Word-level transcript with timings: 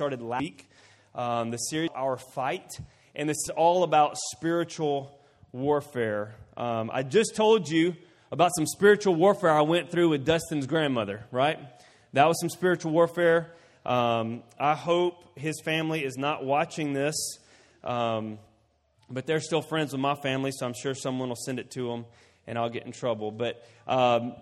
started 0.00 0.22
last 0.22 0.40
week. 0.40 0.66
Um, 1.14 1.50
the 1.50 1.58
series, 1.58 1.90
Our 1.94 2.16
Fight, 2.16 2.70
and 3.14 3.28
this 3.28 3.36
is 3.36 3.50
all 3.54 3.82
about 3.82 4.16
spiritual 4.32 5.20
warfare. 5.52 6.34
Um, 6.56 6.90
I 6.90 7.02
just 7.02 7.36
told 7.36 7.68
you 7.68 7.94
about 8.32 8.50
some 8.56 8.64
spiritual 8.66 9.14
warfare 9.14 9.50
I 9.50 9.60
went 9.60 9.90
through 9.90 10.08
with 10.08 10.24
Dustin's 10.24 10.66
grandmother, 10.66 11.26
right? 11.30 11.58
That 12.14 12.24
was 12.24 12.40
some 12.40 12.48
spiritual 12.48 12.92
warfare. 12.92 13.52
Um, 13.84 14.42
I 14.58 14.74
hope 14.74 15.38
his 15.38 15.60
family 15.66 16.02
is 16.02 16.16
not 16.16 16.46
watching 16.46 16.94
this, 16.94 17.38
um, 17.84 18.38
but 19.10 19.26
they're 19.26 19.40
still 19.40 19.60
friends 19.60 19.92
with 19.92 20.00
my 20.00 20.14
family, 20.14 20.50
so 20.50 20.64
I'm 20.64 20.72
sure 20.72 20.94
someone 20.94 21.28
will 21.28 21.36
send 21.36 21.58
it 21.58 21.70
to 21.72 21.88
them 21.88 22.06
and 22.46 22.56
I'll 22.56 22.70
get 22.70 22.86
in 22.86 22.92
trouble. 22.92 23.32
But, 23.32 23.62
um, 23.86 24.32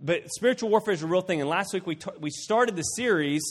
but 0.00 0.32
spiritual 0.32 0.70
warfare 0.70 0.94
is 0.94 1.04
a 1.04 1.06
real 1.06 1.20
thing. 1.20 1.40
And 1.40 1.48
last 1.48 1.72
week 1.72 1.86
we, 1.86 1.94
t- 1.94 2.10
we 2.18 2.30
started 2.30 2.74
the 2.74 2.82
series 2.82 3.44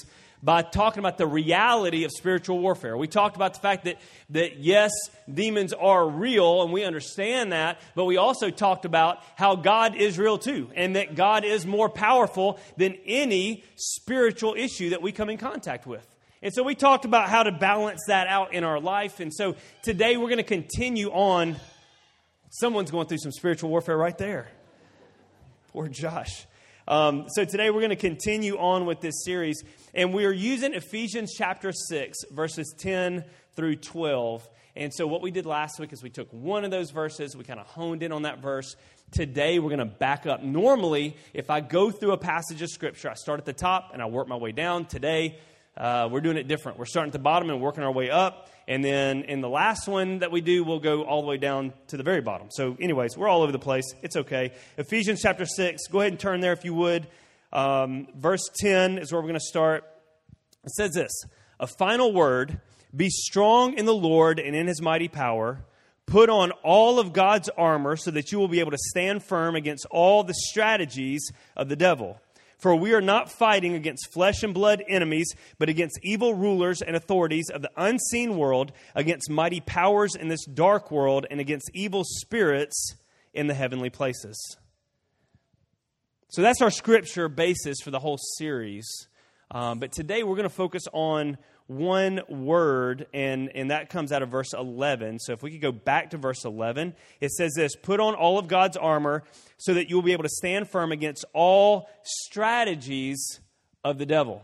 by 0.45 0.61
talking 0.61 0.99
about 0.99 1.17
the 1.17 1.25
reality 1.25 2.03
of 2.03 2.11
spiritual 2.11 2.59
warfare. 2.59 2.95
We 2.95 3.07
talked 3.07 3.35
about 3.35 3.55
the 3.55 3.59
fact 3.61 3.85
that, 3.85 3.97
that 4.29 4.59
yes, 4.59 4.91
demons 5.31 5.73
are 5.73 6.07
real, 6.07 6.61
and 6.61 6.71
we 6.71 6.83
understand 6.83 7.51
that, 7.51 7.81
but 7.95 8.05
we 8.05 8.17
also 8.17 8.51
talked 8.51 8.85
about 8.85 9.23
how 9.35 9.55
God 9.55 9.95
is 9.95 10.19
real 10.19 10.37
too, 10.37 10.69
and 10.75 10.95
that 10.95 11.15
God 11.15 11.45
is 11.45 11.65
more 11.65 11.89
powerful 11.89 12.59
than 12.77 12.95
any 13.07 13.63
spiritual 13.75 14.53
issue 14.53 14.91
that 14.91 15.01
we 15.01 15.11
come 15.11 15.31
in 15.31 15.39
contact 15.39 15.87
with. 15.87 16.07
And 16.43 16.53
so 16.53 16.61
we 16.61 16.75
talked 16.75 17.05
about 17.05 17.27
how 17.27 17.41
to 17.41 17.51
balance 17.51 18.01
that 18.05 18.27
out 18.27 18.53
in 18.53 18.63
our 18.63 18.79
life. 18.79 19.19
And 19.19 19.33
so 19.33 19.55
today 19.81 20.15
we're 20.15 20.27
going 20.29 20.37
to 20.37 20.43
continue 20.43 21.09
on. 21.09 21.55
Someone's 22.51 22.91
going 22.91 23.07
through 23.07 23.17
some 23.17 23.31
spiritual 23.31 23.71
warfare 23.71 23.97
right 23.97 24.15
there. 24.15 24.47
Poor 25.73 25.87
Josh. 25.87 26.45
Um, 26.87 27.25
so 27.29 27.43
today 27.45 27.71
we're 27.71 27.79
going 27.79 27.89
to 27.89 27.95
continue 27.95 28.59
on 28.59 28.85
with 28.85 29.01
this 29.01 29.23
series, 29.23 29.63
and 29.95 30.13
we 30.13 30.23
are 30.25 30.31
using 30.31 30.75
Ephesians 30.75 31.33
chapter 31.35 31.71
6, 31.71 32.25
verses 32.29 32.75
10 32.77 33.23
through 33.55 33.77
12. 33.77 34.47
And 34.75 34.93
so 34.93 35.07
what 35.07 35.23
we 35.23 35.31
did 35.31 35.47
last 35.47 35.79
week 35.79 35.93
is 35.93 36.03
we 36.03 36.11
took 36.11 36.31
one 36.31 36.63
of 36.63 36.69
those 36.69 36.91
verses, 36.91 37.35
we 37.35 37.43
kind 37.43 37.59
of 37.59 37.65
honed 37.65 38.03
in 38.03 38.11
on 38.11 38.21
that 38.21 38.37
verse. 38.37 38.75
Today 39.09 39.57
we're 39.57 39.69
going 39.69 39.79
to 39.79 39.85
back 39.85 40.27
up. 40.27 40.43
Normally, 40.43 41.17
if 41.33 41.49
I 41.49 41.59
go 41.59 41.89
through 41.89 42.11
a 42.11 42.19
passage 42.19 42.61
of 42.61 42.69
scripture, 42.69 43.09
I 43.09 43.15
start 43.15 43.39
at 43.39 43.45
the 43.45 43.53
top 43.53 43.89
and 43.91 43.99
I 43.99 44.05
work 44.05 44.27
my 44.27 44.37
way 44.37 44.51
down. 44.51 44.85
Today, 44.85 45.39
uh, 45.77 46.07
we're 46.11 46.21
doing 46.21 46.37
it 46.37 46.47
different. 46.47 46.79
We're 46.79 46.85
starting 46.85 47.09
at 47.09 47.13
the 47.13 47.19
bottom 47.19 47.49
and 47.49 47.61
working 47.61 47.83
our 47.83 47.91
way 47.91 48.09
up. 48.09 48.49
And 48.67 48.83
then 48.83 49.23
in 49.23 49.41
the 49.41 49.49
last 49.49 49.87
one 49.87 50.19
that 50.19 50.31
we 50.31 50.41
do, 50.41 50.63
we'll 50.63 50.79
go 50.79 51.03
all 51.03 51.21
the 51.21 51.27
way 51.27 51.37
down 51.37 51.73
to 51.87 51.97
the 51.97 52.03
very 52.03 52.21
bottom. 52.21 52.47
So, 52.49 52.75
anyways, 52.79 53.17
we're 53.17 53.27
all 53.27 53.43
over 53.43 53.51
the 53.51 53.59
place. 53.59 53.85
It's 54.01 54.15
okay. 54.15 54.53
Ephesians 54.77 55.21
chapter 55.21 55.45
6, 55.45 55.87
go 55.87 55.99
ahead 55.99 56.13
and 56.13 56.19
turn 56.19 56.39
there 56.39 56.53
if 56.53 56.65
you 56.65 56.73
would. 56.73 57.07
Um, 57.53 58.07
verse 58.15 58.49
10 58.59 58.97
is 58.97 59.11
where 59.11 59.21
we're 59.21 59.27
going 59.27 59.39
to 59.39 59.45
start. 59.45 59.83
It 60.63 60.71
says 60.71 60.93
this 60.93 61.11
A 61.59 61.67
final 61.67 62.11
word 62.13 62.59
be 62.95 63.09
strong 63.09 63.77
in 63.77 63.85
the 63.85 63.93
Lord 63.93 64.39
and 64.39 64.55
in 64.55 64.67
his 64.67 64.81
mighty 64.81 65.07
power. 65.07 65.63
Put 66.05 66.29
on 66.29 66.51
all 66.63 66.99
of 66.99 67.13
God's 67.13 67.49
armor 67.49 67.95
so 67.95 68.11
that 68.11 68.31
you 68.31 68.37
will 68.37 68.47
be 68.47 68.59
able 68.59 68.71
to 68.71 68.77
stand 68.77 69.23
firm 69.23 69.55
against 69.55 69.87
all 69.89 70.23
the 70.23 70.35
strategies 70.35 71.31
of 71.57 71.67
the 71.67 71.75
devil. 71.75 72.21
For 72.65 72.75
we 72.75 72.95
are 72.95 73.01
not 73.01 73.31
fighting 73.31 73.75
against 73.75 74.11
flesh 74.11 74.41
and 74.41 74.51
blood 74.51 74.83
enemies, 74.89 75.31
but 75.59 75.69
against 75.69 75.99
evil 76.01 76.33
rulers 76.33 76.81
and 76.81 76.95
authorities 76.95 77.51
of 77.53 77.61
the 77.61 77.69
unseen 77.77 78.37
world, 78.37 78.71
against 78.95 79.29
mighty 79.29 79.61
powers 79.61 80.15
in 80.15 80.29
this 80.29 80.43
dark 80.45 80.89
world, 80.89 81.27
and 81.29 81.39
against 81.39 81.69
evil 81.75 82.01
spirits 82.03 82.95
in 83.35 83.45
the 83.45 83.53
heavenly 83.53 83.91
places. 83.91 84.57
So 86.29 86.41
that's 86.41 86.59
our 86.59 86.71
scripture 86.71 87.29
basis 87.29 87.81
for 87.83 87.91
the 87.91 87.99
whole 87.99 88.17
series. 88.39 88.89
Um, 89.51 89.77
but 89.77 89.91
today 89.91 90.23
we're 90.23 90.35
going 90.35 90.49
to 90.49 90.55
focus 90.55 90.85
on 90.91 91.37
one 91.67 92.21
word, 92.29 93.07
and, 93.13 93.49
and 93.55 93.71
that 93.71 93.89
comes 93.89 94.11
out 94.11 94.21
of 94.21 94.29
verse 94.29 94.53
11. 94.53 95.19
So 95.19 95.33
if 95.33 95.41
we 95.41 95.51
could 95.51 95.61
go 95.61 95.71
back 95.71 96.11
to 96.11 96.17
verse 96.17 96.45
11, 96.45 96.93
it 97.19 97.31
says 97.31 97.53
this 97.55 97.75
Put 97.75 97.99
on 97.99 98.13
all 98.13 98.37
of 98.37 98.47
God's 98.47 98.77
armor 98.77 99.23
so 99.57 99.73
that 99.73 99.89
you 99.89 99.95
will 99.95 100.03
be 100.03 100.13
able 100.13 100.23
to 100.23 100.29
stand 100.29 100.69
firm 100.69 100.91
against 100.91 101.25
all 101.33 101.89
strategies 102.03 103.39
of 103.83 103.97
the 103.97 104.05
devil. 104.05 104.43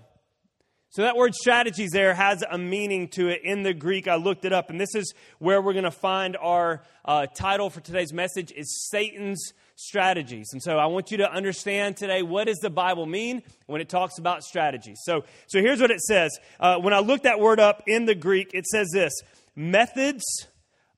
So 0.89 1.03
that 1.03 1.15
word 1.15 1.33
strategies 1.33 1.91
there 1.91 2.13
has 2.13 2.43
a 2.49 2.57
meaning 2.57 3.07
to 3.09 3.29
it 3.29 3.41
in 3.45 3.63
the 3.63 3.73
Greek. 3.73 4.09
I 4.09 4.15
looked 4.15 4.43
it 4.43 4.51
up, 4.51 4.69
and 4.69 4.79
this 4.79 4.93
is 4.93 5.13
where 5.39 5.61
we're 5.61 5.71
going 5.71 5.85
to 5.85 5.91
find 5.91 6.35
our 6.35 6.83
uh, 7.05 7.27
title 7.27 7.69
for 7.69 7.79
today's 7.79 8.11
message 8.11 8.51
is 8.51 8.89
Satan's 8.89 9.53
strategies. 9.81 10.49
And 10.53 10.61
so 10.61 10.77
I 10.77 10.85
want 10.85 11.11
you 11.11 11.17
to 11.17 11.31
understand 11.31 11.97
today 11.97 12.21
what 12.21 12.47
does 12.47 12.59
the 12.59 12.69
Bible 12.69 13.05
mean 13.05 13.41
when 13.65 13.81
it 13.81 13.89
talks 13.89 14.17
about 14.19 14.43
strategies. 14.43 14.99
So, 15.03 15.23
so 15.47 15.59
here's 15.59 15.81
what 15.81 15.91
it 15.91 16.01
says. 16.01 16.37
Uh, 16.59 16.77
when 16.77 16.93
I 16.93 16.99
looked 16.99 17.23
that 17.23 17.39
word 17.39 17.59
up 17.59 17.83
in 17.87 18.05
the 18.05 18.15
Greek, 18.15 18.51
it 18.53 18.65
says 18.67 18.89
this 18.93 19.13
methods, 19.55 20.23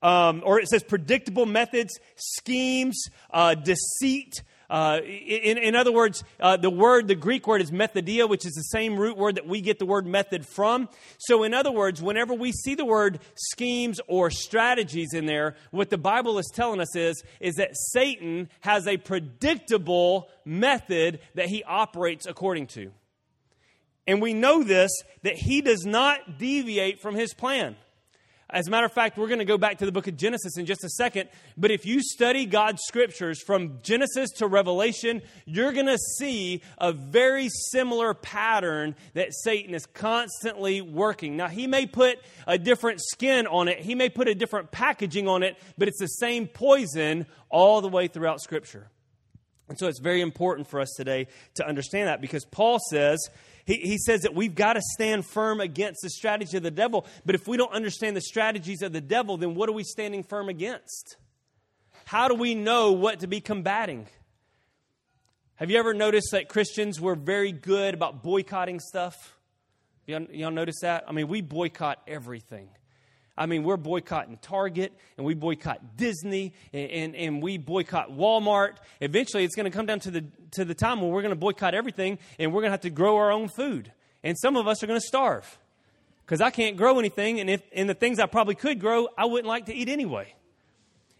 um, 0.01 0.43
or 0.45 0.59
it 0.59 0.67
says 0.67 0.83
predictable 0.83 1.45
methods, 1.45 1.97
schemes, 2.15 3.05
uh, 3.31 3.55
deceit, 3.55 4.43
uh, 4.73 5.01
in, 5.03 5.59
in, 5.59 5.75
other 5.75 5.91
words, 5.91 6.23
uh, 6.39 6.57
the 6.57 6.69
word, 6.71 7.07
the 7.07 7.13
Greek 7.13 7.45
word 7.45 7.61
is 7.61 7.69
methodia, 7.69 8.27
which 8.27 8.43
is 8.43 8.53
the 8.53 8.63
same 8.63 8.97
root 8.97 9.15
word 9.15 9.35
that 9.35 9.45
we 9.45 9.61
get 9.61 9.77
the 9.77 9.85
word 9.85 10.07
method 10.07 10.47
from. 10.47 10.89
So, 11.19 11.43
in 11.43 11.53
other 11.53 11.71
words, 11.71 12.01
whenever 12.01 12.33
we 12.33 12.51
see 12.51 12.73
the 12.73 12.83
word 12.83 13.19
schemes 13.35 13.99
or 14.07 14.31
strategies 14.31 15.13
in 15.13 15.27
there, 15.27 15.55
what 15.69 15.91
the 15.91 15.99
Bible 15.99 16.39
is 16.39 16.51
telling 16.51 16.81
us 16.81 16.95
is, 16.95 17.23
is 17.39 17.53
that 17.57 17.77
Satan 17.91 18.49
has 18.61 18.87
a 18.87 18.97
predictable 18.97 20.27
method 20.43 21.19
that 21.35 21.49
he 21.49 21.63
operates 21.65 22.25
according 22.25 22.65
to. 22.67 22.91
And 24.07 24.23
we 24.23 24.33
know 24.33 24.63
this, 24.63 24.89
that 25.21 25.35
he 25.35 25.61
does 25.61 25.85
not 25.85 26.39
deviate 26.39 26.99
from 26.99 27.13
his 27.13 27.35
plan. 27.35 27.75
As 28.53 28.67
a 28.67 28.69
matter 28.69 28.85
of 28.85 28.93
fact, 28.93 29.17
we're 29.17 29.27
going 29.27 29.39
to 29.39 29.45
go 29.45 29.57
back 29.57 29.79
to 29.79 29.85
the 29.87 29.91
book 29.91 30.07
of 30.07 30.15
Genesis 30.15 30.59
in 30.59 30.67
just 30.67 30.83
a 30.83 30.89
second. 30.89 31.27
But 31.57 31.71
if 31.71 31.87
you 31.87 32.03
study 32.03 32.45
God's 32.45 32.83
scriptures 32.83 33.41
from 33.41 33.79
Genesis 33.81 34.29
to 34.37 34.45
Revelation, 34.45 35.23
you're 35.45 35.71
going 35.71 35.87
to 35.87 35.97
see 35.97 36.61
a 36.77 36.91
very 36.91 37.49
similar 37.49 38.13
pattern 38.13 38.95
that 39.15 39.33
Satan 39.33 39.73
is 39.73 39.87
constantly 39.87 40.81
working. 40.81 41.35
Now, 41.35 41.47
he 41.47 41.65
may 41.65 41.87
put 41.87 42.19
a 42.45 42.59
different 42.59 43.01
skin 43.01 43.47
on 43.47 43.69
it, 43.69 43.79
he 43.79 43.95
may 43.95 44.09
put 44.09 44.27
a 44.27 44.35
different 44.35 44.69
packaging 44.69 45.27
on 45.27 45.41
it, 45.41 45.57
but 45.79 45.87
it's 45.87 45.99
the 45.99 46.05
same 46.05 46.45
poison 46.45 47.25
all 47.49 47.81
the 47.81 47.89
way 47.89 48.07
throughout 48.07 48.39
scripture. 48.39 48.87
And 49.67 49.79
so 49.79 49.87
it's 49.87 49.99
very 49.99 50.21
important 50.21 50.67
for 50.67 50.79
us 50.79 50.93
today 50.95 51.25
to 51.55 51.67
understand 51.67 52.07
that 52.07 52.21
because 52.21 52.45
Paul 52.45 52.77
says 52.91 53.19
he, 53.65 53.75
he 53.75 53.97
says 53.97 54.21
that 54.21 54.33
we've 54.35 54.55
got 54.55 54.73
to 54.73 54.81
stand 54.81 55.25
firm 55.25 55.61
against 55.61 56.01
the 56.01 56.09
strategy 56.09 56.57
of 56.57 56.63
the 56.63 56.71
devil. 56.71 57.05
But 57.25 57.35
if 57.35 57.47
we 57.47 57.57
don't 57.57 57.71
understand 57.71 58.15
the 58.15 58.21
strategies 58.21 58.81
of 58.81 58.93
the 58.93 59.01
devil, 59.01 59.37
then 59.37 59.55
what 59.55 59.69
are 59.69 59.73
we 59.73 59.83
standing 59.83 60.23
firm 60.23 60.49
against? 60.49 61.17
How 62.05 62.27
do 62.27 62.35
we 62.35 62.55
know 62.55 62.91
what 62.91 63.21
to 63.21 63.27
be 63.27 63.39
combating? 63.39 64.07
Have 65.55 65.71
you 65.71 65.77
ever 65.77 65.93
noticed 65.93 66.31
that 66.31 66.49
Christians 66.49 66.99
were 66.99 67.15
very 67.15 67.51
good 67.51 67.93
about 67.93 68.23
boycotting 68.23 68.79
stuff? 68.79 69.37
Y'all, 70.05 70.23
y'all 70.31 70.51
notice 70.51 70.81
that? 70.81 71.05
I 71.07 71.13
mean, 71.13 71.27
we 71.29 71.41
boycott 71.41 72.01
everything. 72.07 72.69
I 73.37 73.47
mean, 73.47 73.63
we're 73.63 73.77
boycotting 73.77 74.37
Target 74.41 74.93
and 75.17 75.25
we 75.25 75.33
boycott 75.33 75.97
Disney 75.97 76.53
and, 76.71 76.91
and, 76.91 77.15
and 77.15 77.43
we 77.43 77.57
boycott 77.57 78.11
Walmart. 78.11 78.75
Eventually, 79.01 79.43
it's 79.43 79.55
going 79.55 79.69
to 79.69 79.75
come 79.75 79.87
down 79.87 79.99
to 80.01 80.11
the, 80.11 80.25
to 80.51 80.65
the 80.65 80.75
time 80.75 81.01
when 81.01 81.09
we're 81.09 81.23
going 81.23 81.31
to 81.31 81.39
boycott 81.39 81.73
everything 81.73 82.19
and 82.37 82.53
we're 82.53 82.61
going 82.61 82.69
to 82.69 82.73
have 82.73 82.81
to 82.81 82.91
grow 82.91 83.17
our 83.17 83.31
own 83.31 83.47
food. 83.47 83.91
And 84.23 84.37
some 84.37 84.55
of 84.55 84.67
us 84.67 84.83
are 84.83 84.87
going 84.87 84.99
to 84.99 85.05
starve 85.05 85.57
because 86.25 86.41
I 86.41 86.51
can't 86.51 86.77
grow 86.77 86.99
anything. 86.99 87.39
And, 87.39 87.49
if, 87.49 87.61
and 87.73 87.89
the 87.89 87.95
things 87.95 88.19
I 88.19 88.27
probably 88.27 88.55
could 88.55 88.79
grow, 88.79 89.07
I 89.17 89.25
wouldn't 89.25 89.47
like 89.47 89.65
to 89.65 89.73
eat 89.73 89.89
anyway. 89.89 90.33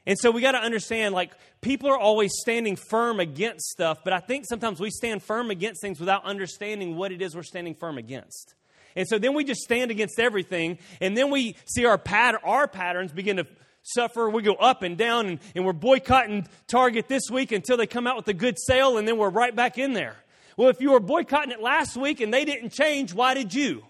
And 0.05 0.17
so 0.19 0.31
we 0.31 0.41
got 0.41 0.51
to 0.51 0.59
understand 0.59 1.15
like 1.15 1.31
people 1.61 1.89
are 1.89 1.97
always 1.97 2.31
standing 2.41 2.75
firm 2.75 3.19
against 3.19 3.69
stuff, 3.69 3.99
but 4.03 4.13
I 4.13 4.19
think 4.19 4.45
sometimes 4.45 4.79
we 4.79 4.89
stand 4.89 5.23
firm 5.23 5.49
against 5.49 5.81
things 5.81 5.99
without 5.99 6.25
understanding 6.25 6.95
what 6.97 7.11
it 7.11 7.21
is 7.21 7.35
we're 7.35 7.43
standing 7.43 7.73
firm 7.73 7.97
against. 7.97 8.55
And 8.95 9.07
so 9.07 9.17
then 9.17 9.33
we 9.33 9.43
just 9.43 9.61
stand 9.61 9.91
against 9.91 10.19
everything, 10.19 10.77
and 11.01 11.17
then 11.17 11.31
we 11.31 11.55
see 11.65 11.85
our, 11.85 11.97
pat- 11.97 12.41
our 12.43 12.67
patterns 12.67 13.11
begin 13.11 13.37
to 13.37 13.47
suffer. 13.83 14.29
We 14.29 14.41
go 14.41 14.55
up 14.55 14.81
and 14.83 14.97
down, 14.97 15.27
and, 15.27 15.39
and 15.55 15.65
we're 15.65 15.73
boycotting 15.73 16.47
Target 16.67 17.07
this 17.07 17.23
week 17.31 17.51
until 17.51 17.77
they 17.77 17.87
come 17.87 18.07
out 18.07 18.15
with 18.15 18.27
a 18.27 18.33
good 18.33 18.57
sale, 18.59 18.97
and 18.97 19.07
then 19.07 19.17
we're 19.17 19.29
right 19.29 19.55
back 19.55 19.77
in 19.77 19.93
there. 19.93 20.15
Well, 20.57 20.69
if 20.69 20.79
you 20.79 20.91
were 20.91 20.99
boycotting 20.99 21.51
it 21.51 21.61
last 21.61 21.97
week 21.97 22.21
and 22.21 22.33
they 22.33 22.45
didn't 22.45 22.71
change, 22.71 23.13
why 23.13 23.33
did 23.33 23.53
you? 23.53 23.83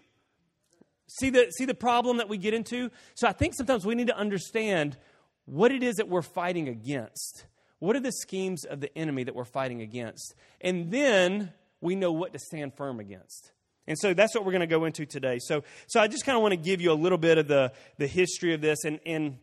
See 1.07 1.29
the, 1.29 1.51
see 1.51 1.65
the 1.65 1.73
problem 1.73 2.17
that 2.17 2.29
we 2.29 2.37
get 2.37 2.53
into? 2.53 2.89
So 3.15 3.27
I 3.27 3.33
think 3.33 3.53
sometimes 3.53 3.85
we 3.85 3.95
need 3.95 4.07
to 4.07 4.17
understand 4.17 4.97
what 5.45 5.71
it 5.71 5.83
is 5.83 5.95
that 5.95 6.07
we're 6.07 6.21
fighting 6.21 6.69
against. 6.69 7.45
What 7.79 7.95
are 7.97 7.99
the 7.99 8.13
schemes 8.13 8.63
of 8.63 8.79
the 8.79 8.97
enemy 8.97 9.25
that 9.25 9.35
we're 9.35 9.43
fighting 9.43 9.81
against? 9.81 10.35
And 10.61 10.89
then 10.89 11.51
we 11.81 11.95
know 11.95 12.13
what 12.13 12.31
to 12.31 12.39
stand 12.39 12.75
firm 12.75 12.99
against. 13.01 13.51
And 13.87 13.97
so 13.97 14.13
that's 14.13 14.33
what 14.33 14.45
we're 14.45 14.51
going 14.51 14.61
to 14.61 14.67
go 14.67 14.85
into 14.85 15.05
today. 15.05 15.39
So, 15.39 15.63
so 15.87 15.99
I 15.99 16.07
just 16.07 16.25
kind 16.25 16.35
of 16.35 16.41
want 16.41 16.53
to 16.53 16.57
give 16.57 16.79
you 16.81 16.91
a 16.91 16.95
little 16.95 17.17
bit 17.17 17.37
of 17.37 17.47
the, 17.47 17.73
the 17.97 18.07
history 18.07 18.53
of 18.53 18.61
this. 18.61 18.85
And, 18.85 18.99
and 19.05 19.37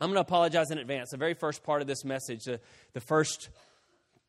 I'm 0.00 0.08
going 0.08 0.14
to 0.14 0.20
apologize 0.20 0.70
in 0.70 0.78
advance. 0.78 1.10
The 1.10 1.16
very 1.16 1.34
first 1.34 1.62
part 1.62 1.82
of 1.82 1.86
this 1.86 2.04
message, 2.04 2.44
the, 2.44 2.60
the 2.94 3.00
first 3.00 3.50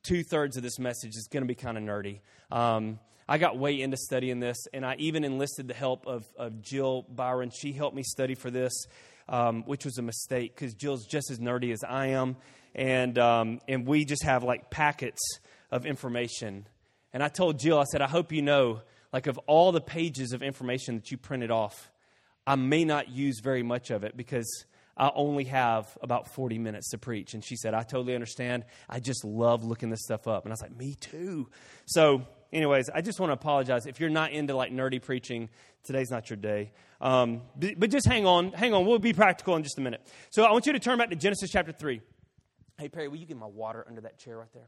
two 0.04 0.24
thirds 0.24 0.58
of 0.58 0.64
this 0.64 0.78
message 0.78 1.16
is 1.16 1.28
going 1.32 1.44
to 1.44 1.48
be 1.48 1.56
kind 1.56 1.78
of 1.78 1.84
nerdy. 1.84 2.20
Um, 2.52 3.00
I 3.28 3.40
got 3.40 3.58
way 3.58 3.82
into 3.82 3.98
studying 3.98 4.40
this, 4.40 4.58
and 4.72 4.86
I 4.86 4.96
even 5.00 5.24
enlisted 5.24 5.68
the 5.68 5.74
help 5.74 6.06
of, 6.06 6.26
of 6.38 6.62
Jill 6.62 7.04
Byron. 7.10 7.50
She 7.50 7.74
helped 7.74 7.96
me 7.96 8.04
study 8.04 8.36
for 8.36 8.52
this, 8.52 8.72
um, 9.28 9.64
which 9.64 9.84
was 9.84 9.98
a 9.98 10.04
mistake 10.04 10.54
because 10.54 10.76
Jill's 10.76 11.08
just 11.08 11.32
as 11.32 11.40
nerdy 11.40 11.74
as 11.74 11.84
I 11.84 12.08
am, 12.08 12.36
and 12.76 13.18
um, 13.18 13.62
and 13.68 13.88
we 13.88 14.06
just 14.06 14.24
have 14.24 14.44
like 14.44 14.70
packets 14.70 15.22
of 15.72 15.88
information. 15.88 16.68
And 17.14 17.24
I 17.24 17.30
told 17.30 17.58
Jill, 17.58 17.80
I 17.80 17.86
said, 17.86 18.04
I 18.04 18.08
hope 18.08 18.32
you 18.32 18.44
know, 18.44 18.82
like 19.14 19.28
of 19.28 19.38
all 19.48 19.72
the 19.72 19.82
pages 19.82 20.34
of 20.34 20.42
information 20.42 20.96
that 20.96 21.12
you 21.12 21.18
printed 21.18 21.52
off, 21.52 21.92
I 22.48 22.56
may 22.56 22.86
not 22.86 23.10
use 23.10 23.40
very 23.40 23.64
much 23.64 23.90
of 23.90 24.04
it 24.04 24.16
because 24.16 24.66
I 24.98 25.12
only 25.14 25.46
have 25.46 25.98
about 26.02 26.28
40 26.30 26.58
minutes 26.60 26.90
to 26.92 26.98
preach. 26.98 27.34
And 27.34 27.44
she 27.44 27.56
said, 27.56 27.74
I 27.74 27.84
totally 27.84 28.16
understand. 28.16 28.66
I 28.90 29.00
just 29.00 29.26
love 29.26 29.64
looking 29.64 29.90
this 29.90 30.04
stuff 30.04 30.28
up. 30.28 30.46
And 30.46 30.52
I 30.52 30.54
was 30.54 30.62
like, 30.62 30.76
me 30.76 30.96
too. 30.96 31.50
So 31.86 32.26
anyways, 32.54 32.90
I 32.90 33.02
just 33.02 33.20
want 33.20 33.30
to 33.30 33.34
apologize. 33.34 33.86
If 33.86 34.00
you're 34.00 34.10
not 34.10 34.32
into 34.32 34.56
like 34.56 34.72
nerdy 34.72 35.02
preaching, 35.02 35.50
today's 35.84 36.12
not 36.12 36.30
your 36.30 36.38
day. 36.38 36.72
Um, 37.02 37.42
but, 37.58 37.80
but 37.80 37.92
just 37.92 38.08
hang 38.08 38.26
on, 38.26 38.54
hang 38.54 38.74
on. 38.74 38.86
We'll 38.86 39.00
be 39.00 39.14
practical 39.14 39.56
in 39.56 39.64
just 39.64 39.78
a 39.78 39.82
minute. 39.82 40.02
So 40.30 40.44
I 40.44 40.52
want 40.52 40.66
you 40.66 40.74
to 40.74 40.80
turn 40.80 40.98
back 40.98 41.10
to 41.10 41.16
Genesis 41.16 41.50
chapter 41.52 41.74
3. 41.74 42.02
Hey, 42.78 42.90
Perry, 42.90 43.08
will 43.08 43.18
you 43.18 43.26
get 43.26 43.38
my 43.38 43.46
water 43.46 43.86
under 43.88 44.02
that 44.02 44.18
chair 44.18 44.38
right 44.38 44.52
there? 44.54 44.68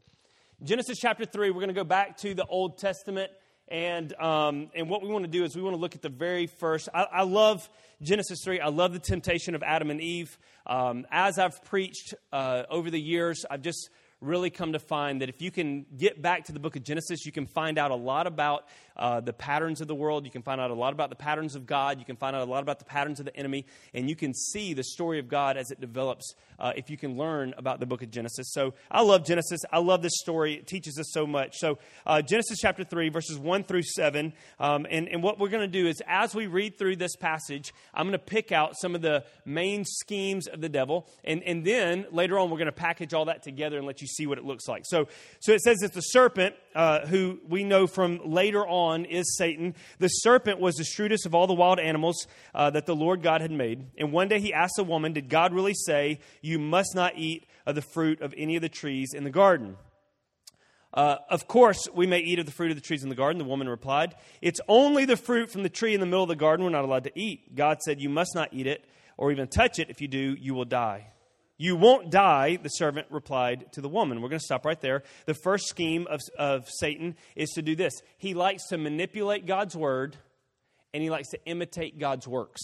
Genesis 0.64 0.98
chapter 1.00 1.24
3, 1.24 1.52
we're 1.52 1.56
going 1.56 1.68
to 1.68 1.74
go 1.74 1.84
back 1.84 2.18
to 2.18 2.34
the 2.34 2.46
Old 2.46 2.80
Testament. 2.80 3.32
And, 3.70 4.14
um, 4.14 4.70
and 4.74 4.90
what 4.90 5.02
we 5.02 5.10
want 5.10 5.26
to 5.26 5.32
do 5.32 5.44
is 5.44 5.56
we 5.56 5.62
want 5.62 5.76
to 5.76 5.82
look 5.82 5.96
at 5.96 6.02
the 6.02 6.10
very 6.10 6.48
first. 6.48 6.88
I, 6.94 7.04
I 7.12 7.24
love 7.24 7.70
Genesis 8.02 8.40
3. 8.44 8.62
I 8.62 8.70
love 8.70 8.94
the 8.94 9.00
temptation 9.00 9.56
of 9.56 9.64
Adam 9.64 9.90
and 9.90 10.00
Eve. 10.00 10.38
Um, 10.66 11.06
as 11.12 11.38
I've 11.38 11.64
preached 11.66 12.14
uh, 12.32 12.64
over 12.70 12.90
the 12.90 13.00
years, 13.00 13.46
I've 13.50 13.62
just 13.62 13.90
really 14.22 14.50
come 14.50 14.74
to 14.74 14.80
find 14.80 15.22
that 15.22 15.30
if 15.30 15.42
you 15.42 15.52
can 15.52 15.86
get 15.98 16.22
back 16.22 16.46
to 16.46 16.52
the 16.52 16.60
book 16.60 16.76
of 16.76 16.84
Genesis, 16.84 17.26
you 17.26 17.32
can 17.32 17.46
find 17.46 17.78
out 17.78 17.92
a 17.92 17.96
lot 17.96 18.26
about 18.26 18.66
uh, 18.98 19.20
the 19.22 19.34
patterns 19.34 19.82
of 19.82 19.88
the 19.88 19.96
world. 19.96 20.26
You 20.26 20.32
can 20.32 20.42
find 20.42 20.60
out 20.60 20.72
a 20.72 20.76
lot 20.76 20.94
about 20.94 21.10
the 21.10 21.16
patterns 21.16 21.56
of 21.56 21.66
God. 21.66 22.00
You 22.00 22.06
can 22.06 22.16
find 22.16 22.36
out 22.36 22.48
a 22.48 22.50
lot 22.50 22.64
about 22.64 22.80
the 22.80 22.86
patterns 22.86 23.20
of 23.20 23.26
the 23.26 23.36
enemy. 23.36 23.66
And 23.94 24.10
you 24.10 24.16
can 24.16 24.34
see 24.34 24.74
the 24.74 24.84
story 24.84 25.20
of 25.20 25.28
God 25.28 25.58
as 25.58 25.72
it 25.72 25.80
develops 25.80 26.34
uh, 26.60 26.74
if 26.76 26.90
you 26.90 26.98
can 26.98 27.18
learn 27.18 27.54
about 27.58 27.80
the 27.80 27.86
book 27.86 28.02
of 28.02 28.12
Genesis. 28.12 28.52
So 28.52 28.74
I 28.90 29.02
love 29.02 29.26
Genesis. 29.26 29.62
I 29.72 29.80
love 29.80 30.02
this 30.02 30.18
story. 30.18 30.56
It 30.56 30.68
teaches 30.68 30.98
us 31.00 31.08
so 31.12 31.28
much. 31.28 31.56
So, 31.58 31.78
uh, 32.06 32.22
Genesis 32.22 32.58
chapter 32.60 32.84
3, 32.84 33.10
verses 33.10 33.38
1 33.38 33.64
through 33.64 33.84
7. 33.84 34.34
Um, 34.60 34.88
and, 34.90 35.08
and 35.08 35.22
what 35.22 35.40
we're 35.40 35.50
going 35.50 35.70
to 35.70 35.82
do 35.82 35.88
is, 35.88 36.02
as 36.08 36.34
we 36.34 36.48
read 36.48 36.78
through 36.78 36.96
this 36.96 37.16
passage, 37.16 37.74
I'm 37.94 38.08
going 38.08 38.14
to 38.14 38.20
pick 38.20 38.52
out 38.52 38.74
some 38.80 38.96
of 38.96 39.02
the 39.02 39.24
main 39.46 39.86
schemes 39.86 40.48
of 40.48 40.62
the 40.62 40.70
devil. 40.70 41.08
And, 41.24 41.44
and 41.44 41.64
then 41.64 42.06
later 42.12 42.40
on, 42.40 42.50
we're 42.50 42.58
going 42.58 42.68
to 42.68 42.72
package 42.72 43.14
all 43.14 43.26
that 43.26 43.44
together 43.44 43.78
and 43.78 43.86
let 43.86 44.02
you 44.02 44.08
see 44.08 44.26
what 44.26 44.38
it 44.38 44.46
looks 44.46 44.68
like. 44.68 44.84
So, 44.86 45.08
so 45.40 45.54
it 45.54 45.62
says 45.62 45.78
that 45.80 45.94
the 45.94 46.02
serpent, 46.02 46.56
uh, 46.78 47.08
who 47.08 47.40
we 47.50 47.64
know 47.64 47.88
from 47.88 48.22
later 48.24 48.66
on 48.66 49.06
is 49.06 49.36
Satan, 49.36 49.74
the 49.98 50.10
serpent 50.10 50.60
was 50.60 50.76
the 50.76 50.84
shrewdest 50.84 51.26
of 51.26 51.34
all 51.34 51.48
the 51.48 51.54
wild 51.56 51.80
animals 51.80 52.28
uh, 52.54 52.70
that 52.70 52.86
the 52.86 52.96
Lord 52.96 53.24
God 53.24 53.42
had 53.42 53.50
made. 53.50 53.88
And 53.98 54.12
one 54.12 54.28
day 54.28 54.40
he 54.40 54.54
asked 54.54 54.76
the 54.78 54.84
woman, 54.84 55.12
Did 55.12 55.28
God 55.28 55.56
really 55.56 55.74
say, 55.74 56.20
You 56.42 56.60
must 56.60 56.94
not 56.94 57.14
eat 57.18 57.48
of 57.66 57.74
the 57.74 57.82
fruit 57.82 58.22
of 58.22 58.32
any 58.38 58.56
of 58.56 58.62
the 58.62 58.70
trees 58.70 59.16
in 59.16 59.24
the 59.24 59.32
garden? 59.32 59.76
Uh, 60.94 61.16
of 61.32 61.48
course, 61.48 61.88
we 61.96 62.06
may 62.06 62.20
eat 62.20 62.38
of 62.38 62.46
the 62.46 62.52
fruit 62.52 62.70
of 62.70 62.78
the 62.78 62.82
trees 62.82 63.02
in 63.02 63.10
the 63.10 63.16
garden, 63.16 63.40
the 63.40 63.50
woman 63.50 63.68
replied. 63.68 64.14
It's 64.44 64.62
only 64.68 65.06
the 65.06 65.18
fruit 65.18 65.50
from 65.50 65.64
the 65.64 65.70
tree 65.70 65.96
in 65.96 66.00
the 66.00 66.06
middle 66.06 66.24
of 66.24 66.30
the 66.30 66.36
garden 66.36 66.64
we're 66.64 66.72
not 66.72 66.86
allowed 66.86 67.06
to 67.06 67.20
eat. 67.20 67.56
God 67.56 67.82
said, 67.82 68.00
You 68.00 68.10
must 68.10 68.36
not 68.36 68.50
eat 68.54 68.68
it 68.68 68.86
or 69.18 69.32
even 69.32 69.48
touch 69.48 69.80
it. 69.80 69.90
If 69.90 70.00
you 70.00 70.08
do, 70.08 70.38
you 70.40 70.54
will 70.54 70.66
die. 70.66 71.08
You 71.58 71.76
won't 71.76 72.12
die, 72.12 72.58
the 72.58 72.70
servant 72.70 73.08
replied 73.10 73.72
to 73.74 73.82
the 73.82 73.90
woman. 73.90 74.22
We're 74.22 74.30
going 74.30 74.40
to 74.40 74.46
stop 74.46 74.66
right 74.66 74.80
there. 74.80 75.04
The 75.26 75.34
first 75.34 75.68
scheme 75.68 76.06
of, 76.08 76.22
of 76.38 76.70
Satan 76.70 77.16
is 77.36 77.50
to 77.52 77.62
do 77.62 77.76
this 77.76 78.02
he 78.18 78.34
likes 78.34 78.68
to 78.68 78.78
manipulate 78.78 79.46
God's 79.46 79.76
word 79.76 80.18
and 80.94 81.04
he 81.04 81.10
likes 81.10 81.30
to 81.30 81.40
imitate 81.46 82.00
God's 82.00 82.28
works. 82.28 82.62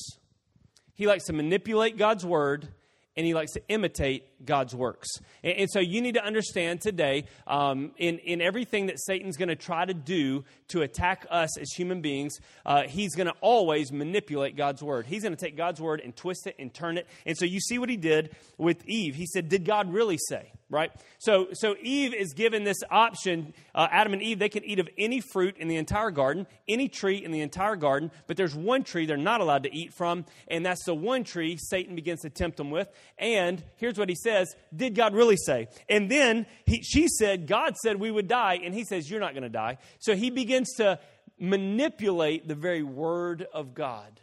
He 0.96 1.08
likes 1.08 1.26
to 1.26 1.34
manipulate 1.34 1.98
God's 1.98 2.26
word 2.26 2.68
and 3.16 3.26
he 3.26 3.34
likes 3.34 3.52
to 3.54 3.62
imitate 3.68 4.46
God's 4.46 4.76
works. 4.76 5.10
And, 5.44 5.54
and 5.60 5.70
so 5.70 5.80
you 5.80 6.02
need 6.02 6.16
to 6.16 6.24
understand 6.24 6.82
today, 6.82 7.26
um, 7.48 7.92
in, 7.98 8.20
in 8.20 8.42
everything 8.42 8.88
that 8.88 9.00
Satan's 9.00 9.38
going 9.38 9.50
to 9.50 9.56
try 9.56 9.86
to 9.86 9.94
do 9.94 10.44
to 10.70 10.82
attack 10.82 11.26
us 11.30 11.58
as 11.58 11.72
human 11.72 12.02
beings, 12.02 12.38
uh, 12.66 12.84
he's 12.84 13.16
going 13.16 13.28
to 13.28 13.36
always 13.42 13.92
manipulate 13.92 14.56
God's 14.56 14.82
word. 14.82 15.06
He's 15.06 15.24
going 15.24 15.36
to 15.36 15.44
take 15.44 15.58
God's 15.58 15.80
word 15.80 16.02
and 16.02 16.16
twist 16.16 16.48
it 16.48 16.56
and 16.60 16.74
turn 16.74 16.98
it. 16.98 17.08
And 17.26 17.38
so 17.38 17.46
you 17.46 17.60
see 17.60 17.78
what 17.78 17.90
he 17.90 17.98
did 17.98 18.36
with 18.58 18.88
Eve. 18.88 19.16
He 19.16 19.26
said, 19.26 19.50
Did 19.50 19.66
God 19.66 19.94
really 19.94 20.18
say? 20.18 20.52
Right? 20.70 20.92
So, 21.20 21.50
so 21.54 21.76
Eve 21.82 22.14
is 22.14 22.34
given 22.34 22.64
this 22.64 22.82
option. 22.90 23.54
Uh, 23.76 23.88
Adam 23.92 24.14
and 24.14 24.22
Eve, 24.22 24.40
they 24.40 24.50
can 24.50 24.64
eat 24.64 24.80
of 24.80 24.90
any 24.98 25.22
fruit 25.22 25.58
in 25.58 25.68
the 25.68 25.76
entire 25.76 26.10
garden, 26.10 26.48
any 26.68 26.88
tree 26.88 27.24
in 27.24 27.32
the 27.32 27.42
entire 27.42 27.76
garden, 27.76 28.12
but 28.28 28.38
there's 28.38 28.56
one 28.56 28.84
tree 28.84 29.06
they're 29.06 29.18
not 29.18 29.42
allowed 29.42 29.64
to 29.64 29.76
eat 29.76 29.94
from, 29.94 30.26
and 30.48 30.66
that's 30.66 30.84
the 30.86 30.96
one 30.96 31.24
tree 31.24 31.58
Satan 31.58 31.96
begins 31.96 32.22
to 32.22 32.30
tempt 32.30 32.58
them 32.58 32.72
with. 32.72 32.90
And 33.18 33.64
here's 33.78 33.98
what 33.98 34.10
he 34.10 34.16
says 34.16 34.56
Did 34.76 34.96
God 34.96 35.14
really 35.14 35.38
say? 35.38 35.68
And 35.90 36.10
then 36.10 36.46
he, 36.66 36.82
she 36.82 37.08
said, 37.08 37.48
God 37.48 37.76
said 37.78 38.00
we 38.00 38.12
would 38.12 38.28
die. 38.28 38.60
And 38.64 38.74
he 38.74 38.84
says, 38.84 39.10
You're 39.10 39.20
not 39.20 39.34
going 39.34 39.44
to 39.44 39.50
die. 39.50 39.78
So 40.00 40.16
he 40.16 40.30
begins 40.30 40.74
to 40.78 41.00
manipulate 41.40 42.48
the 42.48 42.56
very 42.56 42.84
word 42.84 43.46
of 43.54 43.74
God. 43.74 44.20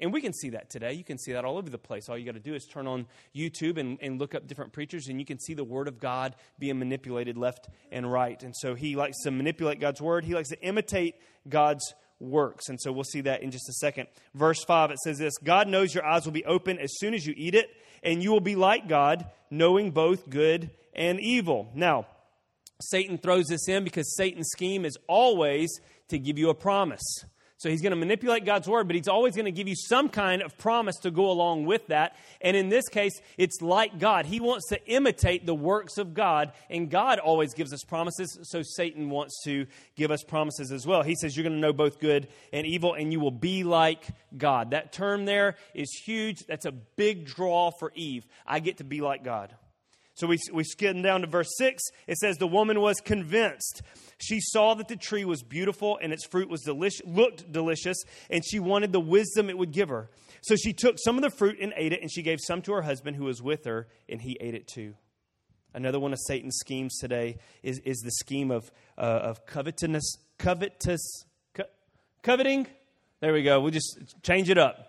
And 0.00 0.12
we 0.12 0.20
can 0.20 0.32
see 0.32 0.50
that 0.50 0.70
today. 0.70 0.92
You 0.92 1.02
can 1.02 1.18
see 1.18 1.32
that 1.32 1.44
all 1.44 1.58
over 1.58 1.68
the 1.68 1.78
place. 1.78 2.08
All 2.08 2.16
you 2.16 2.24
got 2.24 2.34
to 2.34 2.40
do 2.40 2.54
is 2.54 2.64
turn 2.66 2.86
on 2.86 3.06
YouTube 3.34 3.78
and, 3.78 3.98
and 4.00 4.20
look 4.20 4.34
up 4.34 4.46
different 4.46 4.72
preachers, 4.72 5.08
and 5.08 5.18
you 5.18 5.26
can 5.26 5.40
see 5.40 5.54
the 5.54 5.64
Word 5.64 5.88
of 5.88 5.98
God 5.98 6.36
being 6.58 6.78
manipulated 6.78 7.36
left 7.36 7.68
and 7.90 8.10
right. 8.10 8.40
And 8.42 8.54
so 8.56 8.74
he 8.74 8.94
likes 8.94 9.16
to 9.24 9.30
manipulate 9.30 9.80
God's 9.80 10.00
Word, 10.00 10.24
he 10.24 10.34
likes 10.34 10.50
to 10.50 10.60
imitate 10.62 11.16
God's 11.48 11.94
works. 12.20 12.68
And 12.68 12.80
so 12.80 12.92
we'll 12.92 13.04
see 13.04 13.22
that 13.22 13.42
in 13.42 13.50
just 13.50 13.68
a 13.68 13.74
second. 13.74 14.08
Verse 14.34 14.62
5, 14.64 14.90
it 14.90 14.98
says 14.98 15.18
this 15.18 15.36
God 15.38 15.68
knows 15.68 15.94
your 15.94 16.06
eyes 16.06 16.24
will 16.24 16.32
be 16.32 16.44
open 16.44 16.78
as 16.78 16.96
soon 16.98 17.14
as 17.14 17.26
you 17.26 17.34
eat 17.36 17.54
it, 17.54 17.68
and 18.02 18.22
you 18.22 18.30
will 18.30 18.40
be 18.40 18.56
like 18.56 18.88
God, 18.88 19.26
knowing 19.50 19.90
both 19.90 20.30
good 20.30 20.70
and 20.94 21.20
evil. 21.20 21.70
Now, 21.74 22.06
Satan 22.80 23.18
throws 23.18 23.46
this 23.46 23.68
in 23.68 23.82
because 23.82 24.16
Satan's 24.16 24.50
scheme 24.50 24.84
is 24.84 24.96
always 25.08 25.68
to 26.08 26.18
give 26.18 26.38
you 26.38 26.50
a 26.50 26.54
promise. 26.54 27.24
So 27.58 27.68
he's 27.68 27.82
going 27.82 27.90
to 27.90 27.96
manipulate 27.96 28.44
God's 28.44 28.68
word, 28.68 28.86
but 28.86 28.94
he's 28.94 29.08
always 29.08 29.34
going 29.34 29.46
to 29.46 29.52
give 29.52 29.66
you 29.66 29.74
some 29.74 30.08
kind 30.08 30.42
of 30.42 30.56
promise 30.58 30.96
to 30.98 31.10
go 31.10 31.28
along 31.28 31.66
with 31.66 31.88
that. 31.88 32.16
And 32.40 32.56
in 32.56 32.68
this 32.68 32.88
case, 32.88 33.20
it's 33.36 33.60
like 33.60 33.98
God. 33.98 34.26
He 34.26 34.38
wants 34.38 34.68
to 34.68 34.80
imitate 34.86 35.44
the 35.44 35.56
works 35.56 35.98
of 35.98 36.14
God, 36.14 36.52
and 36.70 36.88
God 36.88 37.18
always 37.18 37.54
gives 37.54 37.72
us 37.72 37.82
promises, 37.82 38.38
so 38.42 38.62
Satan 38.62 39.10
wants 39.10 39.42
to 39.42 39.66
give 39.96 40.12
us 40.12 40.22
promises 40.22 40.70
as 40.70 40.86
well. 40.86 41.02
He 41.02 41.16
says, 41.16 41.36
You're 41.36 41.42
going 41.42 41.56
to 41.56 41.58
know 41.58 41.72
both 41.72 41.98
good 41.98 42.28
and 42.52 42.64
evil, 42.64 42.94
and 42.94 43.12
you 43.12 43.18
will 43.18 43.32
be 43.32 43.64
like 43.64 44.06
God. 44.36 44.70
That 44.70 44.92
term 44.92 45.24
there 45.24 45.56
is 45.74 45.90
huge. 46.04 46.46
That's 46.46 46.64
a 46.64 46.72
big 46.72 47.26
draw 47.26 47.72
for 47.72 47.90
Eve. 47.96 48.24
I 48.46 48.60
get 48.60 48.76
to 48.76 48.84
be 48.84 49.00
like 49.00 49.24
God. 49.24 49.52
So 50.18 50.26
we, 50.26 50.36
we 50.52 50.64
skim 50.64 51.00
down 51.00 51.20
to 51.20 51.28
verse 51.28 51.48
6. 51.58 51.80
It 52.08 52.18
says, 52.18 52.38
The 52.38 52.48
woman 52.48 52.80
was 52.80 53.00
convinced. 53.00 53.82
She 54.18 54.40
saw 54.40 54.74
that 54.74 54.88
the 54.88 54.96
tree 54.96 55.24
was 55.24 55.44
beautiful 55.44 55.96
and 56.02 56.12
its 56.12 56.26
fruit 56.26 56.48
was 56.48 56.62
delicious, 56.62 57.06
looked 57.06 57.52
delicious, 57.52 57.96
and 58.28 58.44
she 58.44 58.58
wanted 58.58 58.92
the 58.92 58.98
wisdom 58.98 59.48
it 59.48 59.56
would 59.56 59.70
give 59.70 59.90
her. 59.90 60.10
So 60.42 60.56
she 60.56 60.72
took 60.72 60.96
some 60.98 61.18
of 61.18 61.22
the 61.22 61.30
fruit 61.30 61.58
and 61.60 61.72
ate 61.76 61.92
it, 61.92 62.02
and 62.02 62.10
she 62.10 62.22
gave 62.22 62.40
some 62.40 62.62
to 62.62 62.72
her 62.72 62.82
husband 62.82 63.16
who 63.16 63.26
was 63.26 63.40
with 63.40 63.64
her, 63.64 63.86
and 64.08 64.20
he 64.20 64.36
ate 64.40 64.54
it 64.54 64.66
too. 64.66 64.94
Another 65.72 66.00
one 66.00 66.12
of 66.12 66.18
Satan's 66.26 66.56
schemes 66.56 66.98
today 66.98 67.38
is, 67.62 67.78
is 67.84 67.98
the 67.98 68.10
scheme 68.10 68.50
of, 68.50 68.72
uh, 68.96 69.02
of 69.02 69.46
covetousness, 69.46 70.16
covetous, 70.36 71.26
co- 71.54 71.64
coveting. 72.24 72.66
There 73.20 73.32
we 73.32 73.44
go. 73.44 73.60
We'll 73.60 73.70
just 73.70 74.16
change 74.24 74.50
it 74.50 74.58
up. 74.58 74.87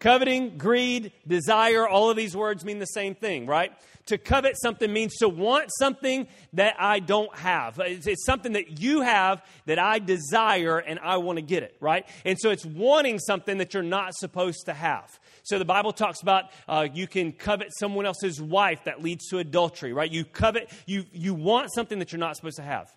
Coveting, 0.00 0.58
greed, 0.58 1.12
desire, 1.26 1.86
all 1.88 2.08
of 2.08 2.16
these 2.16 2.36
words 2.36 2.64
mean 2.64 2.78
the 2.78 2.86
same 2.86 3.16
thing, 3.16 3.46
right? 3.46 3.72
To 4.06 4.16
covet 4.16 4.54
something 4.56 4.90
means 4.92 5.16
to 5.16 5.28
want 5.28 5.70
something 5.78 6.28
that 6.52 6.76
I 6.78 7.00
don't 7.00 7.34
have. 7.36 7.80
It's, 7.80 8.06
it's, 8.06 8.24
something 8.24 8.52
that 8.52 8.80
you 8.80 9.00
have 9.00 9.44
that 9.66 9.78
I 9.78 9.98
desire 9.98 10.78
and 10.78 11.00
I 11.00 11.16
want 11.16 11.38
to 11.38 11.42
get 11.42 11.64
it, 11.64 11.76
right? 11.80 12.06
And 12.24 12.38
so 12.38 12.50
it's 12.50 12.64
wanting 12.64 13.18
something 13.18 13.58
that 13.58 13.74
you're 13.74 13.82
not 13.82 14.14
supposed 14.14 14.66
to 14.66 14.72
have. 14.72 15.18
So 15.42 15.58
the 15.58 15.64
Bible 15.64 15.92
talks 15.92 16.22
about 16.22 16.44
uh, 16.68 16.86
you 16.92 17.08
can 17.08 17.32
covet 17.32 17.72
someone 17.76 18.06
else's 18.06 18.40
wife 18.40 18.84
that 18.84 19.02
leads 19.02 19.26
to 19.28 19.38
adultery, 19.38 19.92
right? 19.92 20.10
You 20.10 20.24
covet, 20.24 20.70
you, 20.86 21.06
you 21.12 21.34
want 21.34 21.72
something 21.74 21.98
that 21.98 22.12
you're 22.12 22.20
not 22.20 22.36
supposed 22.36 22.56
to 22.56 22.62
have. 22.62 22.94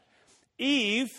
Eve 0.59 1.09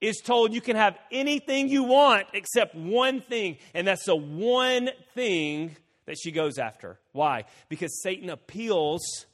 is 0.00 0.18
told 0.18 0.54
you 0.54 0.60
can 0.60 0.76
have 0.76 0.98
anything 1.12 1.68
you 1.68 1.84
want 1.84 2.26
except 2.32 2.74
one 2.74 3.20
thing, 3.20 3.58
and 3.74 3.86
that's 3.86 4.04
the 4.04 4.16
one 4.16 4.90
thing 5.14 5.76
that 6.06 6.16
she 6.18 6.30
goes 6.32 6.58
after. 6.58 6.98
Why? 7.12 7.44
Because 7.68 8.02
Satan 8.02 8.30
appeals 8.30 9.26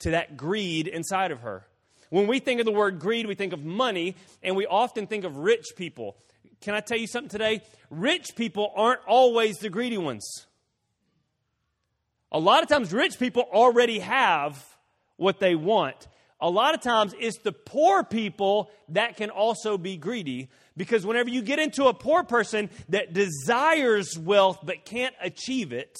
to 0.00 0.10
that 0.10 0.36
greed 0.36 0.86
inside 0.86 1.30
of 1.30 1.40
her. 1.40 1.66
When 2.10 2.26
we 2.26 2.40
think 2.40 2.60
of 2.60 2.66
the 2.66 2.72
word 2.72 2.98
greed, 2.98 3.26
we 3.26 3.34
think 3.34 3.54
of 3.54 3.64
money, 3.64 4.16
and 4.42 4.54
we 4.54 4.66
often 4.66 5.06
think 5.06 5.24
of 5.24 5.38
rich 5.38 5.64
people. 5.76 6.16
Can 6.60 6.74
I 6.74 6.80
tell 6.80 6.98
you 6.98 7.06
something 7.06 7.30
today? 7.30 7.62
Rich 7.90 8.36
people 8.36 8.72
aren't 8.76 9.00
always 9.06 9.58
the 9.58 9.70
greedy 9.70 9.98
ones. 9.98 10.46
A 12.30 12.38
lot 12.38 12.62
of 12.62 12.68
times, 12.68 12.92
rich 12.92 13.18
people 13.18 13.48
already 13.52 13.98
have 14.00 14.62
what 15.16 15.38
they 15.38 15.54
want 15.54 16.06
a 16.42 16.50
lot 16.50 16.74
of 16.74 16.80
times 16.80 17.14
it's 17.18 17.38
the 17.38 17.52
poor 17.52 18.02
people 18.02 18.70
that 18.88 19.16
can 19.16 19.30
also 19.30 19.78
be 19.78 19.96
greedy 19.96 20.50
because 20.76 21.06
whenever 21.06 21.30
you 21.30 21.40
get 21.40 21.60
into 21.60 21.86
a 21.86 21.94
poor 21.94 22.24
person 22.24 22.68
that 22.88 23.12
desires 23.12 24.18
wealth 24.18 24.58
but 24.64 24.84
can't 24.84 25.14
achieve 25.22 25.72
it, 25.72 25.96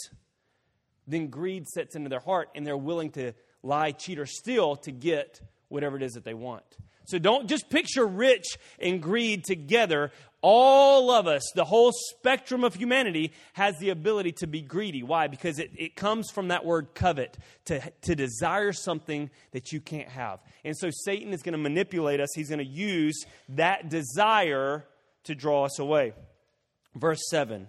then 1.06 1.28
greed 1.28 1.68
sets 1.68 1.94
into 1.94 2.10
their 2.10 2.20
heart 2.20 2.48
and 2.56 2.66
they're 2.66 2.76
willing 2.76 3.10
to 3.12 3.32
lie, 3.62 3.92
cheat, 3.92 4.18
or 4.18 4.26
steal 4.26 4.74
to 4.76 4.90
get 4.90 5.40
whatever 5.68 5.96
it 5.96 6.02
is 6.02 6.14
that 6.14 6.24
they 6.24 6.34
want. 6.34 6.64
So 7.12 7.18
don't 7.18 7.46
just 7.46 7.68
picture 7.68 8.06
rich 8.06 8.56
and 8.78 9.02
greed 9.02 9.44
together. 9.44 10.12
All 10.40 11.10
of 11.10 11.26
us, 11.26 11.42
the 11.54 11.66
whole 11.66 11.92
spectrum 11.92 12.64
of 12.64 12.74
humanity, 12.74 13.32
has 13.52 13.78
the 13.78 13.90
ability 13.90 14.32
to 14.38 14.46
be 14.46 14.62
greedy. 14.62 15.02
Why? 15.02 15.26
Because 15.26 15.58
it, 15.58 15.72
it 15.76 15.94
comes 15.94 16.30
from 16.30 16.48
that 16.48 16.64
word 16.64 16.94
covet, 16.94 17.36
to, 17.66 17.82
to 18.04 18.14
desire 18.14 18.72
something 18.72 19.28
that 19.50 19.72
you 19.72 19.80
can't 19.82 20.08
have. 20.08 20.40
And 20.64 20.74
so 20.74 20.88
Satan 20.90 21.34
is 21.34 21.42
going 21.42 21.52
to 21.52 21.58
manipulate 21.58 22.18
us. 22.18 22.30
He's 22.34 22.48
going 22.48 22.60
to 22.60 22.64
use 22.64 23.26
that 23.50 23.90
desire 23.90 24.86
to 25.24 25.34
draw 25.34 25.66
us 25.66 25.78
away. 25.78 26.14
Verse 26.94 27.20
7. 27.28 27.68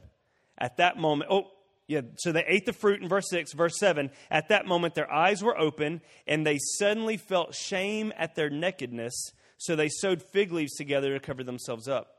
At 0.57 0.77
that 0.77 0.95
moment, 0.95 1.31
oh, 1.33 1.47
yeah, 1.87 2.01
so 2.17 2.31
they 2.31 2.45
ate 2.47 2.65
the 2.65 2.73
fruit 2.73 3.01
in 3.01 3.09
verse 3.09 3.29
6. 3.29 3.53
Verse 3.53 3.77
7 3.77 4.09
At 4.31 4.49
that 4.49 4.65
moment, 4.65 4.95
their 4.95 5.11
eyes 5.11 5.43
were 5.43 5.57
open, 5.57 6.01
and 6.25 6.45
they 6.45 6.57
suddenly 6.77 7.17
felt 7.17 7.53
shame 7.53 8.13
at 8.17 8.35
their 8.35 8.49
nakedness, 8.49 9.31
so 9.57 9.75
they 9.75 9.89
sewed 9.89 10.21
fig 10.21 10.51
leaves 10.51 10.75
together 10.75 11.13
to 11.13 11.19
cover 11.19 11.43
themselves 11.43 11.87
up. 11.87 12.15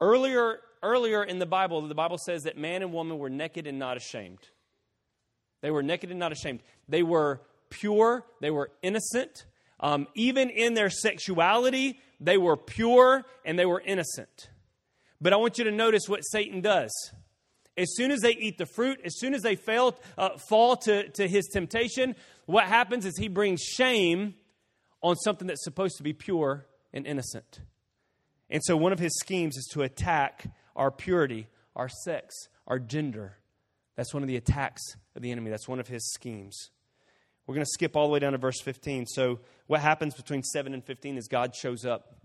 Earlier, 0.00 0.58
earlier 0.82 1.22
in 1.22 1.38
the 1.38 1.46
Bible, 1.46 1.86
the 1.86 1.94
Bible 1.94 2.18
says 2.18 2.42
that 2.42 2.58
man 2.58 2.82
and 2.82 2.92
woman 2.92 3.18
were 3.18 3.30
naked 3.30 3.66
and 3.66 3.78
not 3.78 3.96
ashamed. 3.96 4.40
They 5.62 5.70
were 5.70 5.82
naked 5.82 6.10
and 6.10 6.18
not 6.18 6.32
ashamed. 6.32 6.60
They 6.88 7.02
were 7.02 7.40
pure, 7.70 8.24
they 8.40 8.50
were 8.50 8.70
innocent. 8.82 9.46
Um, 9.78 10.06
even 10.14 10.50
in 10.50 10.74
their 10.74 10.90
sexuality, 10.90 12.00
they 12.18 12.38
were 12.38 12.56
pure 12.56 13.24
and 13.44 13.58
they 13.58 13.66
were 13.66 13.82
innocent. 13.84 14.50
But 15.20 15.32
I 15.32 15.36
want 15.36 15.58
you 15.58 15.64
to 15.64 15.70
notice 15.70 16.08
what 16.08 16.20
Satan 16.22 16.60
does 16.60 16.90
as 17.76 17.94
soon 17.94 18.10
as 18.10 18.20
they 18.20 18.32
eat 18.32 18.58
the 18.58 18.66
fruit, 18.66 19.00
as 19.04 19.18
soon 19.18 19.34
as 19.34 19.42
they 19.42 19.54
fail, 19.54 19.98
uh, 20.16 20.38
fall 20.48 20.76
to, 20.76 21.08
to 21.10 21.28
his 21.28 21.46
temptation, 21.46 22.16
what 22.46 22.64
happens 22.64 23.04
is 23.04 23.16
he 23.18 23.28
brings 23.28 23.60
shame 23.60 24.34
on 25.02 25.16
something 25.16 25.46
that's 25.46 25.64
supposed 25.64 25.96
to 25.98 26.02
be 26.02 26.12
pure 26.12 26.66
and 26.92 27.06
innocent. 27.06 27.60
And 28.48 28.62
so 28.64 28.76
one 28.76 28.92
of 28.92 28.98
his 28.98 29.14
schemes 29.18 29.56
is 29.56 29.68
to 29.72 29.82
attack 29.82 30.46
our 30.74 30.90
purity, 30.90 31.48
our 31.74 31.88
sex, 31.88 32.48
our 32.66 32.78
gender. 32.78 33.36
That's 33.96 34.14
one 34.14 34.22
of 34.22 34.28
the 34.28 34.36
attacks 34.36 34.82
of 35.14 35.22
the 35.22 35.30
enemy. 35.30 35.50
That's 35.50 35.68
one 35.68 35.80
of 35.80 35.88
his 35.88 36.12
schemes. 36.12 36.70
We're 37.46 37.54
going 37.54 37.64
to 37.64 37.70
skip 37.72 37.96
all 37.96 38.06
the 38.06 38.12
way 38.12 38.18
down 38.18 38.32
to 38.32 38.38
verse 38.38 38.60
15. 38.60 39.06
So, 39.06 39.40
what 39.66 39.80
happens 39.80 40.14
between 40.14 40.42
7 40.42 40.74
and 40.74 40.84
15 40.84 41.16
is 41.16 41.28
God 41.28 41.54
shows 41.54 41.84
up. 41.84 42.16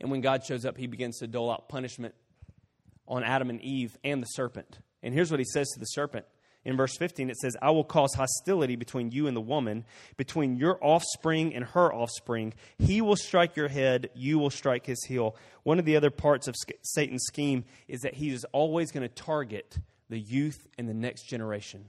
And 0.00 0.10
when 0.10 0.20
God 0.20 0.44
shows 0.44 0.64
up, 0.64 0.76
he 0.76 0.86
begins 0.86 1.18
to 1.18 1.26
dole 1.26 1.50
out 1.50 1.68
punishment 1.68 2.14
on 3.10 3.24
Adam 3.24 3.50
and 3.50 3.60
Eve 3.60 3.98
and 4.02 4.22
the 4.22 4.26
serpent. 4.26 4.78
And 5.02 5.12
here's 5.12 5.30
what 5.30 5.40
he 5.40 5.44
says 5.44 5.68
to 5.70 5.80
the 5.80 5.86
serpent. 5.86 6.24
In 6.64 6.76
verse 6.76 6.96
15, 6.98 7.30
it 7.30 7.36
says, 7.38 7.56
I 7.62 7.70
will 7.70 7.84
cause 7.84 8.14
hostility 8.14 8.76
between 8.76 9.10
you 9.10 9.26
and 9.26 9.36
the 9.36 9.40
woman, 9.40 9.84
between 10.18 10.56
your 10.56 10.78
offspring 10.82 11.54
and 11.54 11.64
her 11.64 11.92
offspring. 11.92 12.52
He 12.78 13.00
will 13.00 13.16
strike 13.16 13.56
your 13.56 13.68
head, 13.68 14.10
you 14.14 14.38
will 14.38 14.50
strike 14.50 14.84
his 14.84 15.02
heel. 15.04 15.36
One 15.62 15.78
of 15.78 15.86
the 15.86 15.96
other 15.96 16.10
parts 16.10 16.48
of 16.48 16.54
Satan's 16.82 17.24
scheme 17.24 17.64
is 17.88 18.00
that 18.00 18.14
he 18.14 18.30
is 18.30 18.44
always 18.52 18.92
going 18.92 19.08
to 19.08 19.14
target 19.14 19.78
the 20.10 20.18
youth 20.18 20.66
and 20.76 20.86
the 20.86 20.94
next 20.94 21.28
generation. 21.28 21.86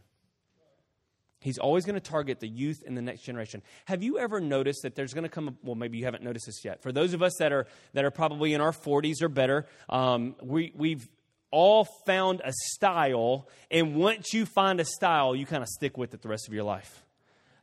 He's 1.42 1.58
always 1.58 1.86
going 1.86 1.96
to 1.96 2.00
target 2.00 2.40
the 2.40 2.48
youth 2.48 2.84
and 2.86 2.96
the 2.96 3.02
next 3.02 3.24
generation. 3.24 3.64
Have 3.86 4.04
you 4.04 4.20
ever 4.20 4.40
noticed 4.40 4.84
that 4.84 4.96
there's 4.96 5.14
going 5.14 5.24
to 5.24 5.30
come? 5.30 5.48
A, 5.48 5.54
well, 5.64 5.76
maybe 5.76 5.98
you 5.98 6.06
haven't 6.06 6.24
noticed 6.24 6.46
this 6.46 6.64
yet. 6.64 6.84
For 6.84 6.92
those 6.92 7.14
of 7.14 7.24
us 7.24 7.34
that 7.40 7.52
are 7.52 7.66
that 7.94 8.06
are 8.06 8.12
probably 8.12 8.54
in 8.54 8.62
our 8.62 8.72
40s 8.72 9.24
or 9.24 9.28
better, 9.28 9.66
um, 9.90 10.36
we 10.42 10.72
we've 10.76 11.10
all 11.50 11.86
found 12.06 12.42
a 12.46 12.52
style, 12.54 13.50
and 13.72 13.96
once 13.96 14.34
you 14.34 14.46
find 14.46 14.80
a 14.80 14.86
style, 14.86 15.36
you 15.36 15.48
kind 15.48 15.64
of 15.64 15.68
stick 15.68 15.98
with 15.98 16.14
it 16.14 16.22
the 16.22 16.30
rest 16.30 16.48
of 16.48 16.54
your 16.54 16.64
life. 16.64 17.04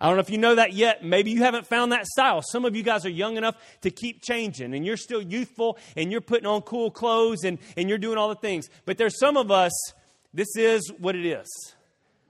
I 0.00 0.06
don't 0.06 0.16
know 0.16 0.20
if 0.20 0.30
you 0.30 0.38
know 0.38 0.56
that 0.56 0.72
yet. 0.72 1.04
Maybe 1.04 1.30
you 1.30 1.42
haven't 1.42 1.66
found 1.66 1.92
that 1.92 2.06
style. 2.06 2.42
Some 2.42 2.64
of 2.64 2.76
you 2.76 2.82
guys 2.82 3.06
are 3.06 3.10
young 3.10 3.36
enough 3.36 3.56
to 3.82 3.90
keep 3.90 4.22
changing, 4.22 4.74
and 4.74 4.84
you're 4.84 4.96
still 4.96 5.22
youthful, 5.22 5.78
and 5.96 6.10
you're 6.10 6.20
putting 6.20 6.46
on 6.46 6.62
cool 6.62 6.90
clothes, 6.90 7.44
and, 7.44 7.58
and 7.76 7.88
you're 7.88 7.98
doing 7.98 8.18
all 8.18 8.28
the 8.28 8.34
things. 8.34 8.68
But 8.84 8.98
there's 8.98 9.18
some 9.18 9.36
of 9.36 9.52
us, 9.52 9.72
this 10.34 10.48
is 10.56 10.90
what 10.98 11.14
it 11.14 11.26
is, 11.26 11.46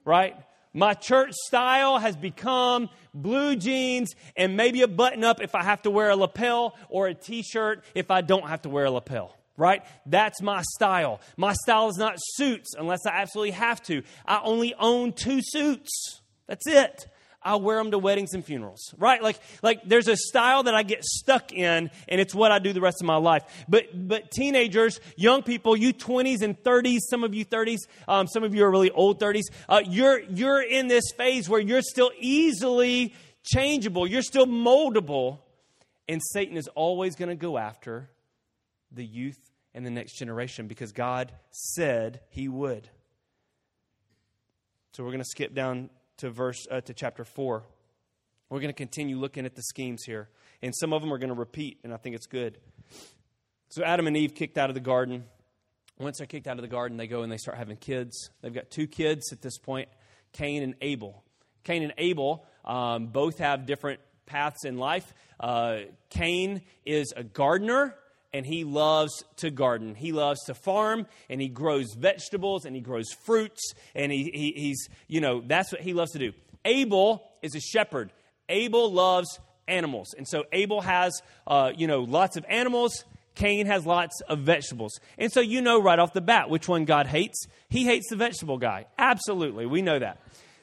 right? 0.05 0.37
My 0.73 0.95
church 0.95 1.33
style 1.33 1.99
has 1.99 2.17
become 2.17 2.89
blue 3.15 3.57
jeans 3.57 4.15
and 4.37 4.57
maybe 4.57 4.83
a 4.83 4.89
button 4.89 5.25
up 5.25 5.41
if 5.41 5.55
I 5.55 5.63
have 5.63 5.83
to 5.83 5.91
wear 5.91 6.11
a 6.11 6.17
lapel 6.17 6.77
or 6.89 7.09
a 7.09 7.15
t 7.15 7.43
shirt 7.43 7.85
if 7.95 8.11
I 8.11 8.21
don't 8.21 8.47
have 8.49 8.63
to 8.63 8.69
wear 8.69 8.85
a 8.85 8.91
lapel. 8.91 9.35
Right? 9.57 9.83
That's 10.07 10.41
my 10.41 10.63
style. 10.77 11.21
My 11.37 11.53
style 11.53 11.89
is 11.89 11.97
not 11.97 12.15
suits 12.19 12.75
unless 12.79 13.07
I 13.07 13.11
absolutely 13.11 13.53
have 13.53 13.83
to. 13.85 14.03
I 14.25 14.41
only 14.45 14.73
own 14.75 15.13
two 15.13 15.41
suits. 15.43 16.21
That's 16.47 16.67
it. 16.67 17.09
I 17.43 17.57
wear 17.57 17.79
them 17.79 17.93
to 17.93 17.99
weddings 17.99 18.35
and 18.35 18.45
funerals, 18.45 18.93
right? 18.99 19.23
Like, 19.23 19.39
like 19.63 19.83
there's 19.85 20.09
a 20.09 20.17
style 20.17 20.65
that 20.65 20.75
I 20.75 20.83
get 20.83 21.05
stuck 21.05 21.53
in, 21.53 21.91
and 22.09 22.21
it's 22.21 22.35
what 22.35 22.51
I 22.51 22.59
do 22.59 22.73
the 22.73 22.81
rest 22.81 23.01
of 23.01 23.07
my 23.07 23.17
life. 23.17 23.45
But, 23.69 24.09
but 24.09 24.31
teenagers, 24.31 25.01
young 25.17 25.43
people, 25.43 25.77
you 25.77 25.93
20s 25.95 26.43
and 26.43 26.61
30s, 26.63 26.99
some 27.09 27.23
of 27.23 27.35
you 27.35 27.45
30s, 27.45 27.79
um, 28.09 28.27
some 28.27 28.43
of 28.43 28.55
you 28.55 28.65
are 28.65 28.71
really 28.71 28.91
old 28.91 29.21
30s, 29.21 29.45
uh, 29.69 29.81
you're, 29.85 30.21
you're 30.21 30.61
in 30.61 30.89
this 30.89 31.13
phase 31.17 31.49
where 31.49 31.61
you're 31.61 31.83
still 31.83 32.11
easily 32.19 33.15
changeable, 33.45 34.07
you're 34.07 34.23
still 34.23 34.47
moldable, 34.47 35.39
and 36.09 36.21
Satan 36.33 36.57
is 36.57 36.69
always 36.69 37.15
going 37.15 37.29
to 37.29 37.37
go 37.37 37.57
after 37.57 38.11
the 38.91 39.05
youth 39.05 39.39
and 39.75 39.87
the 39.87 39.91
next 39.91 40.19
generation 40.19 40.67
because 40.67 40.93
God 40.93 41.33
said 41.51 42.21
he 42.31 42.49
would. 42.49 42.89
So 44.93 45.05
we're 45.05 45.11
going 45.11 45.23
to 45.23 45.29
skip 45.29 45.55
down 45.55 45.91
to 46.19 46.31
verse 46.31 46.67
uh, 46.71 46.81
to 46.83 46.95
chapter 46.95 47.25
4. 47.25 47.65
We're 48.51 48.61
going 48.61 48.71
to 48.71 48.75
continue 48.75 49.19
looking 49.19 49.45
at 49.45 49.55
the 49.55 49.63
schemes 49.63 50.05
here. 50.05 50.29
And 50.63 50.75
some 50.75 50.93
of 50.93 51.03
them 51.03 51.13
are 51.13 51.19
going 51.19 51.29
to 51.29 51.35
repeat, 51.35 51.79
and 51.85 51.93
I 51.93 51.97
think 51.97 52.17
it's 52.17 52.27
good. 52.27 52.59
So 53.71 53.85
Adam 53.85 54.07
and 54.07 54.17
Eve 54.17 54.35
kicked 54.35 54.59
out 54.59 54.71
of 54.71 54.75
the 54.75 54.81
garden. 54.81 55.25
Once 55.99 56.19
they're 56.19 56.27
kicked 56.27 56.47
out 56.47 56.57
of 56.57 56.63
the 56.63 56.69
garden, 56.69 56.97
they 56.97 57.07
go 57.07 57.23
and 57.23 57.31
they 57.31 57.37
start 57.37 57.59
having 57.59 57.77
kids. 57.77 58.31
They've 58.41 58.55
got 58.55 58.71
two 58.71 58.87
kids 58.87 59.33
at 59.33 59.43
this 59.43 59.59
point 59.59 59.89
Cain 60.33 60.63
and 60.63 60.75
Abel. 60.81 61.23
Cain 61.65 61.83
and 61.83 61.93
Abel 61.99 62.47
um, 62.65 63.09
both 63.09 63.39
have 63.39 63.67
different 63.67 64.01
paths 64.27 64.65
in 64.65 64.79
life. 64.79 65.13
Uh, 65.39 65.81
Cain 66.11 66.63
is 66.85 67.13
a 67.17 67.25
gardener, 67.25 67.95
and 68.33 68.45
he 68.45 68.65
loves 68.65 69.25
to 69.37 69.51
garden. 69.51 69.95
He 69.95 70.13
loves 70.13 70.45
to 70.45 70.55
farm 70.55 71.07
and 71.29 71.41
he 71.41 71.49
grows 71.49 71.95
vegetables 71.95 72.65
and 72.65 72.75
he 72.75 72.83
grows 72.83 73.11
fruits 73.25 73.73
and 73.95 74.13
he, 74.13 74.25
he, 74.25 74.53
he's, 74.57 74.89
you 75.07 75.21
know, 75.21 75.43
that's 75.47 75.73
what 75.73 75.81
he 75.81 75.95
loves 75.95 76.13
to 76.13 76.19
do. 76.19 76.33
Abel 76.65 77.25
is 77.43 77.55
a 77.55 77.61
shepherd. 77.61 78.13
Abel 78.49 78.93
loves 78.93 79.39
animals. 79.67 80.15
And 80.17 80.27
so 80.27 80.45
Abel 80.53 80.81
has, 80.81 81.23
uh, 81.47 81.73
you 81.77 81.87
know, 81.87 82.01
lots 82.01 82.37
of 82.37 82.45
animals. 82.49 83.05
Cain 83.35 83.67
has 83.67 83.87
lots 83.87 84.21
of 84.23 84.41
vegetables. 84.41 84.99
And 85.17 85.33
so 85.33 85.41
you 85.41 85.61
know 85.61 85.81
right 85.81 85.99
off 85.99 86.13
the 86.13 86.21
bat 86.21 86.51
which 86.51 86.69
one 86.69 86.85
God 86.85 87.07
hates. 87.07 87.47
He 87.69 87.85
hates 87.85 88.09
the 88.11 88.17
vegetable 88.17 88.59
guy. 88.59 88.87
Absolutely. 88.99 89.67
We 89.67 89.81
know 89.81 89.99
that. 89.99 90.21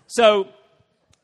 So, 0.07 0.49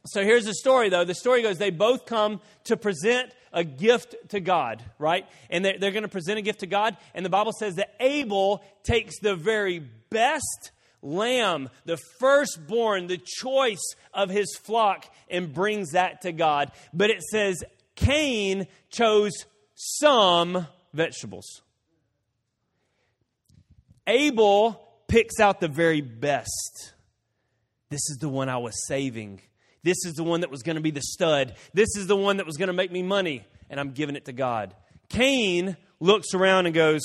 so 0.05 0.23
here's 0.23 0.45
the 0.45 0.53
story 0.53 0.89
though. 0.89 1.05
The 1.05 1.15
story 1.15 1.41
goes 1.41 1.57
they 1.57 1.69
both 1.69 2.05
come 2.05 2.41
to 2.65 2.77
present 2.77 3.31
a 3.53 3.63
gift 3.63 4.15
to 4.29 4.39
God, 4.39 4.83
right? 4.97 5.25
And 5.49 5.63
they're, 5.63 5.77
they're 5.77 5.91
going 5.91 6.03
to 6.03 6.09
present 6.09 6.39
a 6.39 6.41
gift 6.41 6.61
to 6.61 6.67
God. 6.67 6.97
And 7.13 7.25
the 7.25 7.29
Bible 7.29 7.51
says 7.51 7.75
that 7.75 7.95
Abel 7.99 8.63
takes 8.83 9.19
the 9.19 9.35
very 9.35 9.79
best 10.09 10.71
lamb, 11.01 11.69
the 11.85 11.97
firstborn, 12.19 13.07
the 13.07 13.21
choice 13.23 13.95
of 14.13 14.29
his 14.29 14.55
flock, 14.55 15.05
and 15.29 15.53
brings 15.53 15.91
that 15.91 16.21
to 16.21 16.31
God. 16.31 16.71
But 16.93 17.09
it 17.09 17.21
says 17.23 17.63
Cain 17.95 18.67
chose 18.89 19.33
some 19.75 20.67
vegetables. 20.93 21.61
Abel 24.07 24.87
picks 25.07 25.39
out 25.39 25.59
the 25.59 25.67
very 25.67 26.01
best. 26.01 26.93
This 27.89 28.09
is 28.09 28.17
the 28.19 28.29
one 28.29 28.49
I 28.49 28.57
was 28.57 28.87
saving. 28.87 29.41
This 29.83 30.05
is 30.05 30.13
the 30.13 30.23
one 30.23 30.41
that 30.41 30.51
was 30.51 30.61
going 30.61 30.75
to 30.75 30.81
be 30.81 30.91
the 30.91 31.01
stud. 31.01 31.55
This 31.73 31.95
is 31.95 32.07
the 32.07 32.15
one 32.15 32.37
that 32.37 32.45
was 32.45 32.57
going 32.57 32.67
to 32.67 32.73
make 32.73 32.91
me 32.91 33.01
money, 33.01 33.45
and 33.69 33.79
I'm 33.79 33.91
giving 33.91 34.15
it 34.15 34.25
to 34.25 34.33
God. 34.33 34.75
Cain 35.09 35.75
looks 35.99 36.33
around 36.33 36.67
and 36.67 36.75
goes, 36.75 37.01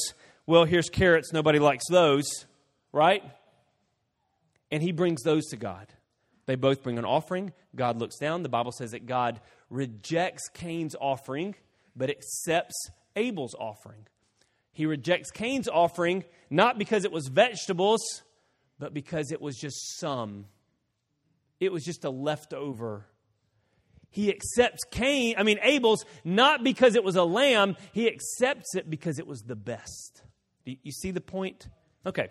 Well, 0.46 0.64
here's 0.64 0.88
carrots. 0.88 1.32
Nobody 1.32 1.58
likes 1.58 1.84
those, 1.90 2.26
right? 2.92 3.22
And 4.70 4.82
he 4.82 4.92
brings 4.92 5.22
those 5.22 5.46
to 5.46 5.56
God. 5.56 5.86
They 6.46 6.54
both 6.54 6.82
bring 6.82 6.98
an 6.98 7.04
offering. 7.04 7.52
God 7.74 7.98
looks 7.98 8.18
down. 8.18 8.42
The 8.42 8.48
Bible 8.48 8.72
says 8.72 8.92
that 8.92 9.06
God 9.06 9.40
rejects 9.70 10.48
Cain's 10.48 10.94
offering, 11.00 11.54
but 11.96 12.10
accepts 12.10 12.90
Abel's 13.16 13.54
offering. 13.54 14.06
He 14.72 14.86
rejects 14.86 15.30
Cain's 15.30 15.68
offering 15.68 16.24
not 16.50 16.78
because 16.78 17.04
it 17.04 17.12
was 17.12 17.28
vegetables, 17.28 18.00
but 18.78 18.94
because 18.94 19.32
it 19.32 19.40
was 19.40 19.56
just 19.56 19.98
some 19.98 20.46
it 21.60 21.72
was 21.72 21.84
just 21.84 22.04
a 22.04 22.10
leftover. 22.10 23.06
he 24.10 24.30
accepts 24.30 24.84
Cain, 24.90 25.34
I 25.36 25.42
mean 25.42 25.58
Abel's, 25.62 26.04
not 26.24 26.64
because 26.64 26.94
it 26.94 27.04
was 27.04 27.16
a 27.16 27.24
lamb, 27.24 27.76
he 27.92 28.08
accepts 28.08 28.74
it 28.74 28.88
because 28.88 29.18
it 29.18 29.26
was 29.26 29.42
the 29.42 29.56
best. 29.56 30.22
You 30.64 30.92
see 30.92 31.10
the 31.10 31.20
point? 31.20 31.68
Okay. 32.04 32.28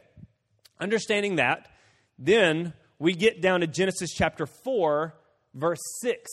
Understanding 0.80 1.38
that, 1.38 1.70
then 2.18 2.74
we 3.00 3.14
get 3.14 3.42
down 3.42 3.62
to 3.62 3.68
Genesis 3.68 4.12
chapter 4.14 4.46
4, 4.46 5.14
verse 5.54 5.80
6. 6.02 6.30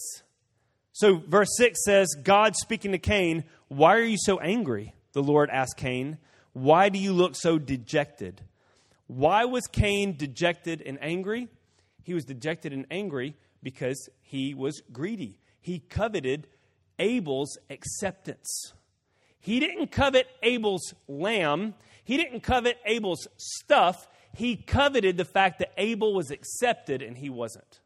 So, 0.93 1.23
verse 1.27 1.49
6 1.57 1.79
says, 1.85 2.09
God 2.23 2.55
speaking 2.57 2.93
to 2.93 2.99
Cain, 2.99 3.45
Why 3.69 3.97
are 3.97 4.05
you 4.05 4.19
so 4.19 4.39
angry? 4.39 4.95
The 5.13 5.23
Lord 5.23 5.49
asked 5.51 5.77
Cain, 5.77 6.19
Why 6.53 6.89
do 6.89 6.99
you 6.99 7.13
look 7.13 7.35
so 7.37 7.59
dejected? 7.59 8.43
Why 9.07 9.45
was 9.45 9.67
Cain 9.67 10.17
dejected 10.17 10.83
and 10.83 10.99
angry? 11.01 11.49
He 12.03 12.15
was 12.15 12.25
dejected 12.25 12.73
and 12.73 12.87
angry 12.91 13.37
because 13.63 14.09
he 14.21 14.55
was 14.55 14.83
greedy. 14.93 15.39
He 15.61 15.79
coveted 15.79 16.49
Abel's 16.99 17.59
acceptance. 17.71 18.73
He 19.41 19.61
didn't 19.61 19.89
covet 19.91 20.27
Abel's 20.43 20.95
lamb, 21.09 21.75
he 22.05 22.17
didn't 22.17 22.41
covet 22.41 22.79
Abel's 22.85 23.29
stuff. 23.37 24.09
He 24.35 24.57
coveted 24.57 25.19
the 25.19 25.27
fact 25.27 25.59
that 25.59 25.73
Abel 25.77 26.15
was 26.15 26.31
accepted 26.31 27.03
and 27.03 27.19
he 27.19 27.29
wasn't. 27.29 27.81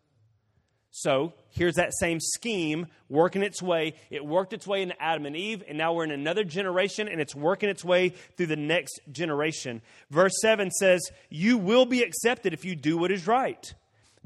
So 0.90 1.34
here's 1.50 1.74
that 1.74 1.92
same 1.92 2.20
scheme 2.20 2.86
working 3.10 3.42
its 3.42 3.60
way. 3.60 3.96
It 4.08 4.24
worked 4.24 4.54
its 4.54 4.66
way 4.66 4.80
into 4.80 5.00
Adam 5.02 5.26
and 5.26 5.36
Eve, 5.36 5.62
and 5.68 5.76
now 5.76 5.92
we're 5.92 6.04
in 6.04 6.10
another 6.10 6.42
generation, 6.42 7.06
and 7.06 7.20
it's 7.20 7.34
working 7.34 7.68
its 7.68 7.84
way 7.84 8.10
through 8.36 8.46
the 8.46 8.56
next 8.56 9.00
generation. 9.12 9.82
Verse 10.08 10.32
7 10.40 10.70
says, 10.70 11.10
You 11.28 11.58
will 11.58 11.84
be 11.84 12.02
accepted 12.02 12.54
if 12.54 12.64
you 12.64 12.74
do 12.74 12.96
what 12.96 13.12
is 13.12 13.26
right. 13.26 13.74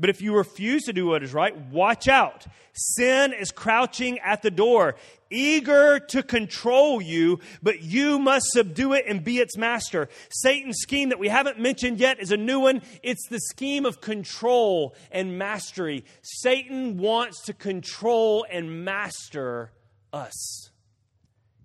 But 0.00 0.08
if 0.08 0.22
you 0.22 0.34
refuse 0.34 0.84
to 0.84 0.94
do 0.94 1.06
what 1.06 1.22
is 1.22 1.34
right, 1.34 1.54
watch 1.70 2.08
out. 2.08 2.46
Sin 2.72 3.34
is 3.34 3.50
crouching 3.50 4.18
at 4.20 4.40
the 4.40 4.50
door, 4.50 4.94
eager 5.28 5.98
to 5.98 6.22
control 6.22 7.02
you, 7.02 7.38
but 7.62 7.82
you 7.82 8.18
must 8.18 8.46
subdue 8.52 8.94
it 8.94 9.04
and 9.06 9.22
be 9.22 9.38
its 9.38 9.58
master. 9.58 10.08
Satan's 10.30 10.78
scheme 10.78 11.10
that 11.10 11.18
we 11.18 11.28
haven't 11.28 11.60
mentioned 11.60 12.00
yet 12.00 12.18
is 12.18 12.32
a 12.32 12.38
new 12.38 12.60
one. 12.60 12.80
It's 13.02 13.28
the 13.28 13.40
scheme 13.40 13.84
of 13.84 14.00
control 14.00 14.94
and 15.12 15.36
mastery. 15.36 16.06
Satan 16.22 16.96
wants 16.96 17.44
to 17.44 17.52
control 17.52 18.46
and 18.50 18.84
master 18.86 19.70
us. 20.14 20.70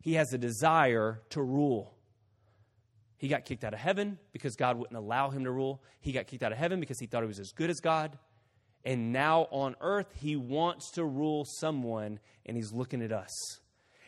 He 0.02 0.16
has 0.16 0.34
a 0.34 0.38
desire 0.38 1.22
to 1.30 1.42
rule. 1.42 1.96
He 3.18 3.30
got 3.30 3.46
kicked 3.46 3.64
out 3.64 3.74
of 3.74 3.80
heaven 3.80 4.20
because 4.34 4.56
God 4.56 4.78
wouldn't 4.78 4.98
allow 4.98 5.30
him 5.30 5.46
to 5.46 5.52
rule. 5.52 5.82
He 6.02 6.12
got 6.12 6.28
kicked 6.28 6.44
out 6.44 6.52
of 6.52 6.58
heaven 6.58 6.80
because 6.82 7.00
he 7.00 7.06
thought 7.06 7.24
he 7.24 7.28
was 7.28 7.40
as 7.40 7.54
good 7.54 7.70
as 7.70 7.80
God. 7.80 8.18
And 8.86 9.12
now 9.12 9.48
on 9.50 9.76
earth, 9.82 10.14
he 10.16 10.36
wants 10.36 10.92
to 10.92 11.04
rule 11.04 11.44
someone, 11.44 12.20
and 12.46 12.56
he's 12.56 12.72
looking 12.72 13.02
at 13.02 13.12
us. 13.12 13.60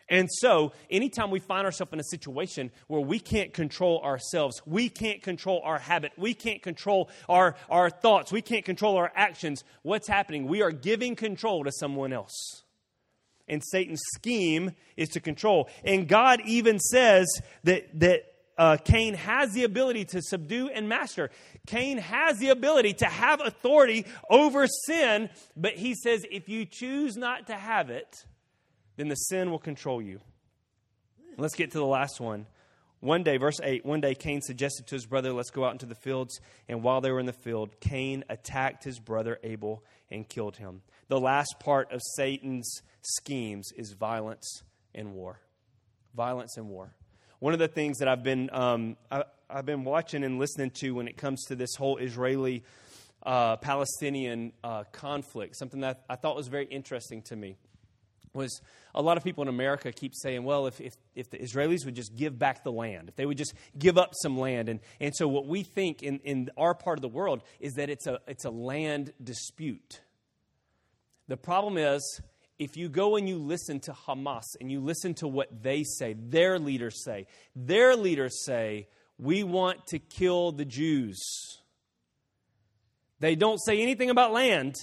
And 0.10 0.30
so, 0.32 0.72
anytime 0.90 1.32
we 1.32 1.40
find 1.40 1.66
ourselves 1.66 1.92
in 1.92 2.00
a 2.00 2.04
situation 2.04 2.72
where 2.88 3.02
we 3.02 3.20
can't 3.20 3.54
control 3.54 4.00
ourselves, 4.02 4.62
we 4.66 4.88
can't 4.88 5.22
control 5.22 5.62
our 5.66 5.80
habit, 5.80 6.14
we 6.16 6.34
can't 6.34 6.62
control 6.62 7.10
our, 7.28 7.56
our 7.70 7.90
thoughts, 7.90 8.32
we 8.32 8.42
can't 8.42 8.64
control 8.64 8.96
our 8.96 9.12
actions, 9.16 9.64
what's 9.82 10.08
happening? 10.08 10.48
We 10.48 10.62
are 10.62 10.72
giving 10.72 11.16
control 11.16 11.66
to 11.66 11.72
someone 11.74 12.14
else. 12.14 12.64
And 13.50 13.62
Satan's 13.64 14.02
scheme 14.16 14.72
is 14.96 15.10
to 15.10 15.20
control. 15.20 15.70
And 15.84 16.08
God 16.08 16.42
even 16.46 16.80
says 16.80 17.42
that, 17.64 17.88
that 18.00 18.24
uh, 18.58 18.78
Cain 18.78 19.14
has 19.14 19.54
the 19.54 19.64
ability 19.64 20.06
to 20.06 20.22
subdue 20.22 20.70
and 20.70 20.90
master. 20.90 21.32
Cain 21.68 21.98
has 21.98 22.40
the 22.40 22.50
ability 22.50 22.94
to 22.94 23.06
have 23.06 23.42
authority 23.42 24.06
over 24.30 24.66
sin, 24.68 25.30
but 25.56 25.74
he 25.74 25.94
says 25.94 26.26
if 26.32 26.50
you 26.50 26.66
choose 26.66 27.16
not 27.16 27.48
to 27.48 27.54
have 27.54 27.90
it, 27.90 28.26
then 28.96 29.10
the 29.10 29.16
sin 29.16 29.52
will 29.52 29.60
control 29.60 30.02
you. 30.02 30.20
Let's 31.38 31.56
get 31.56 31.72
to 31.72 31.78
the 31.78 31.86
last 31.86 32.20
one. 32.20 32.48
One 33.00 33.22
day, 33.22 33.38
verse 33.38 33.60
8, 33.62 33.86
one 33.86 34.02
day 34.02 34.16
Cain 34.16 34.42
suggested 34.42 34.88
to 34.88 34.96
his 34.96 35.06
brother, 35.06 35.32
Let's 35.32 35.52
go 35.52 35.66
out 35.66 35.74
into 35.74 35.86
the 35.86 35.94
fields. 35.94 36.40
And 36.68 36.82
while 36.82 37.00
they 37.00 37.12
were 37.12 37.20
in 37.20 37.28
the 37.28 37.34
field, 37.34 37.80
Cain 37.80 38.24
attacked 38.28 38.84
his 38.84 39.00
brother 39.00 39.38
Abel 39.44 39.84
and 40.10 40.28
killed 40.28 40.58
him. 40.58 40.82
The 41.08 41.20
last 41.20 41.58
part 41.60 41.92
of 41.92 42.02
Satan's 42.16 42.82
schemes 43.02 43.72
is 43.78 43.92
violence 43.92 44.64
and 44.96 45.14
war. 45.14 45.42
Violence 46.16 46.58
and 46.58 46.70
war 46.70 46.97
one 47.40 47.54
of 47.54 47.60
the 47.60 47.68
things 47.68 48.00
that 48.00 48.08
I've 48.08 48.24
been 48.24 48.50
um, 48.52 48.98
I, 49.12 49.24
have 49.50 49.66
been 49.66 49.84
watching 49.84 50.24
and 50.24 50.40
listening 50.40 50.72
to 50.82 50.92
when 50.92 51.08
it 51.08 51.18
comes 51.18 51.46
to 51.46 51.56
this 51.56 51.76
whole 51.76 51.98
Israeli 51.98 52.64
uh, 53.24 53.58
Palestinian 53.58 54.54
uh, 54.64 54.84
conflict, 54.92 55.56
something 55.56 55.82
that 55.82 56.04
I 56.10 56.16
thought 56.16 56.36
was 56.36 56.48
very 56.48 56.66
interesting 56.66 57.22
to 57.24 57.36
me, 57.36 57.58
was 58.34 58.62
a 58.94 59.02
lot 59.02 59.18
of 59.18 59.24
people 59.24 59.42
in 59.42 59.48
America 59.48 59.92
keep 59.92 60.14
saying, 60.16 60.44
well, 60.44 60.68
if, 60.68 60.80
if, 60.80 60.94
if 61.16 61.30
the 61.30 61.38
Israelis 61.38 61.86
would 61.86 61.96
just 61.96 62.16
give 62.16 62.38
back 62.38 62.64
the 62.64 62.72
land, 62.72 63.10
if 63.10 63.16
they 63.16 63.26
would 63.26 63.38
just 63.38 63.54
give 63.78 63.98
up 63.98 64.12
some 64.22 64.38
land. 64.38 64.70
And, 64.70 64.80
and 65.00 65.16
so, 65.16 65.28
what 65.28 65.48
we 65.48 65.64
think 65.64 66.04
in, 66.04 66.20
in 66.20 66.50
our 66.58 66.74
part 66.74 66.98
of 66.98 67.02
the 67.02 67.10
world 67.10 67.42
is 67.60 67.74
that 67.74 67.90
it's 67.90 68.08
a, 68.08 68.20
it's 68.28 68.46
a 68.46 68.50
land 68.50 69.14
dispute. 69.24 70.02
The 71.28 71.38
problem 71.38 71.78
is, 71.78 72.22
if 72.60 72.76
you 72.76 72.90
go 72.90 73.16
and 73.16 73.30
you 73.30 73.38
listen 73.38 73.80
to 73.82 73.94
Hamas 73.94 74.56
and 74.60 74.72
you 74.72 74.80
listen 74.80 75.14
to 75.16 75.28
what 75.28 75.64
they 75.64 75.84
say, 75.84 76.16
their 76.18 76.58
leaders 76.60 77.04
say, 77.04 77.28
their 77.56 77.96
leaders 77.96 78.44
say, 78.44 78.88
we 79.20 79.44
want 79.44 79.86
to 79.88 80.00
kill 80.00 80.52
the 80.52 80.66
Jews. 80.66 81.60
They 83.20 83.36
don't 83.36 83.60
say 83.60 83.82
anything 83.82 84.10
about 84.10 84.34
land. 84.34 84.76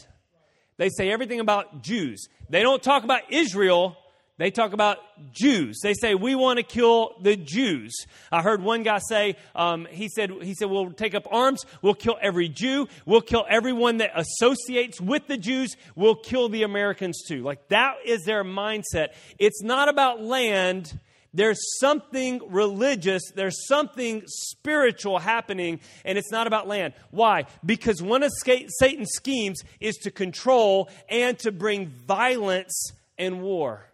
They 0.76 0.88
say 0.88 1.10
everything 1.10 1.40
about 1.40 1.82
Jews. 1.82 2.28
They 2.48 2.62
don't 2.62 2.82
talk 2.82 3.04
about 3.04 3.32
Israel 3.32 3.96
they 4.36 4.50
talk 4.50 4.72
about 4.72 4.98
Jews. 5.32 5.78
They 5.82 5.94
say 5.94 6.16
we 6.16 6.34
want 6.34 6.56
to 6.58 6.64
kill 6.64 7.14
the 7.20 7.36
Jews. 7.36 7.94
I 8.32 8.42
heard 8.42 8.62
one 8.62 8.82
guy 8.82 8.98
say, 8.98 9.36
um, 9.54 9.86
he 9.88 10.08
said, 10.08 10.32
he 10.42 10.54
said 10.54 10.68
we'll 10.68 10.90
take 10.90 11.14
up 11.14 11.28
arms, 11.30 11.64
we'll 11.82 11.94
kill 11.94 12.16
every 12.20 12.48
Jew, 12.48 12.88
we'll 13.06 13.20
kill 13.20 13.46
everyone 13.48 13.98
that 13.98 14.10
associates 14.14 15.00
with 15.00 15.28
the 15.28 15.36
Jews, 15.36 15.76
we'll 15.94 16.16
kill 16.16 16.48
the 16.48 16.64
Americans 16.64 17.22
too. 17.28 17.42
Like 17.42 17.68
that 17.68 17.94
is 18.04 18.24
their 18.24 18.42
mindset. 18.42 19.08
It's 19.38 19.62
not 19.62 19.88
about 19.88 20.20
land. 20.20 20.98
There's 21.32 21.60
something 21.80 22.40
religious, 22.48 23.22
there's 23.34 23.66
something 23.66 24.22
spiritual 24.26 25.18
happening, 25.18 25.80
and 26.04 26.16
it's 26.16 26.30
not 26.30 26.46
about 26.46 26.68
land. 26.68 26.94
Why? 27.10 27.46
Because 27.64 28.00
one 28.00 28.22
of 28.22 28.30
Satan's 28.42 29.10
schemes 29.14 29.62
is 29.80 29.96
to 30.02 30.12
control 30.12 30.88
and 31.08 31.36
to 31.40 31.50
bring 31.50 31.86
violence 31.88 32.92
and 33.18 33.42
war. 33.42 33.90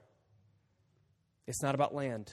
It's 1.51 1.63
not 1.63 1.75
about 1.75 1.93
land. 1.93 2.33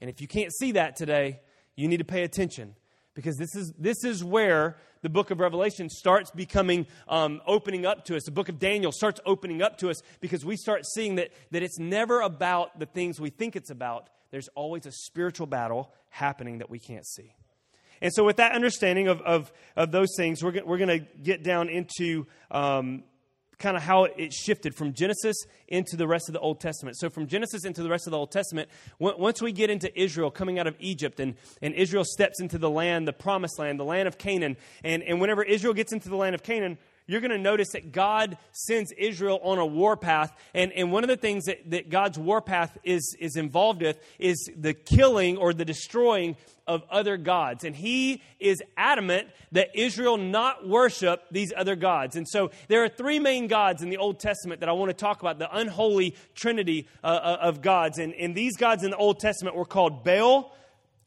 And 0.00 0.08
if 0.08 0.20
you 0.20 0.28
can't 0.28 0.52
see 0.52 0.72
that 0.72 0.94
today, 0.94 1.40
you 1.74 1.88
need 1.88 1.96
to 1.96 2.04
pay 2.04 2.22
attention 2.22 2.76
because 3.14 3.36
this 3.36 3.54
is, 3.56 3.72
this 3.76 4.04
is 4.04 4.22
where 4.22 4.76
the 5.02 5.08
book 5.08 5.32
of 5.32 5.40
Revelation 5.40 5.90
starts 5.90 6.30
becoming, 6.30 6.86
um, 7.08 7.40
opening 7.48 7.84
up 7.84 8.04
to 8.04 8.16
us. 8.16 8.22
The 8.24 8.30
book 8.30 8.48
of 8.48 8.60
Daniel 8.60 8.92
starts 8.92 9.20
opening 9.26 9.60
up 9.60 9.78
to 9.78 9.90
us 9.90 10.00
because 10.20 10.44
we 10.44 10.56
start 10.56 10.86
seeing 10.86 11.16
that, 11.16 11.30
that 11.50 11.64
it's 11.64 11.80
never 11.80 12.20
about 12.20 12.78
the 12.78 12.86
things 12.86 13.20
we 13.20 13.30
think 13.30 13.56
it's 13.56 13.70
about. 13.70 14.08
There's 14.30 14.48
always 14.54 14.86
a 14.86 14.92
spiritual 14.92 15.48
battle 15.48 15.92
happening 16.08 16.58
that 16.58 16.70
we 16.70 16.78
can't 16.78 17.06
see. 17.06 17.34
And 18.00 18.12
so, 18.12 18.24
with 18.24 18.36
that 18.36 18.52
understanding 18.52 19.08
of, 19.08 19.20
of, 19.22 19.52
of 19.76 19.90
those 19.90 20.14
things, 20.16 20.42
we're, 20.42 20.64
we're 20.64 20.78
going 20.78 21.00
to 21.00 21.06
get 21.22 21.42
down 21.42 21.68
into 21.68 22.26
um, 22.50 23.04
kind 23.64 23.78
of 23.78 23.82
how 23.82 24.04
it 24.04 24.30
shifted 24.30 24.74
from 24.74 24.92
Genesis 24.92 25.46
into 25.68 25.96
the 25.96 26.06
rest 26.06 26.28
of 26.28 26.34
the 26.34 26.40
Old 26.40 26.60
Testament. 26.60 26.98
So, 26.98 27.08
from 27.08 27.26
Genesis 27.26 27.64
into 27.64 27.82
the 27.82 27.88
rest 27.88 28.06
of 28.06 28.10
the 28.10 28.18
Old 28.18 28.30
Testament, 28.30 28.68
once 28.98 29.40
we 29.40 29.52
get 29.52 29.70
into 29.70 29.90
Israel 29.98 30.30
coming 30.30 30.58
out 30.58 30.66
of 30.66 30.76
Egypt 30.78 31.18
and, 31.18 31.34
and 31.62 31.72
Israel 31.72 32.04
steps 32.04 32.42
into 32.42 32.58
the 32.58 32.68
land, 32.68 33.08
the 33.08 33.14
promised 33.14 33.58
land, 33.58 33.80
the 33.80 33.84
land 33.84 34.06
of 34.06 34.18
Canaan, 34.18 34.58
and, 34.84 35.02
and 35.02 35.18
whenever 35.18 35.42
Israel 35.42 35.72
gets 35.72 35.94
into 35.94 36.10
the 36.10 36.16
land 36.16 36.34
of 36.34 36.42
Canaan, 36.42 36.76
you're 37.06 37.22
going 37.22 37.30
to 37.30 37.38
notice 37.38 37.72
that 37.72 37.90
God 37.90 38.36
sends 38.52 38.92
Israel 38.92 39.40
on 39.42 39.58
a 39.58 39.66
warpath. 39.66 40.36
And, 40.52 40.70
and 40.72 40.92
one 40.92 41.02
of 41.02 41.08
the 41.08 41.16
things 41.16 41.44
that, 41.46 41.70
that 41.70 41.88
God's 41.88 42.18
warpath 42.18 42.76
is, 42.84 43.16
is 43.18 43.36
involved 43.36 43.80
with 43.80 43.98
is 44.18 44.50
the 44.54 44.74
killing 44.74 45.38
or 45.38 45.54
the 45.54 45.64
destroying 45.64 46.36
of 46.66 46.82
other 46.90 47.16
gods. 47.16 47.64
And 47.64 47.74
he 47.74 48.22
is 48.40 48.62
adamant 48.76 49.28
that 49.52 49.68
Israel 49.74 50.16
not 50.16 50.66
worship 50.66 51.22
these 51.30 51.52
other 51.56 51.76
gods. 51.76 52.16
And 52.16 52.28
so 52.28 52.50
there 52.68 52.82
are 52.84 52.88
three 52.88 53.18
main 53.18 53.46
gods 53.46 53.82
in 53.82 53.90
the 53.90 53.98
Old 53.98 54.20
Testament 54.20 54.60
that 54.60 54.68
I 54.68 54.72
want 54.72 54.90
to 54.90 54.94
talk 54.94 55.20
about 55.20 55.38
the 55.38 55.54
unholy 55.54 56.16
trinity 56.34 56.86
uh, 57.02 57.06
uh 57.06 57.38
of 57.40 57.62
gods. 57.62 57.98
And, 57.98 58.14
and 58.14 58.34
these 58.34 58.56
gods 58.56 58.82
in 58.82 58.90
the 58.90 58.96
Old 58.96 59.20
Testament 59.20 59.56
were 59.56 59.64
called 59.64 60.04
Baal, 60.04 60.56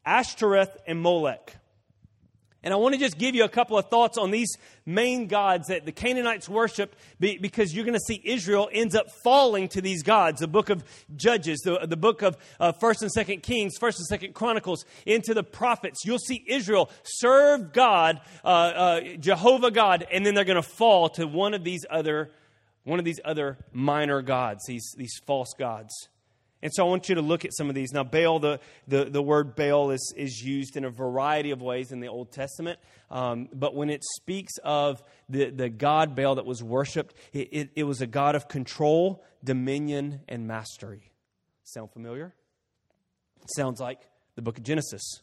Ashtoreth, 0.04 0.76
and 0.86 1.00
Molech. 1.00 1.56
And 2.64 2.74
I 2.74 2.76
want 2.76 2.94
to 2.94 2.98
just 2.98 3.18
give 3.18 3.36
you 3.36 3.44
a 3.44 3.48
couple 3.48 3.78
of 3.78 3.88
thoughts 3.88 4.18
on 4.18 4.32
these 4.32 4.58
main 4.84 5.28
gods 5.28 5.68
that 5.68 5.84
the 5.84 5.92
Canaanites 5.92 6.48
worshiped 6.48 6.98
because 7.20 7.72
you're 7.72 7.84
going 7.84 7.94
to 7.94 8.00
see 8.00 8.20
Israel 8.24 8.68
ends 8.72 8.96
up 8.96 9.06
falling 9.22 9.68
to 9.68 9.80
these 9.80 10.02
gods. 10.02 10.40
The 10.40 10.48
book 10.48 10.68
of 10.68 10.82
Judges, 11.14 11.60
the, 11.60 11.86
the 11.86 11.96
book 11.96 12.22
of 12.22 12.36
uh, 12.58 12.72
1st 12.72 13.02
and 13.02 13.10
2nd 13.28 13.42
Kings, 13.42 13.78
1st 13.78 14.10
and 14.10 14.20
2nd 14.20 14.34
Chronicles, 14.34 14.84
into 15.06 15.34
the 15.34 15.44
prophets. 15.44 16.04
You'll 16.04 16.18
see 16.18 16.44
Israel 16.48 16.90
serve 17.04 17.72
God, 17.72 18.20
uh, 18.44 18.48
uh, 18.48 19.00
Jehovah 19.20 19.70
God, 19.70 20.06
and 20.10 20.26
then 20.26 20.34
they're 20.34 20.44
going 20.44 20.56
to 20.56 20.68
fall 20.68 21.08
to 21.10 21.28
one 21.28 21.54
of 21.54 21.62
these 21.62 21.86
other 21.88 22.30
one 22.84 22.98
of 22.98 23.04
these 23.04 23.20
other 23.22 23.58
minor 23.70 24.22
gods, 24.22 24.64
these, 24.66 24.94
these 24.96 25.20
false 25.26 25.52
gods. 25.58 26.08
And 26.62 26.72
so 26.74 26.84
I 26.84 26.88
want 26.88 27.08
you 27.08 27.14
to 27.14 27.22
look 27.22 27.44
at 27.44 27.54
some 27.54 27.68
of 27.68 27.74
these. 27.74 27.92
Now, 27.92 28.02
Baal, 28.02 28.40
the, 28.40 28.58
the, 28.88 29.04
the 29.04 29.22
word 29.22 29.54
Baal 29.54 29.90
is, 29.90 30.12
is 30.16 30.42
used 30.42 30.76
in 30.76 30.84
a 30.84 30.90
variety 30.90 31.52
of 31.52 31.62
ways 31.62 31.92
in 31.92 32.00
the 32.00 32.08
Old 32.08 32.32
Testament. 32.32 32.80
Um, 33.10 33.48
but 33.52 33.74
when 33.74 33.90
it 33.90 34.02
speaks 34.16 34.52
of 34.64 35.02
the, 35.28 35.50
the 35.50 35.68
god 35.68 36.16
Baal 36.16 36.34
that 36.34 36.46
was 36.46 36.62
worshiped, 36.62 37.14
it, 37.32 37.48
it, 37.52 37.70
it 37.76 37.84
was 37.84 38.00
a 38.00 38.06
god 38.06 38.34
of 38.34 38.48
control, 38.48 39.24
dominion, 39.44 40.20
and 40.28 40.48
mastery. 40.48 41.12
Sound 41.62 41.92
familiar? 41.92 42.34
Sounds 43.56 43.80
like 43.80 44.00
the 44.34 44.42
book 44.42 44.58
of 44.58 44.64
Genesis. 44.64 45.22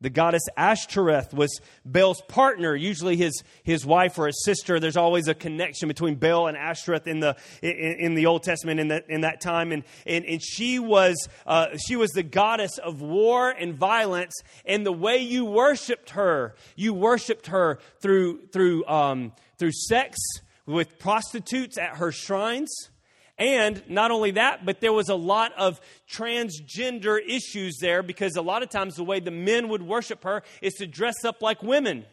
The 0.00 0.10
goddess 0.10 0.42
Ashtoreth 0.56 1.32
was 1.32 1.60
Baal's 1.84 2.20
partner, 2.22 2.74
usually 2.74 3.16
his, 3.16 3.42
his 3.62 3.86
wife 3.86 4.18
or 4.18 4.26
his 4.26 4.44
sister. 4.44 4.78
There's 4.78 4.96
always 4.96 5.28
a 5.28 5.34
connection 5.34 5.88
between 5.88 6.16
Baal 6.16 6.46
and 6.46 6.56
Ashtoreth 6.56 7.06
in 7.06 7.20
the, 7.20 7.36
in, 7.62 7.70
in 7.70 8.14
the 8.14 8.26
Old 8.26 8.42
Testament 8.42 8.80
in, 8.80 8.88
the, 8.88 9.04
in 9.08 9.22
that 9.22 9.40
time. 9.40 9.72
And, 9.72 9.84
and, 10.04 10.24
and 10.26 10.42
she, 10.42 10.78
was, 10.78 11.28
uh, 11.46 11.76
she 11.78 11.96
was 11.96 12.10
the 12.10 12.22
goddess 12.22 12.76
of 12.78 13.00
war 13.00 13.50
and 13.50 13.74
violence. 13.74 14.34
And 14.66 14.84
the 14.84 14.92
way 14.92 15.18
you 15.18 15.44
worshiped 15.44 16.10
her, 16.10 16.54
you 16.76 16.92
worshiped 16.92 17.46
her 17.46 17.78
through, 18.00 18.48
through, 18.48 18.84
um, 18.86 19.32
through 19.58 19.72
sex 19.72 20.18
with 20.66 20.98
prostitutes 20.98 21.78
at 21.78 21.96
her 21.96 22.12
shrines 22.12 22.90
and 23.36 23.82
not 23.88 24.10
only 24.10 24.32
that, 24.32 24.64
but 24.64 24.80
there 24.80 24.92
was 24.92 25.08
a 25.08 25.14
lot 25.14 25.52
of 25.54 25.80
transgender 26.10 27.18
issues 27.26 27.78
there 27.80 28.02
because 28.02 28.36
a 28.36 28.42
lot 28.42 28.62
of 28.62 28.70
times 28.70 28.94
the 28.94 29.04
way 29.04 29.18
the 29.18 29.32
men 29.32 29.68
would 29.68 29.82
worship 29.82 30.22
her 30.24 30.42
is 30.62 30.74
to 30.74 30.86
dress 30.86 31.24
up 31.24 31.42
like 31.42 31.62
women, 31.62 32.04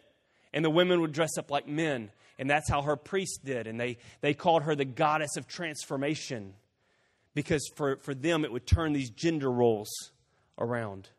and 0.52 0.66
the 0.66 0.70
women 0.70 1.00
would 1.02 1.12
dress 1.12 1.38
up 1.38 1.52
like 1.52 1.68
men. 1.68 2.12
And 2.40 2.50
that's 2.50 2.68
how 2.68 2.82
her 2.82 2.96
priests 2.96 3.38
did. 3.38 3.68
And 3.68 3.80
they, 3.80 3.98
they 4.22 4.34
called 4.34 4.64
her 4.64 4.76
the 4.76 4.86
goddess 4.86 5.38
of 5.38 5.48
transformation 5.48 6.56
because 7.36 7.70
for, 7.76 7.98
for 7.98 8.16
them 8.16 8.44
it 8.44 8.52
would 8.52 8.66
turn 8.66 8.94
these 8.94 9.12
gender 9.12 9.52
roles 9.52 10.12
around. 10.58 11.10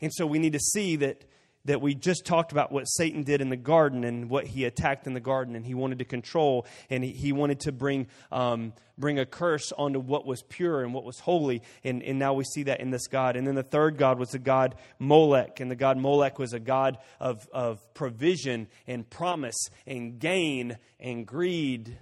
And 0.00 0.12
so 0.14 0.24
we 0.24 0.38
need 0.38 0.52
to 0.52 0.60
see 0.60 0.94
that 0.96 1.24
that 1.66 1.80
we 1.80 1.94
just 1.94 2.24
talked 2.24 2.52
about 2.52 2.72
what 2.72 2.84
Satan 2.84 3.22
did 3.22 3.40
in 3.40 3.48
the 3.48 3.56
garden 3.56 4.04
and 4.04 4.30
what 4.30 4.46
he 4.46 4.64
attacked 4.64 5.06
in 5.06 5.14
the 5.14 5.20
garden, 5.20 5.54
and 5.54 5.66
he 5.66 5.74
wanted 5.74 5.98
to 5.98 6.04
control 6.04 6.66
and 6.90 7.04
he, 7.04 7.32
wanted 7.32 7.60
to 7.60 7.72
bring, 7.72 8.06
um, 8.32 8.72
bring 8.96 9.18
a 9.18 9.26
curse 9.26 9.72
onto 9.72 10.00
what 10.00 10.24
was 10.24 10.42
pure 10.42 10.82
and 10.82 10.94
what 10.94 11.04
was 11.04 11.18
holy. 11.18 11.62
And, 11.84 12.02
and 12.02 12.18
now 12.18 12.34
we 12.34 12.44
see 12.44 12.62
that 12.64 12.80
in 12.80 12.90
this 12.90 13.06
God. 13.08 13.36
And 13.36 13.46
then 13.46 13.54
the 13.54 13.62
third 13.62 13.98
God 13.98 14.18
was 14.18 14.30
the 14.30 14.38
God 14.38 14.76
Molech, 14.98 15.60
and 15.60 15.70
the 15.70 15.76
God 15.76 15.98
Molech 15.98 16.38
was 16.38 16.52
a 16.52 16.60
God 16.60 16.98
of, 17.20 17.48
of 17.52 17.94
provision 17.94 18.68
and 18.86 19.08
promise 19.08 19.68
and 19.86 20.18
gain 20.18 20.78
and 21.00 21.26
greed. 21.26 21.98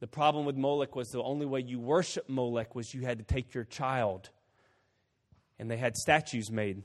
The 0.00 0.06
problem 0.06 0.44
with 0.44 0.56
Molech 0.56 0.96
was 0.96 1.08
the 1.08 1.22
only 1.22 1.46
way 1.46 1.60
you 1.60 1.78
worship 1.78 2.28
Molech 2.28 2.74
was 2.74 2.92
you 2.94 3.02
had 3.02 3.18
to 3.18 3.24
take 3.24 3.54
your 3.54 3.64
child. 3.64 4.30
And 5.58 5.70
they 5.70 5.76
had 5.76 5.94
statues 5.96 6.50
made. 6.50 6.82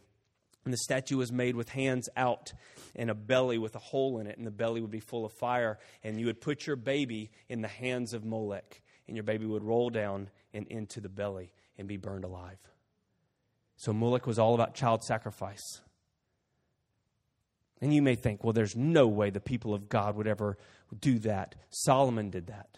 And 0.65 0.73
the 0.73 0.79
statue 0.79 1.17
was 1.17 1.31
made 1.31 1.55
with 1.55 1.69
hands 1.69 2.09
out 2.17 2.51
and 2.95 3.09
a 3.09 3.15
belly 3.15 3.57
with 3.59 3.75
a 3.75 3.79
hole 3.79 4.19
in 4.19 4.27
it, 4.27 4.37
and 4.37 4.47
the 4.47 4.51
belly 4.51 4.81
would 4.81 4.91
be 4.91 4.99
full 4.99 5.25
of 5.25 5.31
fire. 5.31 5.77
And 6.03 6.19
you 6.19 6.25
would 6.25 6.41
put 6.41 6.65
your 6.65 6.75
baby 6.75 7.29
in 7.47 7.61
the 7.61 7.67
hands 7.67 8.13
of 8.13 8.25
Molech, 8.25 8.81
and 9.07 9.15
your 9.15 9.23
baby 9.23 9.45
would 9.45 9.63
roll 9.63 9.89
down 9.89 10.29
and 10.53 10.67
into 10.67 10.99
the 10.99 11.09
belly 11.09 11.53
and 11.77 11.87
be 11.87 11.97
burned 11.97 12.23
alive. 12.23 12.57
So 13.77 13.93
Molech 13.93 14.25
was 14.25 14.39
all 14.39 14.55
about 14.55 14.73
child 14.73 15.03
sacrifice. 15.03 15.81
And 17.81 17.93
you 17.93 18.01
may 18.01 18.15
think, 18.15 18.43
well, 18.43 18.53
there's 18.53 18.75
no 18.75 19.07
way 19.07 19.29
the 19.29 19.41
people 19.41 19.73
of 19.73 19.89
God 19.89 20.15
would 20.15 20.27
ever 20.27 20.57
do 20.99 21.19
that. 21.19 21.55
Solomon 21.69 22.29
did 22.29 22.47
that. 22.47 22.77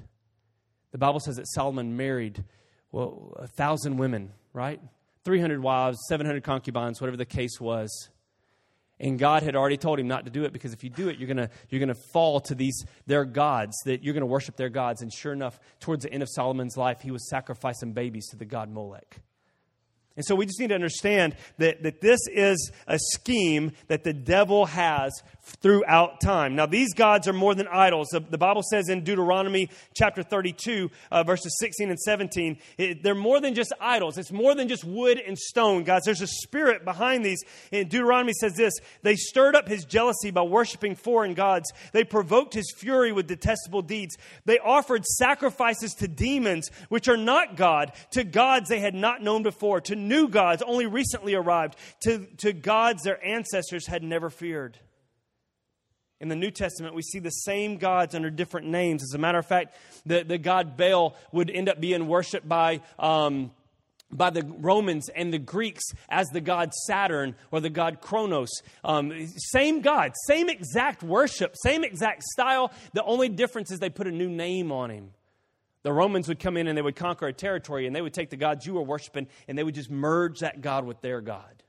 The 0.92 0.98
Bible 0.98 1.20
says 1.20 1.36
that 1.36 1.48
Solomon 1.48 1.96
married, 1.96 2.44
well, 2.92 3.34
a 3.38 3.48
thousand 3.48 3.98
women, 3.98 4.34
right? 4.54 4.82
300 5.28 5.62
wives, 5.62 6.00
700 6.08 6.42
concubines, 6.42 7.02
whatever 7.02 7.18
the 7.18 7.26
case 7.26 7.60
was. 7.60 8.10
And 8.98 9.20
God 9.20 9.44
had 9.44 9.58
already 9.58 9.76
told 9.76 10.00
him 10.00 10.08
not 10.08 10.24
to 10.24 10.32
do 10.32 10.46
it 10.46 10.54
because 10.54 10.72
if 10.72 10.86
you 10.86 10.90
do 10.90 11.10
it, 11.10 11.18
you're 11.20 11.28
going 11.28 11.50
you're 11.70 11.82
gonna 11.82 12.00
fall 12.14 12.40
to 12.40 12.56
these, 12.56 12.86
their 13.08 13.26
gods, 13.26 13.76
that 13.84 14.06
you're 14.06 14.14
going 14.14 14.22
to 14.22 14.26
worship 14.26 14.56
their 14.56 14.70
gods. 14.70 15.02
And 15.02 15.12
sure 15.12 15.34
enough, 15.34 15.60
towards 15.82 16.04
the 16.04 16.14
end 16.14 16.24
of 16.24 16.30
Solomon's 16.30 16.78
life, 16.78 17.02
he 17.02 17.12
was 17.12 17.30
sacrificing 17.30 17.92
babies 17.92 18.30
to 18.30 18.38
the 18.38 18.46
god 18.46 18.72
Molech. 18.72 19.20
And 20.18 20.26
so 20.26 20.36
we 20.36 20.46
just 20.46 20.60
need 20.60 20.70
to 20.70 20.76
understand 20.76 21.36
that, 21.60 21.84
that 21.84 22.02
this 22.02 22.20
is 22.28 22.72
a 22.88 23.00
scheme 23.14 23.72
that 23.88 24.04
the 24.04 24.14
devil 24.14 24.66
has 24.66 25.14
throughout 25.62 26.20
time. 26.20 26.56
Now, 26.56 26.66
these 26.66 26.94
gods 26.94 27.28
are 27.28 27.34
more 27.34 27.56
than 27.56 27.68
idols. 27.68 28.10
The, 28.10 28.20
the 28.20 28.38
Bible 28.38 28.64
says 28.64 28.90
in 28.90 29.04
Deuteronomy 29.04 29.70
chapter 29.96 30.24
32, 30.24 30.92
uh, 31.12 31.24
verses 31.24 31.56
16 31.60 31.90
and 31.90 32.00
17, 32.00 32.58
it, 32.78 33.04
they're 33.04 33.16
more 33.16 33.40
than 33.40 33.54
just 33.54 33.72
idols. 33.80 34.18
It's 34.18 34.32
more 34.32 34.56
than 34.56 34.68
just 34.68 34.84
wood 34.84 35.20
and 35.26 35.38
stone, 35.38 35.84
guys. 35.84 36.02
There's 36.04 36.22
a 36.22 36.28
spirit 36.28 36.84
behind 36.84 37.24
these. 37.24 37.44
And 37.72 37.90
Deuteronomy 37.90 38.34
says 38.34 38.56
this 38.56 38.74
They 39.04 39.16
stirred 39.16 39.56
up 39.56 39.68
his 39.68 39.86
jealousy 39.86 40.32
by 40.32 40.42
worshiping 40.42 40.96
foreign 40.96 41.34
gods, 41.34 41.72
they 41.94 42.04
provoked 42.04 42.54
his 42.54 42.74
fury 42.78 43.12
with 43.12 43.28
detestable 43.28 43.82
deeds. 43.82 44.18
They 44.46 44.60
offered 44.60 45.06
sacrifices 45.06 45.94
to 45.96 46.08
demons, 46.08 46.70
which 46.90 47.08
are 47.08 47.18
not 47.18 47.56
God, 47.56 47.94
to 48.12 48.24
gods 48.24 48.70
they 48.70 48.80
had 48.80 48.96
not 48.96 49.22
known 49.22 49.44
before, 49.44 49.82
to 49.82 49.96
new 50.08 50.28
gods 50.28 50.62
only 50.62 50.86
recently 50.86 51.36
arrived, 51.36 51.76
to, 52.02 52.26
to 52.38 52.54
gods 52.54 53.04
their 53.04 53.24
ancestors 53.26 53.88
had 53.88 54.04
never 54.04 54.30
feared. 54.30 54.78
In 56.20 56.30
the 56.30 56.36
New 56.36 56.50
Testament, 56.50 56.96
we 56.96 57.04
see 57.04 57.20
the 57.20 57.30
same 57.30 57.78
gods 57.78 58.16
under 58.16 58.32
different 58.32 58.68
names. 58.68 59.04
As 59.04 59.14
a 59.14 59.20
matter 59.20 59.38
of 59.38 59.46
fact, 59.46 59.76
the, 60.06 60.24
the 60.24 60.40
god 60.40 60.76
Baal 60.76 61.16
would 61.32 61.52
end 61.52 61.70
up 61.70 61.80
being 61.80 62.08
worshiped 62.08 62.48
by, 62.48 62.82
um, 62.98 63.52
by 64.12 64.32
the 64.32 64.44
Romans 64.44 65.10
and 65.10 65.32
the 65.32 65.38
Greeks 65.38 65.84
as 66.10 66.28
the 66.30 66.42
god 66.42 66.74
Saturn 66.74 67.36
or 67.52 67.60
the 67.60 67.70
god 67.70 68.02
Kronos. 68.02 68.50
Um, 68.84 69.28
same 69.38 69.82
God, 69.82 70.14
same 70.26 70.50
exact 70.50 71.04
worship, 71.04 71.56
same 71.56 71.84
exact 71.84 72.24
style. 72.24 72.72
The 72.94 73.04
only 73.04 73.30
difference 73.30 73.72
is 73.72 73.78
they 73.78 73.92
put 73.92 74.08
a 74.08 74.12
new 74.12 74.30
name 74.30 74.72
on 74.72 74.90
him. 74.90 75.12
The 75.88 75.94
Romans 75.94 76.28
would 76.28 76.40
come 76.40 76.58
in 76.58 76.68
and 76.68 76.78
they 76.78 76.82
would 76.82 76.98
conquer 76.98 77.28
a 77.28 77.34
territory 77.34 77.88
and 77.88 77.96
they 77.96 78.02
would 78.02 78.14
take 78.14 78.30
the 78.30 78.36
gods 78.36 78.66
you 78.66 78.74
were 78.74 78.82
worshiping 78.82 79.26
and 79.48 79.58
they 79.58 79.64
would 79.64 79.74
just 79.74 79.90
merge 79.90 80.42
that 80.42 80.60
God 80.60 80.84
with 80.86 81.00
their 81.00 81.22
God. 81.22 81.64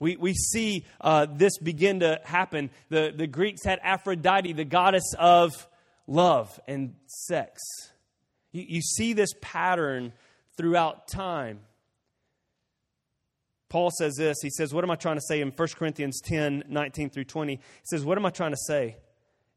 We, 0.00 0.16
we 0.16 0.34
see 0.34 0.84
uh, 1.00 1.28
this 1.32 1.56
begin 1.58 2.00
to 2.00 2.20
happen. 2.24 2.70
The, 2.88 3.14
the 3.16 3.28
Greeks 3.28 3.64
had 3.64 3.78
Aphrodite, 3.80 4.54
the 4.54 4.64
goddess 4.64 5.14
of 5.16 5.68
love 6.08 6.58
and 6.66 6.96
sex. 7.06 7.62
You, 8.50 8.64
you 8.70 8.82
see 8.82 9.12
this 9.12 9.30
pattern 9.40 10.12
throughout 10.56 11.06
time. 11.06 11.60
Paul 13.68 13.92
says 13.96 14.16
this. 14.16 14.38
He 14.42 14.50
says, 14.50 14.74
What 14.74 14.82
am 14.82 14.90
I 14.90 14.96
trying 14.96 15.18
to 15.18 15.24
say 15.28 15.40
in 15.42 15.52
1 15.52 15.68
Corinthians 15.76 16.20
10 16.24 16.64
19 16.66 17.10
through 17.10 17.26
20? 17.26 17.54
He 17.54 17.60
says, 17.84 18.04
What 18.04 18.18
am 18.18 18.26
I 18.26 18.30
trying 18.30 18.50
to 18.50 18.60
say? 18.66 18.96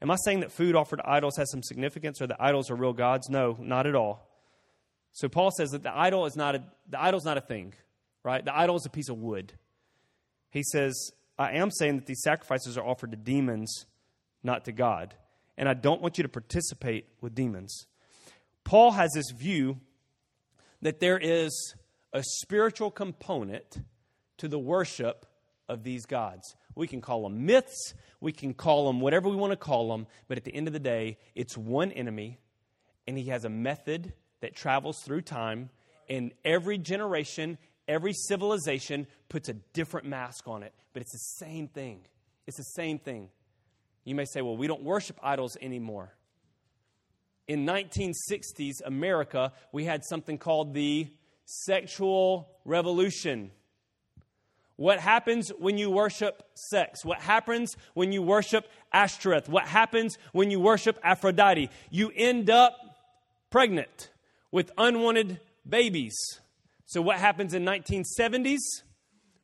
Am 0.02 0.10
I 0.10 0.16
saying 0.24 0.40
that 0.42 0.52
food 0.52 0.76
offered 0.76 0.98
to 0.98 1.10
idols 1.10 1.36
has 1.38 1.52
some 1.52 1.62
significance 1.62 2.22
or 2.22 2.28
that 2.28 2.42
idols 2.42 2.70
are 2.72 2.76
real 2.76 2.94
gods? 2.94 3.30
No, 3.30 3.58
not 3.60 3.86
at 3.86 3.96
all. 3.96 4.28
So 5.12 5.28
Paul 5.28 5.52
says 5.52 5.72
that 5.72 5.84
the 5.84 5.96
idol 5.96 6.26
is 6.26 6.36
not 6.36 6.56
a, 6.56 6.64
the 6.90 7.02
idol's 7.02 7.26
not 7.26 7.38
a 7.38 7.42
thing, 7.42 7.74
right? 8.24 8.44
The 8.44 8.58
idol 8.58 8.78
is 8.78 8.86
a 8.86 8.90
piece 8.90 9.10
of 9.10 9.18
wood. 9.18 9.54
He 10.52 10.64
says, 10.64 11.12
I 11.38 11.54
am 11.54 11.72
saying 11.72 11.98
that 11.98 12.06
these 12.06 12.22
sacrifices 12.22 12.78
are 12.78 12.86
offered 12.86 13.12
to 13.12 13.18
demons, 13.18 13.86
not 14.44 14.66
to 14.66 14.72
God. 14.72 15.16
And 15.58 15.68
I 15.68 15.74
don't 15.74 16.02
want 16.02 16.18
you 16.18 16.24
to 16.24 16.30
participate 16.30 17.08
with 17.22 17.36
demons. 17.36 17.86
Paul 18.64 18.92
has 18.92 19.12
this 19.14 19.32
view 19.32 19.80
that 20.82 21.00
there 21.00 21.18
is 21.18 21.76
a 22.14 22.24
spiritual 22.24 22.92
component 22.92 23.82
to 24.38 24.48
the 24.48 24.60
worship 24.60 25.26
of 25.68 25.84
these 25.84 26.06
gods. 26.06 26.56
We 26.76 26.88
can 26.88 27.02
call 27.02 27.24
them 27.24 27.46
myths, 27.46 27.94
we 28.22 28.32
can 28.32 28.54
call 28.54 28.88
them 28.88 29.00
whatever 29.00 29.30
we 29.30 29.36
want 29.36 29.52
to 29.52 29.58
call 29.58 29.90
them, 29.90 30.08
but 30.28 30.38
at 30.38 30.44
the 30.44 30.54
end 30.54 30.68
of 30.68 30.74
the 30.74 30.80
day, 30.80 31.18
it's 31.36 31.58
one 31.58 31.92
enemy, 31.92 32.40
and 33.08 33.18
he 33.18 33.26
has 33.26 33.46
a 33.46 33.50
method 33.50 34.14
that 34.42 34.56
travels 34.56 35.00
through 35.00 35.22
time. 35.22 35.70
And 36.10 36.32
every 36.44 36.78
generation, 36.78 37.58
every 37.88 38.14
civilization 38.14 39.08
puts 39.30 39.48
a 39.50 39.54
different 39.74 40.08
mask 40.08 40.48
on 40.48 40.64
it, 40.64 40.74
but 40.94 41.02
it's 41.02 41.12
the 41.12 41.46
same 41.46 41.68
thing. 41.68 42.02
It's 42.48 42.58
the 42.58 42.64
same 42.64 43.00
thing. 43.00 43.30
You 44.04 44.16
may 44.16 44.26
say, 44.26 44.42
well, 44.42 44.58
we 44.58 44.68
don't 44.68 44.84
worship 44.84 45.20
idols 45.22 45.56
anymore. 45.62 46.14
In 47.48 47.66
1960s 47.66 48.82
America, 48.86 49.54
we 49.72 49.86
had 49.86 50.04
something 50.04 50.38
called 50.38 50.74
the 50.74 51.08
sexual 51.46 52.50
revolution. 52.66 53.52
What 54.80 55.02
happens 55.02 55.50
when 55.60 55.78
you 55.78 55.92
worship 55.92 56.42
sex? 56.56 57.04
What 57.04 57.20
happens 57.20 57.76
when 57.96 58.14
you 58.14 58.22
worship 58.22 58.66
Ashtoreth? 58.94 59.50
What 59.50 59.68
happens 59.68 60.18
when 60.32 60.52
you 60.52 60.62
worship 60.62 60.98
Aphrodite? 61.04 61.70
You 61.90 62.14
end 62.16 62.50
up 62.50 62.78
pregnant 63.50 64.10
with 64.54 64.72
unwanted 64.78 65.42
babies. 65.68 66.16
So, 66.86 67.02
what 67.02 67.18
happens 67.18 67.54
in 67.54 67.66
1970s? 67.66 68.60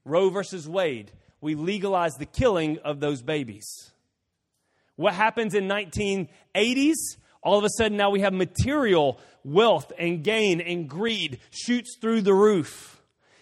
Roe 0.05 0.29
versus 0.29 0.69
Wade. 0.69 1.11
We 1.41 1.55
legalize 1.55 2.13
the 2.13 2.25
killing 2.25 2.77
of 2.85 3.01
those 3.01 3.21
babies. 3.21 3.91
What 4.95 5.15
happens 5.15 5.53
in 5.53 5.67
1980s? 5.67 6.93
All 7.43 7.57
of 7.57 7.65
a 7.65 7.69
sudden 7.77 7.97
now 7.97 8.09
we 8.09 8.21
have 8.21 8.31
material 8.31 9.19
wealth 9.43 9.91
and 9.99 10.23
gain 10.23 10.61
and 10.61 10.89
greed 10.89 11.39
shoots 11.51 11.97
through 11.99 12.21
the 12.21 12.33
roof. 12.33 12.94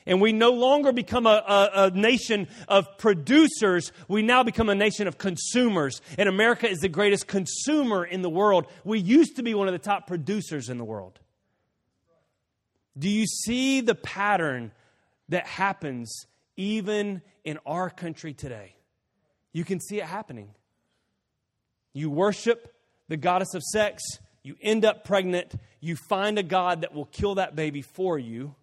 And 0.06 0.22
we 0.22 0.34
no 0.34 0.52
longer 0.52 0.92
become 0.92 1.26
a, 1.26 1.44
a, 1.48 1.70
a, 1.74 1.90
nation 1.92 2.48
of 2.68 2.98
producers. 2.98 3.92
We 4.08 4.22
now 4.22 4.44
become 4.44 4.70
a 4.70 4.76
nation 4.76 5.08
of 5.08 5.18
consumers. 5.18 6.02
And 6.18 6.28
America 6.28 6.70
is 6.70 6.80
the 6.80 6.90
greatest 6.90 7.28
consumer 7.28 8.04
in 8.04 8.22
the 8.22 8.30
world. 8.30 8.68
We 8.84 9.00
used 9.00 9.38
to 9.38 9.44
be 9.44 9.54
one 9.54 9.68
of 9.68 9.74
the 9.74 9.80
top 9.80 10.08
producers 10.08 10.70
in 10.70 10.78
the 10.78 10.84
world. 10.84 11.20
Do 12.98 13.10
you 13.10 13.26
see 13.26 13.82
the 13.82 13.96
pattern 13.96 14.72
that 15.30 15.48
happens 15.48 16.28
even 16.58 17.22
in 17.44 17.60
our 17.66 17.90
country 17.90 18.34
today? 18.34 18.76
You 19.52 19.64
can 19.64 19.80
see 19.80 20.00
it 20.00 20.06
happening. 20.06 20.50
You 21.94 22.10
worship 22.10 22.74
the 23.08 23.18
goddess 23.18 23.54
of 23.54 23.62
sex, 23.62 24.02
you 24.44 24.56
end 24.62 24.86
up 24.86 25.04
pregnant, 25.04 25.54
you 25.80 25.96
find 26.10 26.38
a 26.38 26.44
God 26.44 26.82
that 26.82 26.94
will 26.94 27.06
kill 27.06 27.36
that 27.36 27.56
baby 27.56 27.82
for 27.82 28.18
you, 28.18 28.56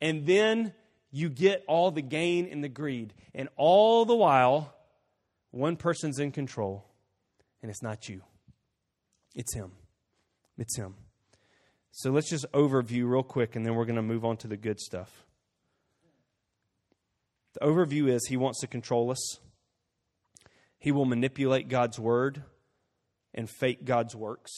and 0.00 0.26
then 0.26 0.72
you 1.10 1.28
get 1.28 1.64
all 1.66 1.90
the 1.90 2.02
gain 2.02 2.48
and 2.50 2.62
the 2.62 2.68
greed. 2.68 3.14
And 3.34 3.48
all 3.56 4.04
the 4.04 4.14
while, 4.14 4.74
one 5.50 5.76
person's 5.76 6.18
in 6.18 6.32
control, 6.32 6.84
and 7.62 7.70
it's 7.70 7.82
not 7.82 8.08
you, 8.08 8.22
it's 9.34 9.54
him. 9.54 9.72
It's 10.58 10.76
him. 10.76 10.96
So 11.92 12.10
let's 12.10 12.28
just 12.28 12.46
overview 12.52 13.08
real 13.08 13.22
quick, 13.22 13.56
and 13.56 13.64
then 13.64 13.74
we're 13.74 13.84
going 13.84 13.96
to 13.96 14.02
move 14.02 14.24
on 14.24 14.36
to 14.38 14.48
the 14.48 14.56
good 14.56 14.80
stuff. 14.80 15.24
The 17.54 17.60
overview 17.60 18.08
is 18.08 18.26
he 18.26 18.36
wants 18.36 18.60
to 18.60 18.66
control 18.66 19.10
us. 19.10 19.38
He 20.78 20.92
will 20.92 21.06
manipulate 21.06 21.68
God's 21.68 21.98
word 21.98 22.42
and 23.34 23.48
fake 23.48 23.84
God's 23.84 24.14
works. 24.14 24.52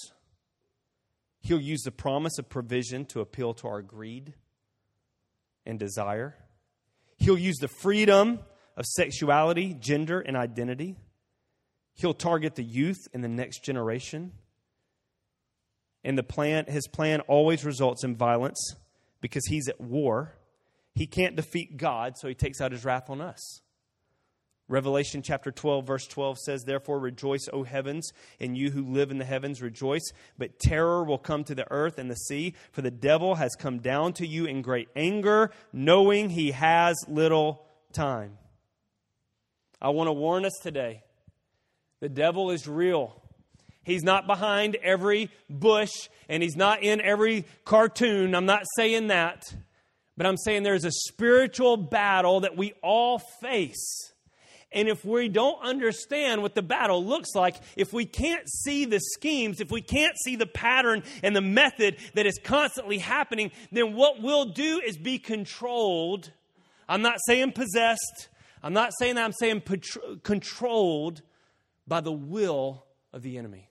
He'll 1.41 1.61
use 1.61 1.83
the 1.83 1.91
promise 1.91 2.39
of 2.39 2.49
provision 2.49 3.07
to 3.07 3.21
appeal 3.21 3.55
to 3.55 3.69
our 3.69 3.83
greed 3.83 4.35
and 5.67 5.79
desire. 5.79 6.37
He'll 7.17 7.39
use 7.39 7.59
the 7.59 7.69
freedom 7.69 8.41
of 8.77 8.87
sexuality, 8.87 9.75
gender, 9.79 10.21
and 10.21 10.37
identity. 10.37 10.97
He'll 11.95 12.15
target 12.15 12.55
the 12.55 12.65
youth 12.65 13.09
and 13.13 13.23
the 13.23 13.29
next 13.29 13.65
generation. 13.65 14.33
And 16.03 16.17
the 16.17 16.23
plan, 16.23 16.65
his 16.67 16.89
plan 16.89 17.21
always 17.23 17.65
results 17.65 18.05
in 18.05 18.17
violence 18.17 18.75
because 19.21 19.47
he's 19.47 19.69
at 19.69 19.81
war. 19.81 20.35
He 20.95 21.07
can't 21.07 21.37
defeat 21.37 21.77
God, 21.77 22.17
so 22.17 22.27
he 22.27 22.35
takes 22.35 22.61
out 22.61 22.73
his 22.73 22.85
wrath 22.85 23.11
on 23.11 23.21
us. 23.21 23.61
Revelation 24.71 25.21
chapter 25.21 25.51
12, 25.51 25.85
verse 25.85 26.07
12 26.07 26.39
says, 26.39 26.63
Therefore 26.63 27.01
rejoice, 27.01 27.49
O 27.53 27.65
heavens, 27.65 28.13
and 28.39 28.57
you 28.57 28.71
who 28.71 28.85
live 28.85 29.11
in 29.11 29.19
the 29.19 29.25
heavens 29.25 29.61
rejoice. 29.61 30.13
But 30.39 30.61
terror 30.61 31.03
will 31.03 31.19
come 31.19 31.43
to 31.45 31.57
the 31.57 31.67
earth 31.73 31.99
and 31.99 32.09
the 32.09 32.15
sea, 32.15 32.55
for 32.71 32.81
the 32.81 32.91
devil 32.93 33.35
has 33.35 33.57
come 33.57 33.81
down 33.81 34.13
to 34.15 34.27
you 34.27 34.45
in 34.45 34.63
great 34.63 34.89
anger, 34.95 35.51
knowing 35.73 36.31
he 36.31 36.53
has 36.53 36.95
little 37.09 37.67
time. 37.93 38.39
I 39.83 39.89
want 39.89 40.07
to 40.07 40.13
warn 40.13 40.45
us 40.45 40.57
today 40.63 41.03
the 41.99 42.09
devil 42.09 42.53
is 42.53 42.69
real. 42.69 43.21
He's 43.83 44.05
not 44.05 44.29
behind 44.29 44.77
every 44.77 45.33
bush, 45.49 46.09
and 46.29 46.45
he's 46.45 46.55
not 46.55 46.85
in 46.85 47.01
every 47.01 47.45
cartoon. 47.65 48.37
I'm 48.37 48.47
not 48.47 48.63
saying 48.77 49.09
that. 49.09 49.53
But 50.17 50.27
I'm 50.27 50.37
saying 50.37 50.63
there's 50.63 50.85
a 50.85 50.93
spiritual 50.93 51.77
battle 51.77 52.41
that 52.41 52.57
we 52.57 52.75
all 52.83 53.21
face 53.41 54.10
and 54.73 54.89
if 54.89 55.05
we 55.05 55.29
don't 55.29 55.61
understand 55.63 56.43
what 56.43 56.55
the 56.55 56.63
battle 56.63 57.05
looks 57.05 57.35
like, 57.35 57.57
if 57.77 57.93
we 57.93 58.05
can't 58.05 58.49
see 58.49 58.85
the 58.85 59.01
schemes, 59.01 59.61
if 59.61 59.71
we 59.71 59.83
can't 59.83 60.17
see 60.25 60.37
the 60.37 60.47
pattern 60.47 61.03
and 61.23 61.35
the 61.35 61.41
method 61.41 61.97
that 62.15 62.25
is 62.25 62.39
constantly 62.43 62.99
happening, 62.99 63.51
then 63.73 63.95
what 63.95 64.23
we'll 64.23 64.47
do 64.47 64.81
is 64.85 64.97
be 64.97 65.19
controlled. 65.19 66.31
I'm 66.89 67.03
not 67.03 67.19
saying 67.27 67.53
possessed. 67.53 68.29
I'm 68.63 68.73
not 68.73 68.93
saying 68.99 69.17
that. 69.17 69.25
I'm 69.25 69.33
saying 69.33 69.63
patro- 69.63 70.17
controlled 70.23 71.23
by 71.89 72.01
the 72.01 72.13
will 72.13 72.85
of 73.13 73.23
the 73.23 73.39
enemy. 73.39 73.71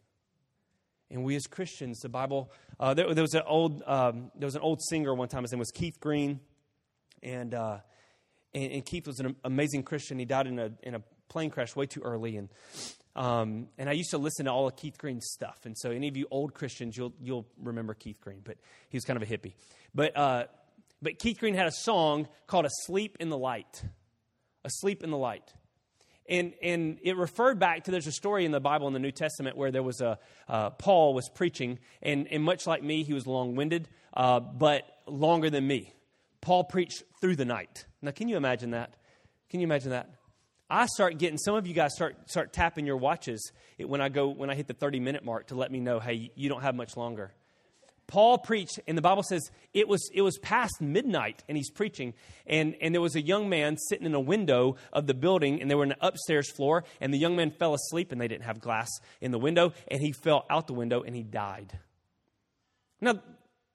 And 1.09 1.23
we 1.23 1.35
as 1.35 1.47
Christians, 1.47 1.99
the 2.01 2.09
Bible, 2.09 2.51
uh, 2.77 2.93
there, 2.93 3.13
there, 3.13 3.23
was 3.23 3.33
an 3.33 3.43
old, 3.47 3.81
um, 3.87 4.31
there 4.35 4.47
was 4.47 4.55
an 4.55 4.61
old 4.61 4.81
singer 4.81 5.13
one 5.13 5.29
time. 5.29 5.43
His 5.43 5.51
name 5.51 5.59
was 5.59 5.71
Keith 5.71 5.99
Green, 5.99 6.41
and 7.23 7.53
uh, 7.53 7.77
and, 8.53 8.71
and, 8.71 8.85
Keith 8.85 9.07
was 9.07 9.19
an 9.19 9.35
amazing 9.43 9.83
Christian. 9.83 10.19
He 10.19 10.25
died 10.25 10.47
in 10.47 10.59
a, 10.59 10.71
in 10.83 10.95
a 10.95 11.01
plane 11.27 11.49
crash 11.49 11.75
way 11.75 11.85
too 11.85 12.01
early. 12.01 12.37
And, 12.37 12.49
um, 13.15 13.67
and 13.77 13.89
I 13.89 13.93
used 13.93 14.11
to 14.11 14.17
listen 14.17 14.45
to 14.45 14.51
all 14.51 14.67
of 14.67 14.75
Keith 14.75 14.97
Green's 14.97 15.27
stuff. 15.31 15.59
And 15.65 15.77
so, 15.77 15.91
any 15.91 16.07
of 16.07 16.17
you 16.17 16.27
old 16.31 16.53
Christians, 16.53 16.97
you'll, 16.97 17.13
you'll 17.21 17.45
remember 17.61 17.93
Keith 17.93 18.19
Green, 18.21 18.41
but 18.43 18.57
he 18.89 18.97
was 18.97 19.05
kind 19.05 19.21
of 19.21 19.29
a 19.29 19.31
hippie. 19.31 19.53
But, 19.93 20.17
uh, 20.17 20.45
but 21.01 21.19
Keith 21.19 21.39
Green 21.39 21.55
had 21.55 21.67
a 21.67 21.71
song 21.71 22.27
called 22.47 22.65
Asleep 22.65 23.17
in 23.19 23.29
the 23.29 23.37
Light. 23.37 23.83
Asleep 24.63 25.03
in 25.03 25.11
the 25.11 25.17
Light. 25.17 25.53
And, 26.27 26.53
and 26.61 26.99
it 27.01 27.17
referred 27.17 27.57
back 27.57 27.85
to 27.85 27.91
there's 27.91 28.05
a 28.05 28.11
story 28.11 28.45
in 28.45 28.51
the 28.51 28.59
Bible 28.59 28.85
in 28.85 28.93
the 28.93 28.99
New 28.99 29.11
Testament 29.11 29.57
where 29.57 29.71
there 29.71 29.81
was 29.81 29.99
a 29.99 30.19
uh, 30.47 30.69
Paul 30.69 31.15
was 31.15 31.27
preaching, 31.27 31.79
and, 32.03 32.27
and 32.27 32.43
much 32.43 32.67
like 32.67 32.83
me, 32.83 33.03
he 33.03 33.13
was 33.13 33.25
long 33.25 33.55
winded, 33.55 33.87
uh, 34.13 34.39
but 34.39 34.83
longer 35.07 35.49
than 35.49 35.65
me. 35.65 35.93
Paul 36.41 36.63
preached 36.63 37.03
through 37.21 37.35
the 37.35 37.45
night. 37.45 37.85
Now, 38.01 38.11
can 38.11 38.29
you 38.29 38.37
imagine 38.37 38.71
that? 38.71 38.95
Can 39.49 39.59
you 39.59 39.65
imagine 39.65 39.91
that? 39.91 40.09
I 40.69 40.85
start 40.85 41.17
getting 41.17 41.37
some 41.37 41.55
of 41.55 41.65
you 41.65 41.73
guys 41.73 41.93
start 41.95 42.29
start 42.29 42.53
tapping 42.53 42.85
your 42.85 42.97
watches 42.97 43.51
when 43.79 44.01
I 44.01 44.09
go 44.09 44.29
when 44.29 44.51
I 44.51 44.55
hit 44.55 44.67
the 44.67 44.73
30 44.73 44.99
minute 44.99 45.25
mark 45.25 45.47
to 45.47 45.55
let 45.55 45.71
me 45.71 45.79
know, 45.79 45.99
hey, 45.99 46.31
you 46.35 46.47
don't 46.47 46.61
have 46.61 46.75
much 46.75 46.95
longer. 46.95 47.33
Paul 48.05 48.39
preached, 48.39 48.79
and 48.87 48.97
the 48.97 49.03
Bible 49.03 49.21
says 49.21 49.51
it 49.73 49.87
was 49.87 50.09
it 50.13 50.23
was 50.23 50.37
past 50.39 50.81
midnight, 50.81 51.43
and 51.47 51.55
he's 51.57 51.69
preaching, 51.69 52.13
and 52.47 52.75
and 52.81 52.93
there 52.93 53.01
was 53.01 53.15
a 53.15 53.21
young 53.21 53.49
man 53.49 53.77
sitting 53.77 54.05
in 54.05 54.15
a 54.15 54.19
window 54.19 54.77
of 54.91 55.05
the 55.05 55.13
building, 55.13 55.61
and 55.61 55.69
they 55.69 55.75
were 55.75 55.83
in 55.83 55.89
the 55.89 56.05
upstairs 56.05 56.51
floor, 56.51 56.83
and 56.99 57.13
the 57.13 57.19
young 57.19 57.35
man 57.35 57.51
fell 57.51 57.75
asleep, 57.75 58.11
and 58.11 58.19
they 58.19 58.27
didn't 58.27 58.45
have 58.45 58.59
glass 58.59 58.89
in 59.21 59.31
the 59.31 59.37
window, 59.37 59.73
and 59.87 60.01
he 60.01 60.11
fell 60.11 60.45
out 60.49 60.65
the 60.65 60.73
window, 60.73 61.01
and 61.01 61.15
he 61.15 61.21
died. 61.21 61.77
Now 62.99 63.21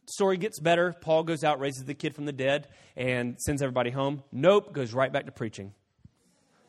story 0.07 0.37
gets 0.37 0.59
better. 0.61 0.95
Paul 1.01 1.25
goes 1.25 1.45
out, 1.45 1.61
raises 1.61 1.85
the 1.85 1.95
kid 1.95 2.15
from 2.15 2.27
the 2.27 2.33
dead, 2.33 2.69
and 2.97 3.39
sends 3.41 3.63
everybody 3.63 3.91
home. 3.91 4.23
Nope, 4.33 4.73
goes 4.73 4.93
right 4.93 5.13
back 5.13 5.27
to 5.27 5.33
preaching. 5.33 5.73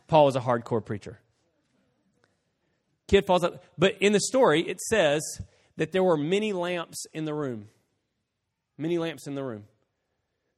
Paul 0.07 0.25
was 0.25 0.35
a 0.35 0.41
hardcore 0.41 0.83
preacher. 0.83 1.19
Kid 3.07 3.25
falls 3.25 3.43
out. 3.43 3.61
But 3.77 3.97
in 3.99 4.13
the 4.13 4.19
story, 4.19 4.61
it 4.61 4.79
says 4.81 5.21
that 5.77 5.91
there 5.91 6.03
were 6.03 6.17
many 6.17 6.53
lamps 6.53 7.05
in 7.13 7.25
the 7.25 7.33
room. 7.33 7.69
Many 8.77 8.97
lamps 8.97 9.27
in 9.27 9.35
the 9.35 9.43
room. 9.43 9.65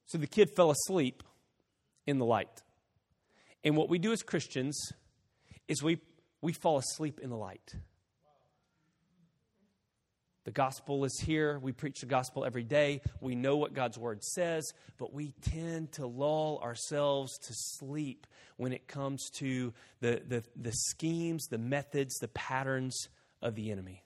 So 0.06 0.18
the 0.18 0.26
kid 0.26 0.50
fell 0.56 0.70
asleep 0.70 1.22
in 2.06 2.18
the 2.18 2.24
light. 2.24 2.62
And 3.64 3.76
what 3.76 3.88
we 3.88 3.98
do 3.98 4.12
as 4.12 4.22
Christians 4.22 4.92
is 5.66 5.82
we, 5.82 5.98
we 6.40 6.52
fall 6.52 6.78
asleep 6.78 7.20
in 7.20 7.30
the 7.30 7.36
light. 7.36 7.74
The 10.48 10.52
gospel 10.52 11.04
is 11.04 11.20
here. 11.20 11.58
We 11.58 11.72
preach 11.72 12.00
the 12.00 12.06
gospel 12.06 12.42
every 12.42 12.64
day. 12.64 13.02
We 13.20 13.34
know 13.34 13.58
what 13.58 13.74
God's 13.74 13.98
word 13.98 14.24
says, 14.24 14.72
but 14.96 15.12
we 15.12 15.34
tend 15.42 15.92
to 15.92 16.06
lull 16.06 16.58
ourselves 16.64 17.36
to 17.40 17.52
sleep 17.52 18.26
when 18.56 18.72
it 18.72 18.88
comes 18.88 19.28
to 19.40 19.74
the, 20.00 20.22
the, 20.26 20.42
the 20.56 20.72
schemes, 20.72 21.48
the 21.48 21.58
methods, 21.58 22.14
the 22.14 22.28
patterns 22.28 23.10
of 23.42 23.56
the 23.56 23.70
enemy. 23.70 24.04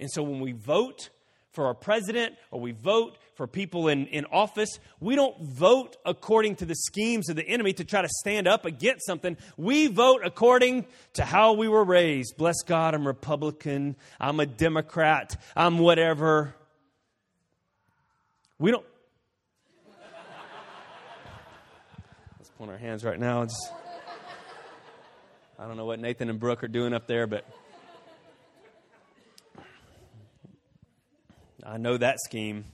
And 0.00 0.10
so 0.10 0.24
when 0.24 0.40
we 0.40 0.50
vote, 0.50 1.10
for 1.52 1.66
our 1.66 1.74
president 1.74 2.34
or 2.50 2.60
we 2.60 2.72
vote 2.72 3.18
for 3.34 3.46
people 3.46 3.88
in, 3.88 4.06
in 4.06 4.24
office, 4.26 4.78
we 5.00 5.14
don't 5.14 5.40
vote 5.40 5.96
according 6.04 6.56
to 6.56 6.64
the 6.64 6.74
schemes 6.74 7.28
of 7.28 7.36
the 7.36 7.46
enemy 7.48 7.72
to 7.72 7.84
try 7.84 8.02
to 8.02 8.08
stand 8.20 8.48
up 8.48 8.64
against 8.64 9.06
something. 9.06 9.36
We 9.56 9.86
vote 9.86 10.22
according 10.24 10.86
to 11.14 11.24
how 11.24 11.52
we 11.52 11.68
were 11.68 11.84
raised. 11.84 12.36
Bless 12.36 12.62
God, 12.66 12.94
I'm 12.94 13.06
Republican, 13.06 13.96
I'm 14.18 14.40
a 14.40 14.46
Democrat, 14.46 15.40
I'm 15.56 15.78
whatever. 15.78 16.54
We 18.58 18.72
don't. 18.72 18.84
Let's 22.38 22.50
point 22.58 22.70
our 22.72 22.76
hands 22.76 23.04
right 23.04 23.20
now. 23.20 23.46
I 25.60 25.66
don't 25.66 25.76
know 25.76 25.86
what 25.86 26.00
Nathan 26.00 26.28
and 26.28 26.40
Brooke 26.40 26.64
are 26.64 26.68
doing 26.68 26.92
up 26.92 27.06
there, 27.06 27.26
but. 27.26 27.44
I 31.68 31.76
know 31.76 31.98
that 31.98 32.18
scheme. 32.20 32.64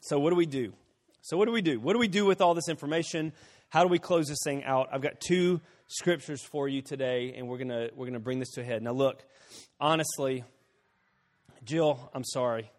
So, 0.00 0.18
what 0.18 0.30
do 0.30 0.36
we 0.36 0.46
do? 0.46 0.72
So, 1.20 1.36
what 1.36 1.44
do 1.44 1.52
we 1.52 1.60
do? 1.60 1.78
What 1.78 1.92
do 1.92 1.98
we 1.98 2.08
do 2.08 2.24
with 2.24 2.40
all 2.40 2.54
this 2.54 2.68
information? 2.68 3.32
How 3.68 3.82
do 3.82 3.88
we 3.88 3.98
close 3.98 4.26
this 4.26 4.38
thing 4.42 4.64
out? 4.64 4.88
I've 4.90 5.02
got 5.02 5.20
two 5.20 5.60
scriptures 5.86 6.42
for 6.42 6.66
you 6.66 6.80
today, 6.80 7.34
and 7.36 7.48
we're 7.48 7.58
gonna 7.58 7.90
we're 7.94 8.06
gonna 8.06 8.20
bring 8.20 8.38
this 8.38 8.52
to 8.52 8.62
a 8.62 8.64
head. 8.64 8.82
Now, 8.82 8.92
look, 8.92 9.22
honestly, 9.78 10.44
Jill, 11.64 12.10
I'm 12.14 12.24
sorry. 12.24 12.70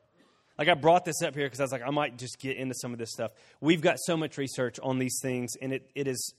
Like 0.58 0.68
I 0.68 0.74
brought 0.74 1.06
this 1.06 1.22
up 1.22 1.36
here 1.36 1.46
because 1.46 1.60
I 1.60 1.64
was 1.64 1.72
like, 1.72 1.84
I 1.86 1.92
might 1.92 2.18
just 2.18 2.40
get 2.40 2.58
into 2.58 2.74
some 2.82 2.94
of 2.94 3.00
this 3.00 3.12
stuff. 3.12 3.32
We've 3.62 3.82
got 3.82 3.98
so 4.00 4.18
much 4.18 4.40
research 4.40 4.80
on 4.82 4.98
these 4.98 5.20
things, 5.22 5.52
and 5.62 5.72
it, 5.72 5.92
it 5.94 6.08
is 6.08 6.34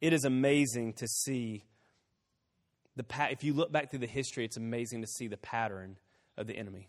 it 0.00 0.14
is 0.14 0.24
amazing 0.24 0.94
to 0.94 1.06
see 1.06 1.64
the 2.96 3.04
pa- 3.04 3.28
if 3.30 3.44
you 3.44 3.52
look 3.52 3.70
back 3.70 3.90
through 3.90 4.00
the 4.00 4.06
history, 4.06 4.46
it's 4.46 4.56
amazing 4.56 5.02
to 5.02 5.06
see 5.06 5.28
the 5.28 5.36
pattern 5.36 5.98
of 6.38 6.46
the 6.46 6.56
enemy. 6.56 6.88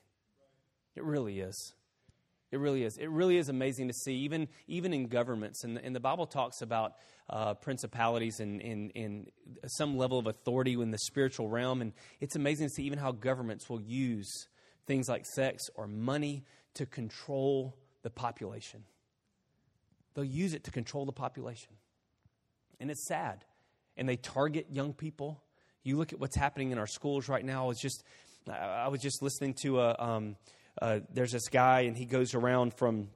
It 0.96 1.04
really 1.04 1.40
is. 1.40 1.74
It 2.52 2.60
really 2.60 2.84
is. 2.84 2.98
It 2.98 3.10
really 3.10 3.38
is 3.38 3.48
amazing 3.48 3.88
to 3.88 3.94
see, 3.94 4.14
even, 4.16 4.50
even 4.68 4.94
in 4.94 5.08
governments. 5.08 5.64
And, 5.64 5.78
and 5.78 5.96
the 5.96 6.02
Bible 6.02 6.28
talks 6.28 6.62
about 6.62 6.94
uh, 7.30 7.54
principalities 7.54 8.42
and, 8.42 9.32
some 9.68 9.98
level 9.98 10.20
of 10.20 10.28
authority 10.28 10.74
in 10.74 10.92
the 10.92 10.98
spiritual 10.98 11.48
realm. 11.48 11.82
And 11.82 11.94
it's 12.20 12.36
amazing 12.36 12.68
to 12.68 12.74
see 12.74 12.84
even 12.84 13.00
how 13.00 13.14
governments 13.14 13.70
will 13.70 13.82
use 13.82 14.48
things 14.86 15.08
like 15.08 15.26
sex 15.26 15.64
or 15.76 15.88
money 15.88 16.44
to 16.74 16.86
control 16.86 17.78
the 18.04 18.10
population. 18.10 18.84
They'll 20.14 20.26
use 20.26 20.54
it 20.54 20.66
to 20.66 20.72
control 20.72 21.06
the 21.06 21.14
population. 21.14 21.72
And 22.82 22.92
it's 22.92 23.08
sad. 23.08 23.46
And 23.96 24.10
they 24.10 24.18
target 24.18 24.68
young 24.70 24.92
people. 24.92 25.42
You 25.84 25.98
look 25.98 26.12
at 26.12 26.20
what's 26.20 26.36
happening 26.36 26.72
in 26.72 26.78
our 26.78 26.88
schools 26.88 27.30
right 27.30 27.46
now. 27.46 27.70
It's 27.70 27.82
just, 27.82 28.04
I 28.50 28.90
was 28.90 29.00
just 29.00 29.22
listening 29.22 29.56
to 29.62 29.80
a. 29.80 29.96
Um, 29.98 30.36
uh, 30.82 31.00
there's 31.14 31.32
this 31.32 31.48
guy, 31.50 31.82
and 31.82 31.96
he 31.96 32.06
goes 32.06 32.34
around 32.34 32.74
from 32.74 33.10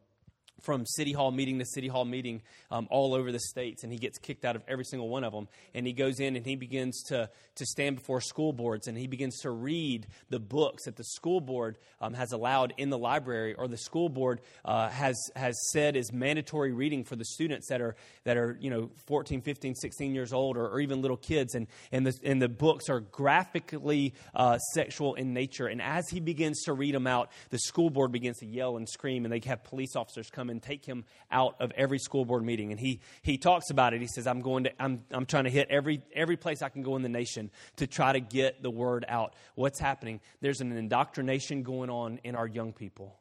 from 0.66 0.86
city 0.86 1.14
hall 1.14 1.32
meeting 1.32 1.60
to 1.60 1.66
city 1.66 1.88
hall 1.88 2.04
meeting 2.04 2.42
um, 2.72 2.88
all 2.90 3.14
over 3.14 3.32
the 3.32 3.40
states, 3.40 3.84
and 3.84 3.94
he 3.94 4.00
gets 4.00 4.18
kicked 4.18 4.44
out 4.44 4.56
of 4.56 4.64
every 4.68 4.84
single 4.84 5.08
one 5.08 5.24
of 5.24 5.32
them. 5.32 5.48
And 5.74 5.86
he 5.86 5.94
goes 5.94 6.20
in 6.20 6.36
and 6.36 6.46
he 6.46 6.56
begins 6.56 7.04
to, 7.04 7.30
to 7.56 7.66
stand 7.66 7.98
before 7.98 8.20
school 8.22 8.52
boards 8.52 8.88
and 8.88 8.98
he 8.98 9.08
begins 9.08 9.40
to 9.42 9.52
read 9.52 10.08
the 10.30 10.40
books 10.40 10.86
that 10.86 10.96
the 10.96 11.04
school 11.04 11.40
board 11.40 11.78
um, 12.02 12.14
has 12.14 12.32
allowed 12.32 12.74
in 12.78 12.90
the 12.90 12.98
library 12.98 13.54
or 13.54 13.68
the 13.68 13.78
school 13.78 14.10
board 14.10 14.42
uh, 14.64 14.90
has, 14.90 15.16
has 15.36 15.56
said 15.72 15.96
is 15.96 16.12
mandatory 16.12 16.72
reading 16.72 17.04
for 17.04 17.16
the 17.16 17.26
students 17.26 17.68
that 17.70 17.82
are, 17.82 17.96
that 18.24 18.38
are 18.38 18.58
you 18.60 18.70
know, 18.70 18.90
14, 19.06 19.42
15, 19.42 19.76
16 19.76 20.16
years 20.16 20.34
old 20.34 20.58
or, 20.58 20.68
or 20.68 20.80
even 20.80 21.02
little 21.02 21.18
kids. 21.18 21.56
And, 21.56 21.68
and, 21.92 22.08
the, 22.08 22.14
and 22.24 22.42
the 22.42 22.50
books 22.50 22.90
are 22.90 23.00
graphically 23.00 24.14
uh, 24.34 24.58
sexual 24.58 25.16
in 25.16 25.34
nature. 25.34 25.68
And 25.68 25.82
as 25.82 26.10
he 26.10 26.20
begins 26.20 26.64
to 26.64 26.74
read 26.74 26.96
them 26.96 27.08
out, 27.08 27.30
the 27.50 27.60
school 27.60 27.90
board 27.90 28.12
begins 28.12 28.40
to 28.40 28.46
yell 28.46 28.78
and 28.78 28.88
scream, 28.88 29.26
and 29.26 29.34
they 29.34 29.42
have 29.48 29.64
police 29.64 29.96
officers 29.96 30.30
come 30.30 30.50
and 30.56 30.64
take 30.64 30.86
him 30.86 31.04
out 31.30 31.56
of 31.60 31.72
every 31.76 32.00
school 32.00 32.24
board 32.24 32.44
meeting. 32.44 32.72
And 32.72 32.80
he, 32.80 33.02
he 33.22 33.38
talks 33.38 33.70
about 33.70 33.94
it. 33.94 34.00
He 34.02 34.08
says, 34.08 34.26
I'm 34.26 34.42
going 34.42 34.64
to, 34.64 34.72
I'm, 34.82 35.04
I'm 35.12 35.26
trying 35.26 35.44
to 35.44 35.50
hit 35.50 35.68
every, 35.70 36.02
every 36.14 36.38
place 36.38 36.62
I 36.62 36.70
can 36.70 36.82
go 36.82 36.96
in 36.96 37.02
the 37.02 37.10
nation 37.10 37.52
to 37.76 37.88
try 37.88 38.14
to 38.14 38.22
get 38.22 38.64
the 38.64 38.72
word 38.72 39.06
out. 39.10 39.34
What's 39.56 39.80
happening? 39.80 40.22
There's 40.40 40.62
an 40.62 40.72
indoctrination 40.72 41.64
going 41.64 41.90
on 41.90 42.20
in 42.24 42.36
our 42.36 42.48
young 42.48 42.72
people. 42.72 43.20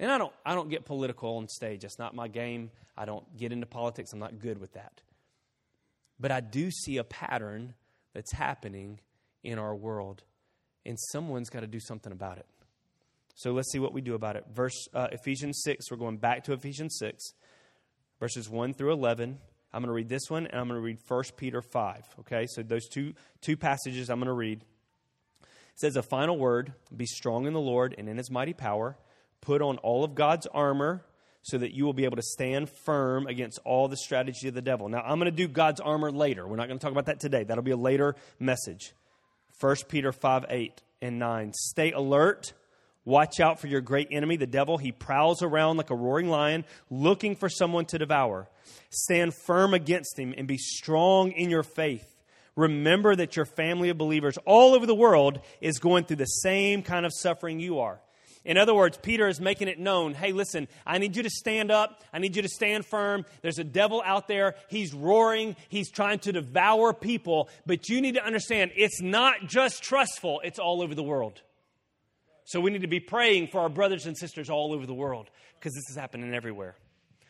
And 0.00 0.10
I 0.10 0.18
don't, 0.18 0.32
I 0.44 0.54
don't 0.54 0.70
get 0.70 0.84
political 0.86 1.36
on 1.36 1.46
stage. 1.46 1.82
That's 1.82 1.98
not 1.98 2.14
my 2.14 2.26
game. 2.26 2.70
I 2.96 3.04
don't 3.04 3.24
get 3.36 3.52
into 3.52 3.66
politics. 3.66 4.12
I'm 4.12 4.18
not 4.18 4.40
good 4.40 4.58
with 4.58 4.72
that. 4.72 5.02
But 6.18 6.32
I 6.32 6.40
do 6.40 6.70
see 6.70 6.96
a 6.96 7.04
pattern 7.04 7.74
that's 8.14 8.32
happening 8.32 9.00
in 9.44 9.58
our 9.58 9.74
world. 9.74 10.22
And 10.86 10.98
someone's 11.12 11.50
got 11.50 11.60
to 11.60 11.66
do 11.66 11.80
something 11.80 12.12
about 12.12 12.38
it. 12.38 12.46
So 13.40 13.52
let's 13.52 13.72
see 13.72 13.78
what 13.78 13.94
we 13.94 14.02
do 14.02 14.14
about 14.14 14.36
it. 14.36 14.44
Verse 14.54 14.86
uh, 14.92 15.08
Ephesians 15.12 15.62
6, 15.64 15.90
we're 15.90 15.96
going 15.96 16.18
back 16.18 16.44
to 16.44 16.52
Ephesians 16.52 16.98
6, 16.98 17.32
verses 18.20 18.50
1 18.50 18.74
through 18.74 18.92
11. 18.92 19.38
I'm 19.72 19.80
going 19.80 19.88
to 19.88 19.94
read 19.94 20.10
this 20.10 20.28
one, 20.28 20.46
and 20.46 20.60
I'm 20.60 20.68
going 20.68 20.78
to 20.78 20.84
read 20.84 20.98
1 21.08 21.22
Peter 21.38 21.62
5. 21.62 22.02
Okay, 22.18 22.46
so 22.46 22.62
those 22.62 22.86
two, 22.86 23.14
two 23.40 23.56
passages 23.56 24.10
I'm 24.10 24.18
going 24.18 24.26
to 24.26 24.34
read. 24.34 24.60
It 25.40 25.48
says, 25.76 25.96
A 25.96 26.02
final 26.02 26.36
word 26.36 26.74
be 26.94 27.06
strong 27.06 27.46
in 27.46 27.54
the 27.54 27.60
Lord 27.60 27.94
and 27.96 28.10
in 28.10 28.18
his 28.18 28.30
mighty 28.30 28.52
power. 28.52 28.98
Put 29.40 29.62
on 29.62 29.78
all 29.78 30.04
of 30.04 30.14
God's 30.14 30.46
armor 30.48 31.02
so 31.40 31.56
that 31.56 31.72
you 31.72 31.86
will 31.86 31.94
be 31.94 32.04
able 32.04 32.16
to 32.16 32.22
stand 32.22 32.68
firm 32.68 33.26
against 33.26 33.58
all 33.64 33.88
the 33.88 33.96
strategy 33.96 34.48
of 34.48 34.54
the 34.54 34.60
devil. 34.60 34.90
Now, 34.90 35.00
I'm 35.00 35.18
going 35.18 35.32
to 35.32 35.36
do 35.36 35.48
God's 35.48 35.80
armor 35.80 36.12
later. 36.12 36.46
We're 36.46 36.56
not 36.56 36.68
going 36.68 36.78
to 36.78 36.84
talk 36.84 36.92
about 36.92 37.06
that 37.06 37.20
today. 37.20 37.44
That'll 37.44 37.64
be 37.64 37.70
a 37.70 37.76
later 37.78 38.16
message. 38.38 38.92
1 39.60 39.76
Peter 39.88 40.12
5 40.12 40.44
8 40.50 40.82
and 41.00 41.18
9. 41.18 41.54
Stay 41.54 41.92
alert 41.92 42.52
Watch 43.10 43.40
out 43.40 43.58
for 43.58 43.66
your 43.66 43.80
great 43.80 44.06
enemy, 44.12 44.36
the 44.36 44.46
devil. 44.46 44.78
He 44.78 44.92
prowls 44.92 45.42
around 45.42 45.78
like 45.78 45.90
a 45.90 45.96
roaring 45.96 46.28
lion, 46.28 46.64
looking 46.90 47.34
for 47.34 47.48
someone 47.48 47.84
to 47.86 47.98
devour. 47.98 48.48
Stand 48.88 49.34
firm 49.34 49.74
against 49.74 50.16
him 50.16 50.32
and 50.38 50.46
be 50.46 50.58
strong 50.58 51.32
in 51.32 51.50
your 51.50 51.64
faith. 51.64 52.06
Remember 52.54 53.16
that 53.16 53.34
your 53.34 53.46
family 53.46 53.88
of 53.88 53.98
believers 53.98 54.38
all 54.46 54.76
over 54.76 54.86
the 54.86 54.94
world 54.94 55.40
is 55.60 55.80
going 55.80 56.04
through 56.04 56.18
the 56.18 56.24
same 56.24 56.84
kind 56.84 57.04
of 57.04 57.10
suffering 57.12 57.58
you 57.58 57.80
are. 57.80 58.00
In 58.44 58.56
other 58.56 58.76
words, 58.76 58.96
Peter 58.96 59.26
is 59.26 59.40
making 59.40 59.66
it 59.66 59.80
known 59.80 60.14
hey, 60.14 60.30
listen, 60.30 60.68
I 60.86 60.98
need 60.98 61.16
you 61.16 61.24
to 61.24 61.30
stand 61.30 61.72
up. 61.72 62.04
I 62.12 62.20
need 62.20 62.36
you 62.36 62.42
to 62.42 62.48
stand 62.48 62.86
firm. 62.86 63.26
There's 63.42 63.58
a 63.58 63.64
devil 63.64 64.04
out 64.06 64.28
there. 64.28 64.54
He's 64.68 64.94
roaring. 64.94 65.56
He's 65.68 65.90
trying 65.90 66.20
to 66.20 66.32
devour 66.32 66.94
people. 66.94 67.48
But 67.66 67.88
you 67.88 68.02
need 68.02 68.14
to 68.14 68.24
understand 68.24 68.70
it's 68.76 69.02
not 69.02 69.48
just 69.48 69.82
trustful, 69.82 70.42
it's 70.44 70.60
all 70.60 70.80
over 70.80 70.94
the 70.94 71.02
world. 71.02 71.42
So 72.50 72.60
we 72.60 72.72
need 72.72 72.82
to 72.82 72.88
be 72.88 72.98
praying 72.98 73.46
for 73.46 73.60
our 73.60 73.68
brothers 73.68 74.06
and 74.06 74.18
sisters 74.18 74.50
all 74.50 74.72
over 74.72 74.84
the 74.84 74.92
world 74.92 75.30
because 75.54 75.72
this 75.72 75.88
is 75.88 75.94
happening 75.94 76.34
everywhere. 76.34 76.74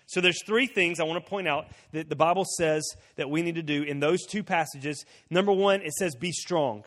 So 0.06 0.22
there's 0.22 0.42
three 0.46 0.66
things 0.66 0.98
I 0.98 1.04
want 1.04 1.22
to 1.22 1.28
point 1.28 1.46
out 1.46 1.66
that 1.92 2.08
the 2.08 2.16
Bible 2.16 2.46
says 2.56 2.82
that 3.16 3.28
we 3.28 3.42
need 3.42 3.56
to 3.56 3.62
do 3.62 3.82
in 3.82 4.00
those 4.00 4.24
two 4.24 4.42
passages. 4.42 5.04
Number 5.28 5.52
one, 5.52 5.82
it 5.82 5.92
says 5.92 6.14
be 6.14 6.32
strong. 6.32 6.84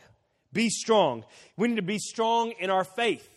Be 0.51 0.69
strong. 0.69 1.25
We 1.57 1.67
need 1.67 1.75
to 1.75 1.83
be 1.83 1.99
strong 1.99 2.53
in 2.59 2.71
our 2.71 2.83
faith. 2.83 3.29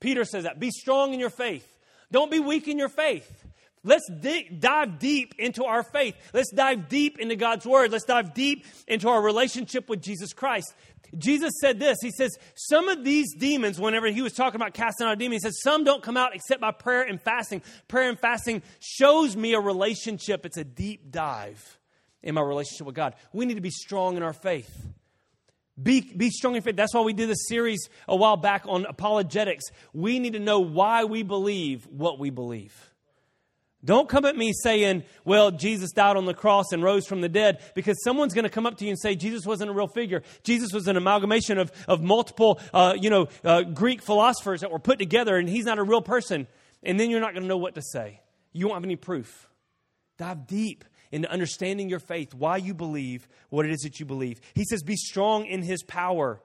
Peter 0.00 0.26
says 0.26 0.44
that. 0.44 0.60
Be 0.60 0.70
strong 0.70 1.14
in 1.14 1.18
your 1.18 1.30
faith. 1.30 1.66
Don't 2.12 2.30
be 2.30 2.38
weak 2.38 2.68
in 2.68 2.76
your 2.76 2.90
faith. 2.90 3.45
Let's 3.86 4.10
dig, 4.10 4.60
dive 4.60 4.98
deep 4.98 5.36
into 5.38 5.64
our 5.64 5.84
faith. 5.84 6.16
Let's 6.34 6.50
dive 6.50 6.88
deep 6.88 7.20
into 7.20 7.36
God's 7.36 7.64
Word. 7.64 7.92
Let's 7.92 8.04
dive 8.04 8.34
deep 8.34 8.66
into 8.88 9.08
our 9.08 9.22
relationship 9.22 9.88
with 9.88 10.02
Jesus 10.02 10.32
Christ. 10.32 10.74
Jesus 11.16 11.52
said 11.60 11.78
this 11.78 11.98
He 12.02 12.10
says, 12.10 12.36
Some 12.56 12.88
of 12.88 13.04
these 13.04 13.32
demons, 13.36 13.78
whenever 13.78 14.08
he 14.08 14.22
was 14.22 14.32
talking 14.32 14.60
about 14.60 14.74
casting 14.74 15.06
out 15.06 15.12
a 15.12 15.16
demon, 15.16 15.34
he 15.34 15.38
says, 15.38 15.62
Some 15.62 15.84
don't 15.84 16.02
come 16.02 16.16
out 16.16 16.34
except 16.34 16.60
by 16.60 16.72
prayer 16.72 17.02
and 17.02 17.22
fasting. 17.22 17.62
Prayer 17.86 18.08
and 18.08 18.18
fasting 18.18 18.62
shows 18.80 19.36
me 19.36 19.54
a 19.54 19.60
relationship, 19.60 20.44
it's 20.44 20.56
a 20.56 20.64
deep 20.64 21.12
dive 21.12 21.78
in 22.24 22.34
my 22.34 22.42
relationship 22.42 22.86
with 22.86 22.96
God. 22.96 23.14
We 23.32 23.46
need 23.46 23.54
to 23.54 23.60
be 23.60 23.70
strong 23.70 24.16
in 24.16 24.24
our 24.24 24.32
faith. 24.32 24.70
Be, 25.80 26.00
be 26.00 26.30
strong 26.30 26.56
in 26.56 26.62
faith. 26.62 26.74
That's 26.74 26.92
why 26.92 27.02
we 27.02 27.12
did 27.12 27.30
a 27.30 27.36
series 27.48 27.88
a 28.08 28.16
while 28.16 28.36
back 28.36 28.64
on 28.66 28.84
apologetics. 28.84 29.66
We 29.92 30.18
need 30.18 30.32
to 30.32 30.40
know 30.40 30.58
why 30.58 31.04
we 31.04 31.22
believe 31.22 31.86
what 31.86 32.18
we 32.18 32.30
believe. 32.30 32.74
Don't 33.86 34.08
come 34.08 34.26
at 34.26 34.36
me 34.36 34.52
saying, 34.52 35.04
well, 35.24 35.50
Jesus 35.50 35.92
died 35.92 36.16
on 36.16 36.26
the 36.26 36.34
cross 36.34 36.72
and 36.72 36.82
rose 36.82 37.06
from 37.06 37.22
the 37.22 37.28
dead, 37.28 37.62
because 37.74 37.96
someone's 38.02 38.34
going 38.34 38.44
to 38.44 38.50
come 38.50 38.66
up 38.66 38.76
to 38.78 38.84
you 38.84 38.90
and 38.90 39.00
say 39.00 39.14
Jesus 39.14 39.46
wasn't 39.46 39.70
a 39.70 39.72
real 39.72 39.88
figure. 39.88 40.22
Jesus 40.42 40.72
was 40.72 40.88
an 40.88 40.96
amalgamation 40.96 41.56
of, 41.56 41.72
of 41.88 42.02
multiple, 42.02 42.60
uh, 42.74 42.94
you 43.00 43.08
know, 43.08 43.28
uh, 43.44 43.62
Greek 43.62 44.02
philosophers 44.02 44.60
that 44.60 44.70
were 44.70 44.78
put 44.78 44.98
together, 44.98 45.36
and 45.36 45.48
he's 45.48 45.64
not 45.64 45.78
a 45.78 45.82
real 45.82 46.02
person. 46.02 46.46
And 46.82 47.00
then 47.00 47.10
you're 47.10 47.20
not 47.20 47.32
going 47.32 47.42
to 47.42 47.48
know 47.48 47.56
what 47.56 47.76
to 47.76 47.82
say. 47.82 48.20
You 48.52 48.66
won't 48.66 48.76
have 48.76 48.84
any 48.84 48.96
proof. 48.96 49.48
Dive 50.18 50.46
deep 50.46 50.84
into 51.12 51.30
understanding 51.30 51.88
your 51.88 52.00
faith, 52.00 52.34
why 52.34 52.56
you 52.56 52.74
believe 52.74 53.28
what 53.50 53.64
it 53.64 53.70
is 53.70 53.80
that 53.82 54.00
you 54.00 54.06
believe. 54.06 54.40
He 54.54 54.64
says, 54.64 54.82
be 54.82 54.96
strong 54.96 55.46
in 55.46 55.62
his 55.62 55.84
power. 55.84 56.40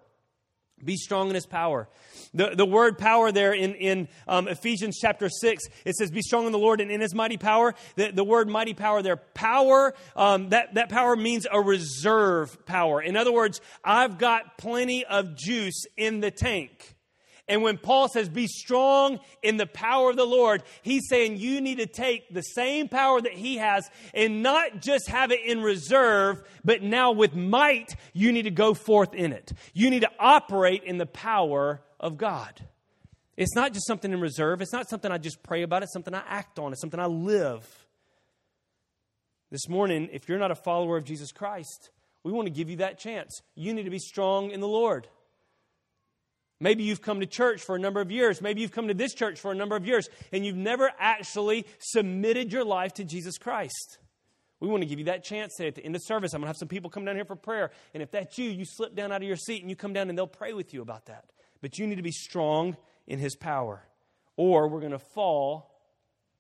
Be 0.84 0.96
strong 0.98 1.30
in 1.30 1.36
his 1.36 1.46
power. 1.46 1.88
The, 2.34 2.54
the 2.56 2.66
word 2.66 2.98
power 2.98 3.32
there 3.32 3.54
in, 3.54 3.74
in 3.76 4.08
um, 4.28 4.48
Ephesians 4.48 4.98
chapter 5.00 5.30
6, 5.30 5.64
it 5.86 5.96
says, 5.96 6.12
Be 6.12 6.22
strong 6.22 6.46
in 6.46 6.52
the 6.52 6.58
Lord 6.58 6.80
and 6.82 6.90
in 6.90 7.02
his 7.02 7.14
mighty 7.14 7.38
power. 7.38 7.76
The, 7.96 8.12
the 8.12 8.24
word 8.24 8.48
mighty 8.48 8.74
power 8.74 9.02
there, 9.02 9.18
power, 9.18 9.94
um, 10.16 10.50
that, 10.50 10.76
that 10.76 10.90
power 10.90 11.16
means 11.16 11.46
a 11.52 11.60
reserve 11.60 12.66
power. 12.66 13.02
In 13.02 13.18
other 13.18 13.32
words, 13.32 13.60
I've 13.84 14.18
got 14.18 14.58
plenty 14.58 15.06
of 15.06 15.36
juice 15.36 15.86
in 15.98 16.22
the 16.22 16.32
tank. 16.32 16.91
And 17.52 17.64
when 17.64 17.78
Paul 17.78 18.08
says, 18.08 18.30
be 18.30 18.48
strong 18.48 19.20
in 19.44 19.58
the 19.58 19.66
power 19.66 20.10
of 20.10 20.16
the 20.16 20.26
Lord, 20.26 20.64
he's 20.84 21.10
saying 21.10 21.36
you 21.36 21.60
need 21.60 21.80
to 21.80 21.86
take 21.86 22.34
the 22.34 22.44
same 22.44 22.88
power 22.88 23.20
that 23.20 23.34
he 23.34 23.58
has 23.58 23.90
and 24.14 24.42
not 24.42 24.82
just 24.82 25.10
have 25.10 25.34
it 25.34 25.42
in 25.46 25.62
reserve, 25.62 26.42
but 26.64 26.82
now 26.82 27.12
with 27.12 27.36
might, 27.36 27.94
you 28.14 28.32
need 28.32 28.44
to 28.44 28.52
go 28.52 28.74
forth 28.74 29.14
in 29.14 29.34
it. 29.34 29.52
You 29.74 29.90
need 29.90 30.00
to 30.00 30.12
operate 30.18 30.86
in 30.86 30.98
the 30.98 31.06
power 31.06 31.82
of 32.00 32.18
God. 32.18 32.66
It's 33.36 33.54
not 33.54 33.74
just 33.74 33.86
something 33.86 34.14
in 34.14 34.22
reserve, 34.22 34.62
it's 34.62 34.72
not 34.72 34.88
something 34.90 35.12
I 35.12 35.18
just 35.18 35.44
pray 35.44 35.64
about, 35.64 35.84
it's 35.84 35.92
something 35.92 36.14
I 36.14 36.24
act 36.26 36.58
on, 36.58 36.72
it's 36.72 36.80
something 36.80 37.02
I 37.02 37.08
live. 37.08 37.68
This 39.50 39.68
morning, 39.68 40.08
if 40.14 40.30
you're 40.30 40.40
not 40.40 40.52
a 40.52 40.56
follower 40.56 40.96
of 40.96 41.04
Jesus 41.04 41.34
Christ, 41.34 41.90
we 42.24 42.32
want 42.32 42.46
to 42.46 42.54
give 42.54 42.70
you 42.70 42.78
that 42.78 42.98
chance. 42.98 43.42
You 43.56 43.74
need 43.74 43.84
to 43.84 43.90
be 43.90 44.00
strong 44.00 44.52
in 44.52 44.62
the 44.62 44.70
Lord. 44.70 45.10
Maybe 46.62 46.84
you've 46.84 47.02
come 47.02 47.20
to 47.20 47.26
church 47.26 47.62
for 47.64 47.76
a 47.76 47.80
number 47.80 48.00
of 48.00 48.12
years. 48.12 48.40
Maybe 48.40 48.62
you've 48.62 48.72
come 48.72 48.88
to 48.88 48.94
this 48.94 49.16
church 49.16 49.40
for 49.40 49.52
a 49.52 49.56
number 49.56 49.76
of 49.76 49.86
years 49.86 50.08
and 50.32 50.46
you've 50.46 50.56
never 50.56 50.92
actually 51.00 51.66
submitted 51.80 52.54
your 52.54 52.64
life 52.64 52.94
to 52.94 53.04
Jesus 53.04 53.40
Christ. 53.40 53.98
We 54.60 54.68
want 54.68 54.84
to 54.84 54.88
give 54.88 55.00
you 55.00 55.06
that 55.06 55.24
chance 55.24 55.56
today 55.56 55.70
at 55.70 55.76
the 55.76 55.84
end 55.84 55.96
of 55.96 56.04
service. 56.06 56.34
I'm 56.34 56.42
going 56.42 56.46
to 56.46 56.50
have 56.50 56.58
some 56.58 56.68
people 56.68 56.92
come 56.92 57.04
down 57.04 57.16
here 57.16 57.26
for 57.26 57.36
prayer. 57.36 57.72
And 57.96 58.04
if 58.04 58.12
that's 58.12 58.38
you, 58.38 58.48
you 58.48 58.64
slip 58.64 58.96
down 58.96 59.12
out 59.12 59.24
of 59.24 59.28
your 59.28 59.36
seat 59.36 59.62
and 59.62 59.72
you 59.72 59.76
come 59.76 59.92
down 59.92 60.08
and 60.08 60.16
they'll 60.16 60.28
pray 60.28 60.54
with 60.54 60.72
you 60.72 60.84
about 60.84 61.08
that. 61.08 61.26
But 61.62 61.80
you 61.80 61.88
need 61.88 61.96
to 61.96 62.04
be 62.04 62.12
strong 62.12 62.78
in 63.08 63.18
His 63.18 63.36
power, 63.36 63.84
or 64.38 64.68
we're 64.68 64.80
going 64.80 64.92
to 64.92 65.00
fall 65.00 65.72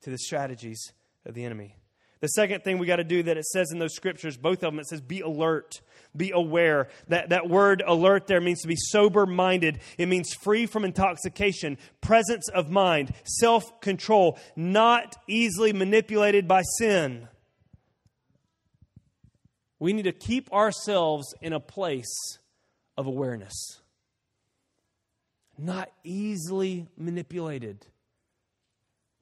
to 0.01 0.11
the 0.11 0.17
strategies 0.19 0.93
of 1.25 1.33
the 1.33 1.43
enemy. 1.43 1.75
The 2.21 2.27
second 2.27 2.63
thing 2.63 2.77
we 2.77 2.85
got 2.85 2.97
to 2.97 3.03
do 3.03 3.23
that 3.23 3.37
it 3.37 3.45
says 3.45 3.71
in 3.71 3.79
those 3.79 3.95
scriptures, 3.95 4.37
both 4.37 4.63
of 4.63 4.71
them, 4.71 4.79
it 4.79 4.85
says 4.85 5.01
be 5.01 5.21
alert, 5.21 5.81
be 6.15 6.31
aware. 6.31 6.87
That, 7.07 7.29
that 7.29 7.49
word 7.49 7.83
alert 7.85 8.27
there 8.27 8.39
means 8.39 8.61
to 8.61 8.67
be 8.67 8.75
sober 8.77 9.25
minded. 9.25 9.79
It 9.97 10.05
means 10.05 10.31
free 10.43 10.67
from 10.67 10.85
intoxication, 10.85 11.79
presence 11.99 12.47
of 12.49 12.69
mind, 12.69 13.13
self 13.25 13.81
control, 13.81 14.37
not 14.55 15.17
easily 15.27 15.73
manipulated 15.73 16.47
by 16.47 16.61
sin. 16.77 17.27
We 19.79 19.93
need 19.93 20.03
to 20.03 20.11
keep 20.11 20.53
ourselves 20.53 21.33
in 21.41 21.53
a 21.53 21.59
place 21.59 22.37
of 22.97 23.07
awareness, 23.07 23.81
not 25.57 25.89
easily 26.03 26.87
manipulated. 26.95 27.87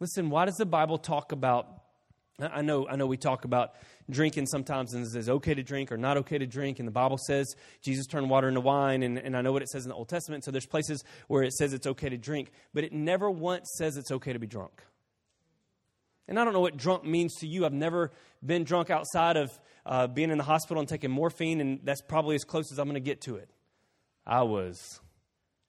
Listen, 0.01 0.29
why 0.29 0.43
does 0.43 0.55
the 0.55 0.65
Bible 0.65 0.97
talk 0.97 1.31
about? 1.31 1.78
I 2.41 2.61
know, 2.61 2.87
I 2.87 2.95
know 2.95 3.05
we 3.05 3.17
talk 3.17 3.45
about 3.45 3.73
drinking 4.09 4.47
sometimes 4.47 4.93
and 4.93 5.05
it's 5.05 5.29
okay 5.29 5.53
to 5.53 5.63
drink 5.63 5.91
or 5.91 5.97
not 5.97 6.17
okay 6.17 6.37
to 6.37 6.45
drink. 6.45 6.79
And 6.79 6.87
the 6.87 6.91
Bible 6.91 7.17
says 7.17 7.55
Jesus 7.81 8.07
turned 8.07 8.29
water 8.29 8.47
into 8.47 8.61
wine. 8.61 9.03
And, 9.03 9.17
and 9.17 9.35
I 9.35 9.41
know 9.41 9.51
what 9.51 9.61
it 9.61 9.69
says 9.69 9.85
in 9.85 9.89
the 9.89 9.95
Old 9.95 10.09
Testament. 10.09 10.43
So 10.43 10.51
there's 10.51 10.65
places 10.65 11.03
where 11.27 11.43
it 11.43 11.53
says 11.53 11.73
it's 11.73 11.87
okay 11.87 12.09
to 12.09 12.17
drink, 12.17 12.51
but 12.73 12.83
it 12.83 12.93
never 12.93 13.29
once 13.29 13.69
says 13.77 13.97
it's 13.97 14.11
okay 14.11 14.33
to 14.33 14.39
be 14.39 14.47
drunk. 14.47 14.83
And 16.29 16.39
I 16.39 16.43
don't 16.43 16.53
know 16.53 16.59
what 16.59 16.77
drunk 16.77 17.03
means 17.03 17.35
to 17.37 17.47
you. 17.47 17.65
I've 17.65 17.73
never 17.73 18.11
been 18.45 18.63
drunk 18.63 18.91
outside 18.91 19.35
of 19.35 19.59
uh, 19.85 20.05
being 20.05 20.29
in 20.29 20.37
the 20.37 20.43
hospital 20.43 20.79
and 20.79 20.87
taking 20.87 21.09
morphine, 21.09 21.59
and 21.59 21.79
that's 21.83 22.01
probably 22.01 22.35
as 22.35 22.43
close 22.43 22.71
as 22.71 22.77
I'm 22.77 22.85
going 22.85 22.93
to 22.93 22.99
get 22.99 23.21
to 23.21 23.37
it. 23.37 23.49
I 24.27 24.43
was 24.43 25.01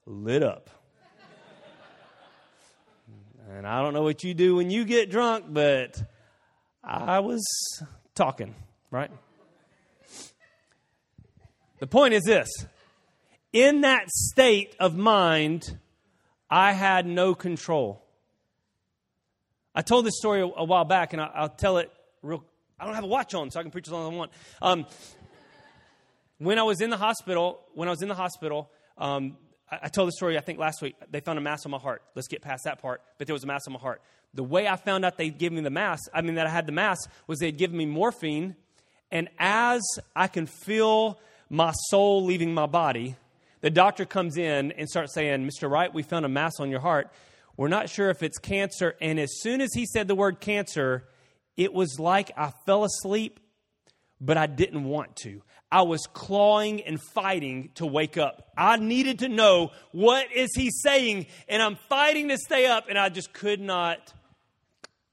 lit 0.05 0.43
up. 0.43 0.69
and 3.51 3.67
I 3.67 3.83
don't 3.83 3.95
know 3.95 4.03
what 4.03 4.23
you 4.23 4.35
do 4.35 4.57
when 4.57 4.71
you 4.71 4.85
get 4.85 5.11
drunk, 5.11 5.47
but 5.49 6.03
I 6.83 7.21
was 7.21 7.45
talking, 8.15 8.55
right? 8.91 9.11
The 11.79 11.87
point 11.87 12.15
is 12.15 12.23
this 12.25 12.49
in 13.53 13.83
that 13.83 14.09
state 14.11 14.77
of 14.79 14.97
mind, 14.97 15.79
I 16.51 16.73
had 16.73 17.07
no 17.07 17.35
control. 17.35 18.05
I 19.75 19.83
told 19.83 20.05
this 20.05 20.17
story 20.19 20.41
a, 20.41 20.65
while 20.65 20.85
back, 20.85 21.13
and 21.13 21.23
I, 21.23 21.43
will 21.43 21.49
tell 21.49 21.79
it 21.79 21.93
real. 22.23 22.45
I 22.79 22.85
don't 22.85 22.95
have 22.95 23.05
a 23.05 23.09
watch 23.09 23.35
on, 23.35 23.51
so 23.51 23.61
I 23.61 23.63
can 23.63 23.71
preach 23.71 23.87
as 23.87 23.93
long 23.93 24.09
as 24.09 24.13
I 24.13 24.17
want. 24.17 24.33
Um, 24.61 24.87
when 26.39 26.59
I 26.59 26.63
was 26.63 26.81
in 26.81 26.91
the 26.91 26.97
hospital, 26.97 27.61
when 27.75 27.89
I 27.89 27.91
was 27.91 28.03
in 28.03 28.09
the 28.09 28.15
hospital, 28.15 28.71
um, 28.99 29.37
I, 29.71 29.81
I 29.83 29.89
told 29.89 30.09
the 30.09 30.13
story 30.13 30.37
I 30.37 30.41
think 30.41 30.59
last 30.59 30.83
week. 30.83 30.97
They 31.11 31.21
found 31.21 31.39
a 31.39 31.43
mass 31.43 31.65
on 31.67 31.71
my 31.71 31.79
heart. 31.79 32.03
Let's 32.15 32.29
get 32.29 32.43
past 32.43 32.65
that 32.65 32.81
part. 32.81 33.03
But 33.19 33.27
there 33.27 33.35
was 33.35 33.45
a 33.45 33.47
mass 33.47 33.67
on 33.67 33.73
my 33.73 33.79
heart. 33.79 34.03
The 34.35 34.45
way 34.45 34.69
I 34.69 34.77
found 34.77 35.05
out 35.05 35.17
they'd 35.17 35.37
given 35.37 35.57
me 35.57 35.63
the 35.63 35.71
mass, 35.71 36.01
I 36.15 36.23
mean 36.23 36.37
that 36.37 36.47
I 36.47 36.51
had 36.51 36.67
the 36.67 36.73
mass, 36.73 36.99
was 37.27 37.41
they'd 37.41 37.57
given 37.57 37.77
me 37.77 37.87
morphine, 37.87 38.57
and 39.11 39.29
as 39.39 39.83
I 40.15 40.29
can 40.29 40.47
feel 40.47 41.19
my 41.49 41.73
soul 41.89 42.25
leaving 42.25 42.55
my 42.55 42.67
body, 42.67 43.17
the 43.61 43.71
doctor 43.71 44.05
comes 44.05 44.37
in 44.37 44.73
and 44.73 44.89
starts 44.89 45.15
saying, 45.15 45.47
"Mr. 45.47 45.69
Wright, 45.69 45.93
we 45.93 46.03
found 46.03 46.25
a 46.25 46.29
mass 46.29 46.61
on 46.61 46.71
your 46.71 46.81
heart." 46.81 47.11
We're 47.57 47.69
not 47.69 47.91
sure 47.91 48.09
if 48.09 48.23
it's 48.23 48.39
cancer. 48.39 48.97
And 49.03 49.21
as 49.21 49.41
soon 49.41 49.61
as 49.61 49.75
he 49.75 49.85
said 49.85 50.09
the 50.09 50.15
word 50.15 50.41
cancer, 50.41 51.07
it 51.59 51.75
was 51.75 51.99
like 51.99 52.31
I 52.37 52.53
fell 52.65 52.85
asleep, 52.85 53.39
but 54.19 54.39
I 54.39 54.47
didn't 54.47 54.85
want 54.85 55.17
to. 55.17 55.43
I 55.71 55.83
was 55.83 56.07
clawing 56.13 56.81
and 56.81 56.99
fighting 57.13 57.71
to 57.75 57.85
wake 57.85 58.17
up. 58.17 58.51
I 58.57 58.77
needed 58.77 59.19
to 59.19 59.29
know 59.29 59.73
what 59.93 60.33
is 60.33 60.51
he 60.57 60.71
saying, 60.71 61.27
and 61.49 61.63
I'm 61.63 61.77
fighting 61.89 62.29
to 62.29 62.39
stay 62.39 62.67
up, 62.67 62.87
and 62.89 62.99
I 62.99 63.11
just 63.11 63.33
could 63.33 63.61
not. 63.61 64.15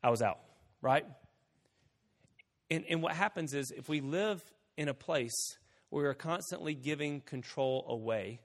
I 0.07 0.09
was 0.09 0.21
out, 0.21 0.39
right? 0.81 1.05
And, 2.71 2.85
and 2.89 3.01
what 3.01 3.11
happens 3.11 3.53
is 3.53 3.73
if 3.75 3.89
we 3.89 3.99
live 3.99 4.41
in 4.77 4.87
a 4.87 4.93
place 4.93 5.35
where 5.89 6.05
we're 6.05 6.13
constantly 6.13 6.75
giving 6.75 7.19
control 7.19 7.83
away, 7.89 8.39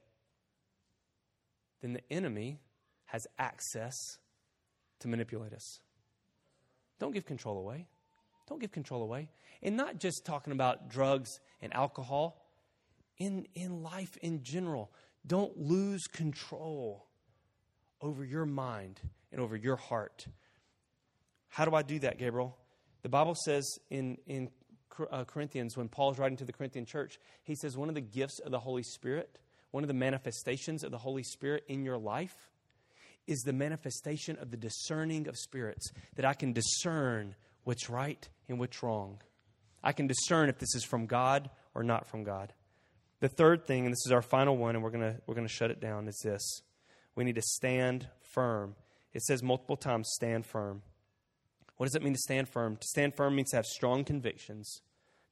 then 1.81 1.93
the 1.93 2.01
enemy 2.11 2.59
has 3.05 3.25
access 3.39 3.93
to 4.99 5.07
manipulate 5.07 5.53
us. 5.53 5.79
Don't 6.99 7.13
give 7.13 7.25
control 7.25 7.57
away. 7.57 7.87
Don't 8.49 8.59
give 8.59 8.73
control 8.73 9.01
away. 9.01 9.29
And 9.61 9.77
not 9.77 9.99
just 9.99 10.25
talking 10.25 10.51
about 10.51 10.89
drugs 10.89 11.29
and 11.61 11.73
alcohol, 11.73 12.43
in, 13.17 13.47
in 13.55 13.81
life 13.81 14.17
in 14.17 14.43
general. 14.43 14.91
Don't 15.25 15.57
lose 15.57 16.07
control 16.07 17.07
over 18.01 18.25
your 18.25 18.45
mind 18.45 18.99
and 19.31 19.39
over 19.39 19.55
your 19.55 19.77
heart. 19.77 20.27
How 21.53 21.65
do 21.65 21.75
I 21.75 21.83
do 21.83 21.99
that, 21.99 22.17
Gabriel? 22.17 22.57
The 23.03 23.09
Bible 23.09 23.35
says 23.35 23.77
in, 23.91 24.17
in 24.25 24.49
uh, 25.11 25.23
Corinthians, 25.23 25.77
when 25.77 25.87
Paul's 25.87 26.17
writing 26.17 26.37
to 26.37 26.45
the 26.45 26.51
Corinthian 26.51 26.83
church, 26.83 27.19
he 27.43 27.53
says 27.53 27.77
one 27.77 27.89
of 27.89 27.95
the 27.95 28.01
gifts 28.01 28.39
of 28.39 28.51
the 28.51 28.57
Holy 28.57 28.81
Spirit, 28.81 29.37
one 29.69 29.83
of 29.83 29.87
the 29.87 29.93
manifestations 29.93 30.83
of 30.83 30.89
the 30.89 30.97
Holy 30.97 31.21
Spirit 31.21 31.63
in 31.67 31.85
your 31.85 31.99
life 31.99 32.35
is 33.27 33.41
the 33.41 33.53
manifestation 33.53 34.35
of 34.39 34.49
the 34.49 34.57
discerning 34.57 35.27
of 35.27 35.37
spirits, 35.37 35.91
that 36.15 36.25
I 36.25 36.33
can 36.33 36.53
discern 36.53 37.35
what's 37.65 37.87
right 37.87 38.27
and 38.49 38.57
what's 38.57 38.81
wrong. 38.81 39.21
I 39.83 39.91
can 39.91 40.07
discern 40.07 40.49
if 40.49 40.57
this 40.57 40.73
is 40.73 40.83
from 40.83 41.05
God 41.05 41.51
or 41.75 41.83
not 41.83 42.07
from 42.07 42.23
God. 42.23 42.51
The 43.19 43.29
third 43.29 43.67
thing, 43.67 43.85
and 43.85 43.93
this 43.93 44.07
is 44.07 44.11
our 44.11 44.23
final 44.23 44.57
one, 44.57 44.73
and 44.73 44.83
we're 44.83 44.89
going 44.89 45.19
we're 45.27 45.35
going 45.35 45.47
to 45.47 45.53
shut 45.53 45.69
it 45.69 45.79
down, 45.79 46.07
is 46.07 46.19
this. 46.23 46.63
We 47.15 47.23
need 47.23 47.35
to 47.35 47.43
stand 47.43 48.07
firm. 48.33 48.75
It 49.13 49.21
says 49.21 49.43
multiple 49.43 49.77
times, 49.77 50.09
stand 50.15 50.47
firm. 50.47 50.81
What 51.83 51.87
does 51.87 51.95
it 51.95 52.01
mean 52.01 52.13
to 52.13 52.19
stand 52.19 52.47
firm? 52.47 52.77
To 52.77 52.87
stand 52.87 53.13
firm 53.13 53.35
means 53.35 53.49
to 53.49 53.57
have 53.57 53.65
strong 53.65 54.05
convictions, 54.05 54.79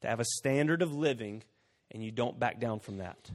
to 0.01 0.09
have 0.09 0.19
a 0.19 0.25
standard 0.25 0.81
of 0.81 0.93
living, 0.93 1.43
and 1.91 2.03
you 2.03 2.11
don't 2.11 2.37
back 2.37 2.59
down 2.59 2.81
from 2.81 2.97
that. 2.97 3.31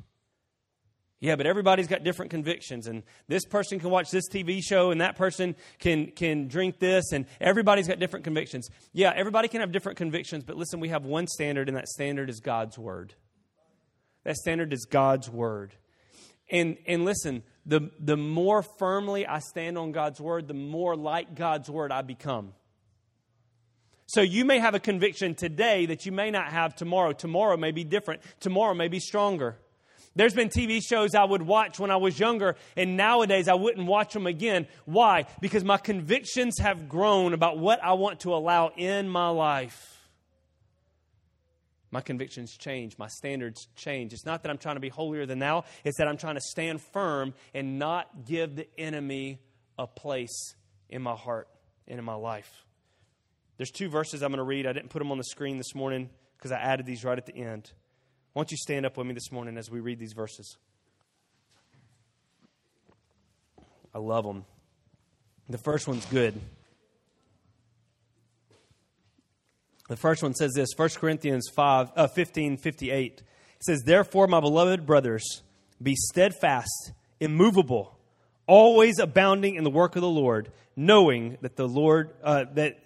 Yeah, 1.18 1.36
but 1.36 1.46
everybody's 1.46 1.86
got 1.86 2.04
different 2.04 2.30
convictions, 2.30 2.86
and 2.86 3.04
this 3.26 3.46
person 3.46 3.80
can 3.80 3.88
watch 3.88 4.10
this 4.10 4.28
TV 4.28 4.60
show, 4.62 4.90
and 4.90 5.00
that 5.00 5.16
person 5.16 5.56
can, 5.78 6.08
can 6.08 6.46
drink 6.48 6.78
this, 6.78 7.12
and 7.12 7.24
everybody's 7.40 7.88
got 7.88 7.98
different 7.98 8.24
convictions. 8.24 8.68
Yeah, 8.92 9.14
everybody 9.16 9.48
can 9.48 9.62
have 9.62 9.72
different 9.72 9.96
convictions, 9.96 10.44
but 10.44 10.58
listen, 10.58 10.78
we 10.78 10.90
have 10.90 11.06
one 11.06 11.26
standard, 11.26 11.68
and 11.68 11.76
that 11.78 11.88
standard 11.88 12.28
is 12.28 12.40
God's 12.40 12.78
Word. 12.78 13.14
That 14.24 14.36
standard 14.36 14.74
is 14.74 14.84
God's 14.84 15.30
Word. 15.30 15.72
And, 16.50 16.76
and 16.86 17.06
listen, 17.06 17.44
the, 17.64 17.90
the 17.98 18.18
more 18.18 18.62
firmly 18.62 19.26
I 19.26 19.38
stand 19.38 19.78
on 19.78 19.92
God's 19.92 20.20
Word, 20.20 20.48
the 20.48 20.52
more 20.52 20.94
like 20.94 21.34
God's 21.34 21.70
Word 21.70 21.90
I 21.90 22.02
become. 22.02 22.52
So 24.06 24.20
you 24.20 24.44
may 24.44 24.60
have 24.60 24.74
a 24.74 24.80
conviction 24.80 25.34
today 25.34 25.86
that 25.86 26.06
you 26.06 26.12
may 26.12 26.30
not 26.30 26.52
have 26.52 26.76
tomorrow. 26.76 27.12
Tomorrow 27.12 27.56
may 27.56 27.72
be 27.72 27.84
different, 27.84 28.22
tomorrow 28.40 28.74
may 28.74 28.88
be 28.88 29.00
stronger. 29.00 29.56
There's 30.14 30.32
been 30.32 30.48
TV 30.48 30.80
shows 30.82 31.14
I 31.14 31.24
would 31.24 31.42
watch 31.42 31.78
when 31.78 31.90
I 31.90 31.96
was 31.96 32.18
younger, 32.18 32.56
and 32.74 32.96
nowadays 32.96 33.48
I 33.48 33.54
wouldn't 33.54 33.86
watch 33.86 34.14
them 34.14 34.26
again. 34.26 34.66
Why? 34.86 35.26
Because 35.42 35.62
my 35.62 35.76
convictions 35.76 36.58
have 36.58 36.88
grown 36.88 37.34
about 37.34 37.58
what 37.58 37.84
I 37.84 37.92
want 37.92 38.20
to 38.20 38.34
allow 38.34 38.70
in 38.76 39.10
my 39.10 39.28
life. 39.28 39.92
My 41.90 42.00
convictions 42.00 42.56
change, 42.56 42.96
my 42.98 43.08
standards 43.08 43.68
change. 43.76 44.14
It's 44.14 44.24
not 44.24 44.42
that 44.42 44.50
I'm 44.50 44.58
trying 44.58 44.76
to 44.76 44.80
be 44.80 44.88
holier 44.88 45.26
than 45.26 45.38
thou, 45.38 45.64
it's 45.84 45.98
that 45.98 46.08
I'm 46.08 46.16
trying 46.16 46.36
to 46.36 46.40
stand 46.40 46.80
firm 46.80 47.34
and 47.52 47.78
not 47.78 48.24
give 48.24 48.56
the 48.56 48.66
enemy 48.78 49.38
a 49.78 49.86
place 49.86 50.54
in 50.88 51.02
my 51.02 51.14
heart 51.14 51.48
and 51.86 51.98
in 51.98 52.04
my 52.04 52.14
life. 52.14 52.65
There's 53.56 53.70
two 53.70 53.88
verses 53.88 54.22
I'm 54.22 54.30
going 54.30 54.38
to 54.38 54.44
read. 54.44 54.66
I 54.66 54.72
didn't 54.72 54.90
put 54.90 54.98
them 54.98 55.10
on 55.10 55.18
the 55.18 55.24
screen 55.24 55.56
this 55.56 55.74
morning 55.74 56.10
because 56.36 56.52
I 56.52 56.58
added 56.58 56.86
these 56.86 57.04
right 57.04 57.16
at 57.16 57.26
the 57.26 57.36
end. 57.36 57.72
Why 58.32 58.40
don't 58.40 58.50
you 58.50 58.58
stand 58.58 58.84
up 58.84 58.96
with 58.96 59.06
me 59.06 59.14
this 59.14 59.32
morning 59.32 59.56
as 59.56 59.70
we 59.70 59.80
read 59.80 59.98
these 59.98 60.12
verses? 60.12 60.58
I 63.94 63.98
love 63.98 64.24
them. 64.24 64.44
The 65.48 65.58
first 65.58 65.88
one's 65.88 66.04
good. 66.06 66.38
The 69.88 69.96
first 69.96 70.22
one 70.22 70.34
says 70.34 70.52
this 70.54 70.70
1 70.76 70.88
Corinthians 70.96 71.48
5, 71.54 71.92
uh, 71.96 72.06
15 72.08 72.56
58. 72.58 73.22
It 73.22 73.24
says, 73.64 73.82
Therefore, 73.86 74.26
my 74.26 74.40
beloved 74.40 74.84
brothers, 74.84 75.42
be 75.80 75.94
steadfast, 75.96 76.92
immovable, 77.20 77.96
always 78.46 78.98
abounding 78.98 79.54
in 79.54 79.64
the 79.64 79.70
work 79.70 79.96
of 79.96 80.02
the 80.02 80.08
Lord, 80.08 80.50
knowing 80.74 81.38
that 81.40 81.56
the 81.56 81.68
Lord, 81.68 82.10
uh, 82.22 82.44
that, 82.54 82.78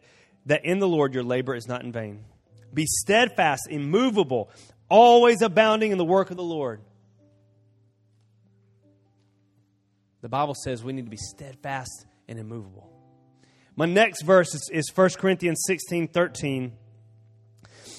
that 0.50 0.64
in 0.64 0.80
the 0.80 0.88
Lord 0.88 1.14
your 1.14 1.22
labor 1.22 1.54
is 1.54 1.68
not 1.68 1.84
in 1.84 1.92
vain. 1.92 2.24
Be 2.74 2.84
steadfast, 2.84 3.68
immovable, 3.70 4.50
always 4.88 5.42
abounding 5.42 5.92
in 5.92 5.98
the 5.98 6.04
work 6.04 6.32
of 6.32 6.36
the 6.36 6.42
Lord. 6.42 6.80
The 10.22 10.28
Bible 10.28 10.56
says 10.56 10.82
we 10.82 10.92
need 10.92 11.04
to 11.04 11.10
be 11.10 11.16
steadfast 11.16 12.04
and 12.26 12.36
immovable. 12.36 12.90
My 13.76 13.86
next 13.86 14.22
verse 14.22 14.52
is, 14.52 14.68
is 14.72 14.90
1 14.92 15.10
Corinthians 15.18 15.62
16 15.68 16.08
13. 16.08 16.72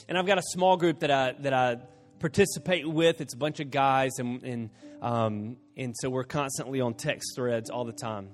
And 0.09 0.17
I've 0.17 0.27
got 0.27 0.37
a 0.37 0.43
small 0.43 0.75
group 0.75 0.99
that 0.99 1.09
I, 1.09 1.33
that 1.39 1.53
I 1.53 1.77
participate 2.19 2.85
with. 2.85 3.21
It's 3.21 3.33
a 3.33 3.37
bunch 3.37 3.61
of 3.61 3.71
guys, 3.71 4.11
and, 4.19 4.43
and, 4.43 4.69
um, 5.01 5.55
and 5.77 5.95
so 5.97 6.09
we're 6.09 6.25
constantly 6.25 6.81
on 6.81 6.95
text 6.95 7.31
threads 7.33 7.69
all 7.69 7.85
the 7.85 7.93
time. 7.93 8.31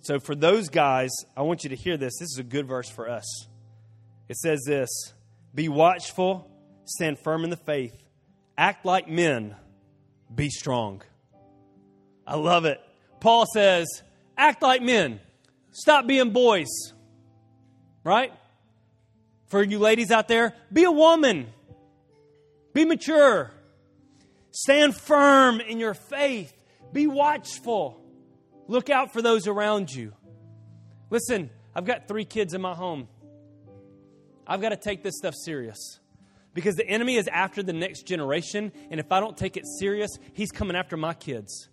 So 0.00 0.18
for 0.18 0.34
those 0.34 0.68
guys, 0.68 1.10
I 1.36 1.42
want 1.42 1.62
you 1.64 1.70
to 1.70 1.76
hear 1.76 1.96
this. 1.96 2.14
This 2.18 2.30
is 2.30 2.38
a 2.38 2.44
good 2.44 2.66
verse 2.66 2.88
for 2.88 3.08
us. 3.08 3.46
It 4.28 4.36
says 4.36 4.62
this 4.66 4.88
Be 5.54 5.68
watchful, 5.68 6.50
stand 6.84 7.18
firm 7.18 7.44
in 7.44 7.50
the 7.50 7.56
faith, 7.56 7.96
act 8.56 8.86
like 8.86 9.08
men, 9.08 9.56
be 10.34 10.48
strong. 10.48 11.02
I 12.26 12.36
love 12.36 12.64
it. 12.64 12.80
Paul 13.20 13.44
says, 13.52 13.86
Act 14.38 14.62
like 14.62 14.82
men, 14.82 15.20
stop 15.72 16.06
being 16.06 16.30
boys. 16.30 16.68
Right? 18.02 18.32
For 19.48 19.62
you 19.62 19.78
ladies 19.78 20.10
out 20.10 20.28
there, 20.28 20.54
be 20.72 20.84
a 20.84 20.90
woman, 20.90 21.48
be 22.72 22.84
mature, 22.84 23.50
stand 24.52 24.96
firm 24.96 25.60
in 25.60 25.78
your 25.78 25.92
faith, 25.92 26.54
be 26.92 27.06
watchful, 27.06 27.99
look 28.70 28.88
out 28.88 29.12
for 29.12 29.20
those 29.20 29.48
around 29.48 29.92
you. 29.92 30.12
Listen, 31.10 31.50
I've 31.74 31.84
got 31.84 32.06
three 32.06 32.24
kids 32.24 32.54
in 32.54 32.60
my 32.60 32.72
home. 32.72 33.08
I've 34.46 34.60
got 34.60 34.68
to 34.68 34.76
take 34.76 35.02
this 35.02 35.16
stuff 35.18 35.34
serious 35.34 35.98
because 36.54 36.76
the 36.76 36.86
enemy 36.86 37.16
is 37.16 37.26
after 37.26 37.64
the 37.64 37.72
next 37.72 38.06
generation, 38.06 38.70
and 38.90 39.00
if 39.00 39.10
I 39.10 39.18
don't 39.18 39.36
take 39.36 39.56
it 39.56 39.64
serious, 39.80 40.10
he's 40.34 40.52
coming 40.52 40.76
after 40.76 40.96
my 40.96 41.14
kids. 41.14 41.68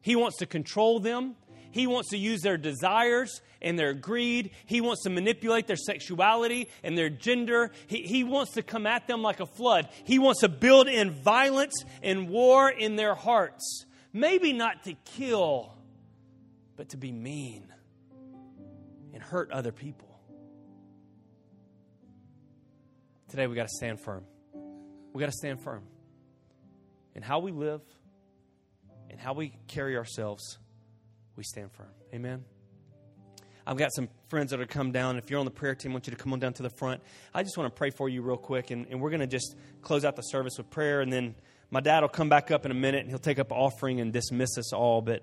He 0.00 0.16
wants 0.16 0.38
to 0.38 0.46
control 0.46 0.98
them. 0.98 1.36
He 1.70 1.86
wants 1.86 2.10
to 2.10 2.18
use 2.18 2.40
their 2.40 2.56
desires 2.56 3.40
and 3.62 3.78
their 3.78 3.94
greed. 3.94 4.50
He 4.66 4.80
wants 4.80 5.04
to 5.04 5.10
manipulate 5.10 5.68
their 5.68 5.76
sexuality 5.76 6.68
and 6.82 6.98
their 6.98 7.10
gender. 7.10 7.70
He, 7.86 8.02
he 8.02 8.24
wants 8.24 8.54
to 8.54 8.62
come 8.62 8.86
at 8.86 9.06
them 9.06 9.22
like 9.22 9.38
a 9.38 9.46
flood. 9.46 9.88
He 10.02 10.18
wants 10.18 10.40
to 10.40 10.48
build 10.48 10.88
in 10.88 11.10
violence 11.22 11.84
and 12.02 12.28
war 12.28 12.68
in 12.70 12.96
their 12.96 13.14
hearts. 13.14 13.84
Maybe 14.12 14.52
not 14.52 14.82
to 14.84 14.94
kill, 15.04 15.77
but 16.78 16.90
to 16.90 16.96
be 16.96 17.10
mean 17.10 17.66
and 19.12 19.20
hurt 19.20 19.50
other 19.50 19.72
people. 19.72 20.08
Today 23.28 23.48
we 23.48 23.56
got 23.56 23.64
to 23.64 23.74
stand 23.76 24.00
firm. 24.00 24.24
We 25.12 25.20
got 25.20 25.26
to 25.26 25.36
stand 25.36 25.60
firm 25.60 25.82
in 27.16 27.22
how 27.22 27.40
we 27.40 27.50
live 27.50 27.82
and 29.10 29.18
how 29.18 29.34
we 29.34 29.52
carry 29.66 29.96
ourselves. 29.96 30.58
We 31.36 31.42
stand 31.42 31.72
firm. 31.72 31.90
Amen. 32.14 32.44
I've 33.66 33.76
got 33.76 33.92
some 33.92 34.08
friends 34.28 34.52
that 34.52 34.60
are 34.60 34.66
come 34.66 34.92
down. 34.92 35.18
If 35.18 35.30
you're 35.30 35.40
on 35.40 35.46
the 35.46 35.50
prayer 35.50 35.74
team, 35.74 35.90
I 35.90 35.94
want 35.94 36.06
you 36.06 36.12
to 36.12 36.16
come 36.16 36.32
on 36.32 36.38
down 36.38 36.52
to 36.54 36.62
the 36.62 36.70
front. 36.70 37.02
I 37.34 37.42
just 37.42 37.58
want 37.58 37.74
to 37.74 37.76
pray 37.76 37.90
for 37.90 38.08
you 38.08 38.22
real 38.22 38.36
quick, 38.36 38.70
and, 38.70 38.86
and 38.88 39.00
we're 39.00 39.10
going 39.10 39.20
to 39.20 39.26
just 39.26 39.56
close 39.82 40.04
out 40.04 40.14
the 40.14 40.22
service 40.22 40.56
with 40.56 40.70
prayer, 40.70 41.00
and 41.00 41.12
then 41.12 41.34
my 41.70 41.80
dad 41.80 42.00
will 42.00 42.08
come 42.08 42.28
back 42.28 42.50
up 42.50 42.64
in 42.64 42.70
a 42.70 42.74
minute, 42.74 43.00
and 43.00 43.10
he'll 43.10 43.18
take 43.18 43.40
up 43.40 43.50
offering 43.50 44.00
and 44.00 44.12
dismiss 44.12 44.56
us 44.56 44.72
all. 44.72 45.02
But 45.02 45.22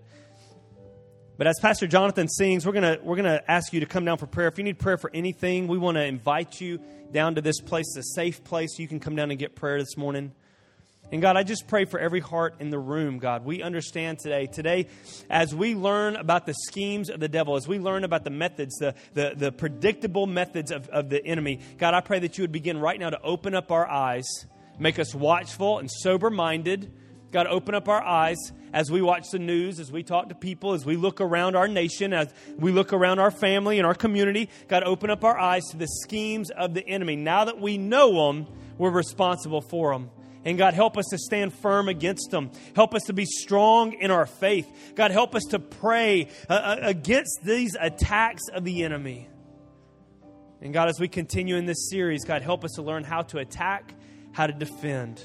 but 1.38 1.48
as 1.48 1.60
Pastor 1.62 1.88
Jonathan 1.88 2.28
sings, 2.28 2.66
we're 2.66 2.72
gonna 2.72 2.98
we're 3.04 3.18
gonna 3.18 3.42
ask 3.48 3.74
you 3.74 3.82
to 3.82 3.86
come 3.86 4.06
down 4.06 4.18
for 4.18 4.28
prayer. 4.28 4.48
If 4.48 4.58
you 4.58 4.64
need 4.64 4.80
prayer 4.80 4.98
for 4.98 5.12
anything, 5.14 5.68
we 5.68 5.78
want 5.78 5.96
to 5.96 6.04
invite 6.04 6.62
you 6.62 6.80
down 7.12 7.36
to 7.36 7.42
this 7.42 7.60
place, 7.60 7.96
a 7.98 8.04
safe 8.04 8.44
place. 8.44 8.80
You 8.80 8.88
can 8.88 9.00
come 9.00 9.16
down 9.16 9.32
and 9.32 9.40
get 9.40 9.56
prayer 9.56 9.80
this 9.80 9.98
morning. 9.98 10.32
And 11.12 11.22
God, 11.22 11.38
I 11.38 11.44
just 11.44 11.68
pray 11.68 11.86
for 11.86 12.00
every 12.00 12.20
heart 12.20 12.56
in 12.60 12.72
the 12.72 12.80
room, 12.80 13.20
God. 13.20 13.46
We 13.46 13.62
understand 13.62 14.20
today. 14.20 14.48
Today, 14.48 14.88
as 15.30 15.54
we 15.54 15.76
learn 15.76 16.16
about 16.16 16.48
the 16.48 16.54
schemes 16.54 17.10
of 17.10 17.20
the 17.20 17.28
devil, 17.28 17.56
as 17.56 17.68
we 17.68 17.78
learn 17.78 18.04
about 18.04 18.24
the 18.24 18.32
methods, 18.32 18.76
the, 18.78 18.96
the, 19.14 19.34
the 19.36 19.52
predictable 19.52 20.26
methods 20.26 20.72
of, 20.72 20.90
of 20.90 21.10
the 21.10 21.24
enemy, 21.24 21.60
God, 21.78 21.94
I 21.94 22.02
pray 22.02 22.20
that 22.20 22.38
you 22.38 22.44
would 22.44 22.52
begin 22.52 22.80
right 22.80 23.00
now 23.00 23.12
to 23.12 23.22
open 23.22 23.54
up 23.54 23.72
our 23.72 23.88
eyes, 23.88 24.26
make 24.80 24.98
us 24.98 25.14
watchful 25.14 25.78
and 25.78 25.92
sober 25.92 26.32
minded. 26.32 26.92
God, 27.36 27.48
open 27.48 27.76
up 27.76 27.90
our 27.90 28.02
eyes 28.02 28.38
as 28.72 28.90
we 28.90 29.02
watch 29.02 29.30
the 29.30 29.40
news, 29.40 29.82
as 29.82 29.92
we 29.92 30.04
talk 30.04 30.30
to 30.30 30.36
people, 30.36 30.72
as 30.72 30.86
we 30.86 30.96
look 30.96 31.20
around 31.20 31.58
our 31.58 31.68
nation, 31.68 32.14
as 32.14 32.34
we 32.58 32.72
look 32.72 32.94
around 32.94 33.20
our 33.20 33.30
family 33.30 33.78
and 33.78 33.86
our 33.86 33.94
community. 33.94 34.50
God, 34.70 34.84
open 34.84 35.10
up 35.10 35.26
our 35.26 35.38
eyes 35.38 35.66
to 35.72 35.78
the 35.78 35.86
schemes 35.86 36.50
of 36.50 36.74
the 36.74 36.88
enemy. 36.88 37.18
Now 37.18 37.44
that 37.44 37.60
we 37.60 37.78
know 37.78 38.28
them, 38.28 38.48
we're 38.78 38.90
responsible 38.90 39.60
for 39.60 39.92
them. 39.92 40.12
And 40.46 40.58
God, 40.58 40.76
help 40.76 40.98
us 40.98 41.08
to 41.10 41.18
stand 41.18 41.54
firm 41.54 41.90
against 41.90 42.32
them. 42.32 42.52
Help 42.74 42.96
us 42.96 43.02
to 43.08 43.14
be 43.14 43.26
strong 43.26 43.92
in 43.92 44.12
our 44.12 44.26
faith. 44.26 44.94
God, 44.96 45.12
help 45.12 45.36
us 45.36 45.44
to 45.50 45.60
pray 45.60 46.30
uh, 46.50 46.54
uh, 46.54 46.78
against 46.84 47.42
these 47.44 47.76
attacks 47.78 48.44
of 48.48 48.64
the 48.64 48.86
enemy. 48.86 49.28
And 50.62 50.74
God, 50.74 50.88
as 50.88 51.02
we 51.02 51.10
continue 51.10 51.58
in 51.58 51.66
this 51.66 51.90
series, 51.90 52.24
God, 52.24 52.44
help 52.44 52.64
us 52.64 52.72
to 52.76 52.82
learn 52.82 53.04
how 53.04 53.24
to 53.24 53.40
attack, 53.40 53.94
how 54.32 54.48
to 54.48 54.54
defend. 54.54 55.22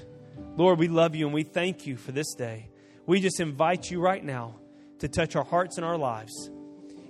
Lord, 0.57 0.79
we 0.79 0.89
love 0.89 1.15
you 1.15 1.27
and 1.27 1.35
we 1.35 1.43
thank 1.43 1.87
you 1.87 1.97
for 1.97 2.13
this 2.13 2.35
day. 2.35 2.69
We 3.07 3.21
just 3.21 3.41
invite 3.41 3.91
you 3.91 4.01
right 4.01 4.25
now 4.25 4.57
to 4.99 5.09
touch 5.09 5.37
our 5.37 5.45
hearts 5.45 5.77
and 5.77 5.85
our 5.85 5.97
lives. 5.97 6.51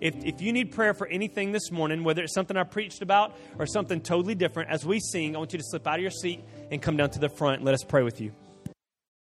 If, 0.01 0.15
if 0.25 0.41
you 0.41 0.53
need 0.53 0.73
prayer 0.73 0.95
for 0.95 1.07
anything 1.07 1.53
this 1.53 1.71
morning, 1.71 2.05
whether 2.05 2.23
it's 2.23 2.35
something 2.35 2.57
I 2.57 2.65
preached 2.65 3.03
about 3.03 3.37
or 3.59 3.67
something 3.67 4.01
totally 4.01 4.35
different, 4.35 4.71
as 4.71 4.87
we 4.87 4.99
sing, 4.99 5.37
I 5.37 5.39
want 5.39 5.53
you 5.53 5.59
to 5.59 5.65
slip 5.65 5.87
out 5.87 5.97
of 5.97 6.03
your 6.03 6.11
seat 6.11 6.43
and 6.71 6.81
come 6.81 6.97
down 6.97 7.11
to 7.11 7.19
the 7.19 7.29
front. 7.29 7.57
And 7.57 7.65
Let 7.67 7.75
us 7.75 7.85
pray 7.85 8.03
with 8.03 8.21
you. 8.21 8.33